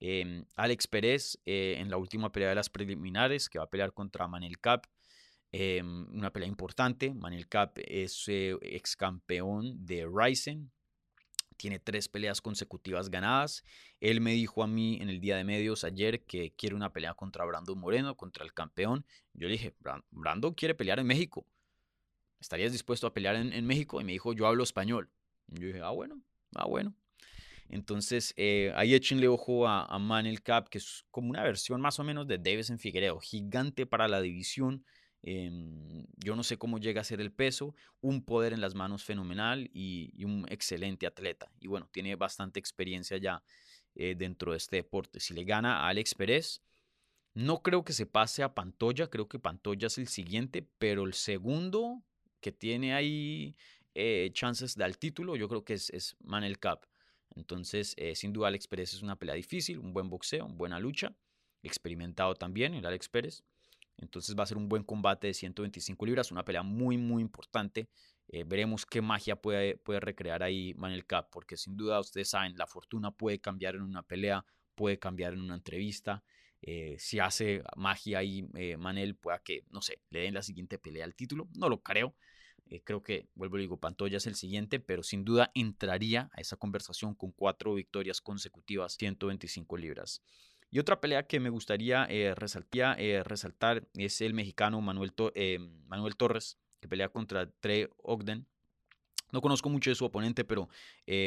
[0.00, 3.92] Em, Alex Pérez eh, en la última pelea de las preliminares que va a pelear
[3.92, 4.86] contra Manel Cap.
[5.52, 7.12] Em, una pelea importante.
[7.12, 10.72] Manel Cap es eh, ex campeón de Ryzen,
[11.56, 13.64] tiene tres peleas consecutivas ganadas.
[14.00, 17.14] Él me dijo a mí en el día de medios ayer que quiere una pelea
[17.14, 19.06] contra Brandon Moreno, contra el campeón.
[19.32, 19.74] Yo le dije,
[20.10, 21.46] Brandon quiere pelear en México.
[22.40, 24.00] ¿Estarías dispuesto a pelear en, México?
[24.00, 25.10] Y me dijo, yo hablo español.
[25.48, 26.20] yo dije, ah, bueno,
[26.54, 26.94] ah, bueno.
[27.70, 31.98] Entonces, eh, ahí échenle ojo a, a Manel Cap, que es como una versión más
[31.98, 32.34] o menos de
[32.68, 34.84] en Figueredo, gigante para la división.
[35.26, 39.04] Em, yo no sé cómo llega a ser el peso, un poder en las manos
[39.04, 41.50] fenomenal y, un excelente atleta.
[41.60, 43.42] Y bueno, tiene bastante experiencia ya
[43.94, 45.20] eh, dentro de este deporte.
[45.20, 46.60] Si le gana a Alex Pérez,
[47.32, 51.14] no creo que se pase a Pantoya, creo que Pantoya es el siguiente, pero el
[51.14, 52.02] segundo
[52.40, 53.56] que tiene ahí
[53.94, 56.84] eh, chances de al título, yo creo que es, es Manel Cap.
[57.34, 60.78] Entonces, eh, sin duda, Alex Pérez es una pelea difícil, un buen boxeo, una buena
[60.78, 61.16] lucha,
[61.62, 63.42] experimentado también el Alex Pérez.
[63.98, 67.88] Entonces va a ser un buen combate de 125 libras, una pelea muy, muy importante.
[68.28, 72.56] Eh, veremos qué magia puede, puede recrear ahí Manel Cap, porque sin duda ustedes saben,
[72.56, 74.44] la fortuna puede cambiar en una pelea,
[74.74, 76.24] puede cambiar en una entrevista.
[76.62, 80.78] Eh, si hace magia ahí eh, Manel, pueda que, no sé, le den la siguiente
[80.78, 81.48] pelea al título.
[81.56, 82.16] No lo creo.
[82.84, 86.56] creo que, vuelvo y digo, Pantoya es el siguiente, pero sin duda entraría a esa
[86.56, 90.22] conversación con cuatro victorias consecutivas, 125 libras.
[90.74, 95.60] Y otra pelea que me gustaría eh, resaltar, eh, resaltar, es el mexicano Manuel, eh,
[95.86, 98.44] Manuel Torres, que pelea contra Trey Ogden.
[99.30, 100.68] No conozco mucho de su oponente, pero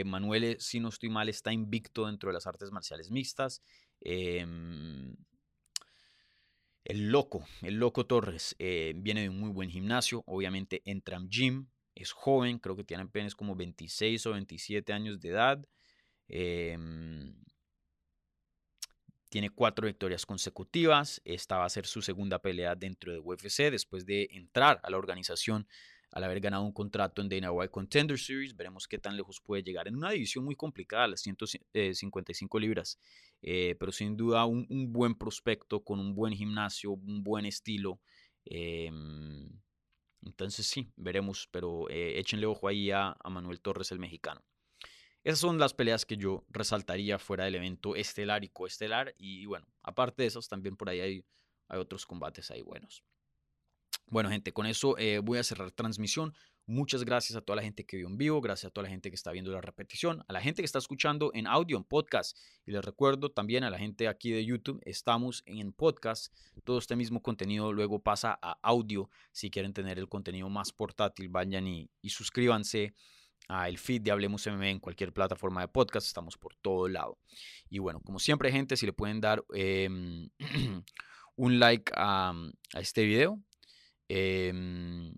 [0.03, 3.61] Manuel, si no estoy mal, está invicto dentro de las artes marciales mixtas.
[4.01, 5.15] Em,
[6.83, 10.25] el loco, el loco Torres, viene de un muy buen gimnasio.
[10.27, 15.29] Obviamente en gym, es joven, creo que tiene apenas como 26 o 27 años de
[15.29, 15.65] edad.
[19.29, 21.21] Tiene cuatro victorias consecutivas.
[21.25, 24.97] Esta va a ser su segunda pelea dentro de UFC después de entrar a la
[24.97, 25.67] organización
[26.11, 28.55] al haber ganado un contrato en Dana White Contender Series.
[28.55, 32.99] Veremos qué tan lejos puede llegar en una división muy complicada, las 155 libras.
[33.41, 37.99] Eh, pero sin duda un, buen prospecto con un buen gimnasio, un buen estilo.
[38.45, 39.49] Em,
[40.23, 44.41] entonces sí, veremos, pero eh, échenle ojo ahí a Manuel Torres, el mexicano.
[45.27, 49.13] Esas son las peleas que yo resaltaría fuera del evento estelar y coestelar.
[49.17, 51.25] Y bueno, aparte de esos, también por ahí hay,
[51.67, 53.03] otros combates ahí buenos.
[54.05, 56.33] Bueno, gente, con eso eh, voy a cerrar transmisión.
[56.65, 59.09] Muchas gracias a toda la gente que vio en vivo, gracias a toda la gente
[59.09, 62.37] que está viendo la repetición, a la gente que está escuchando en audio, en podcast.
[62.65, 66.33] Y les recuerdo también a la gente aquí de YouTube, estamos en podcast.
[66.63, 69.09] Todo este mismo contenido luego pasa a audio.
[69.33, 72.93] Si quieren tener el contenido más portátil, vayan y suscríbanse
[73.67, 76.07] el feed de Hablemos MMA en cualquier plataforma de podcast.
[76.07, 77.17] Estamos por todo lado.
[77.69, 80.29] Y bueno, como siempre, gente, si le pueden dar em,
[81.35, 82.33] un like a,
[82.73, 83.41] este video.
[84.09, 85.15] Em,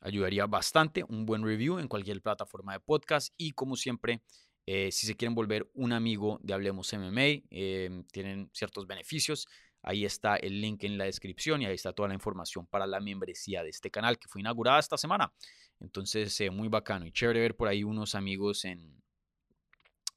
[0.00, 1.04] ayudaría bastante.
[1.08, 4.22] Un buen review en cualquier plataforma de podcast y como siempre,
[4.66, 9.46] eh, si se quieren volver un amigo de Hablemos MMA, em, tienen ciertos beneficios.
[9.84, 13.00] Ahí está el link en la descripción y ahí está toda la información para la
[13.00, 15.32] membresía de este canal que fue inaugurada esta semana.
[15.78, 19.02] Entonces, eh, muy bacano y chévere ver por ahí unos amigos en,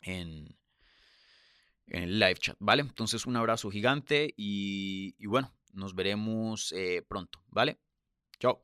[0.02, 0.58] en,
[1.88, 2.82] el live chat, ¿vale?
[2.82, 7.78] Entonces, un abrazo gigante y, y bueno, nos veremos eh, pronto, ¿vale?
[8.40, 8.64] Chao.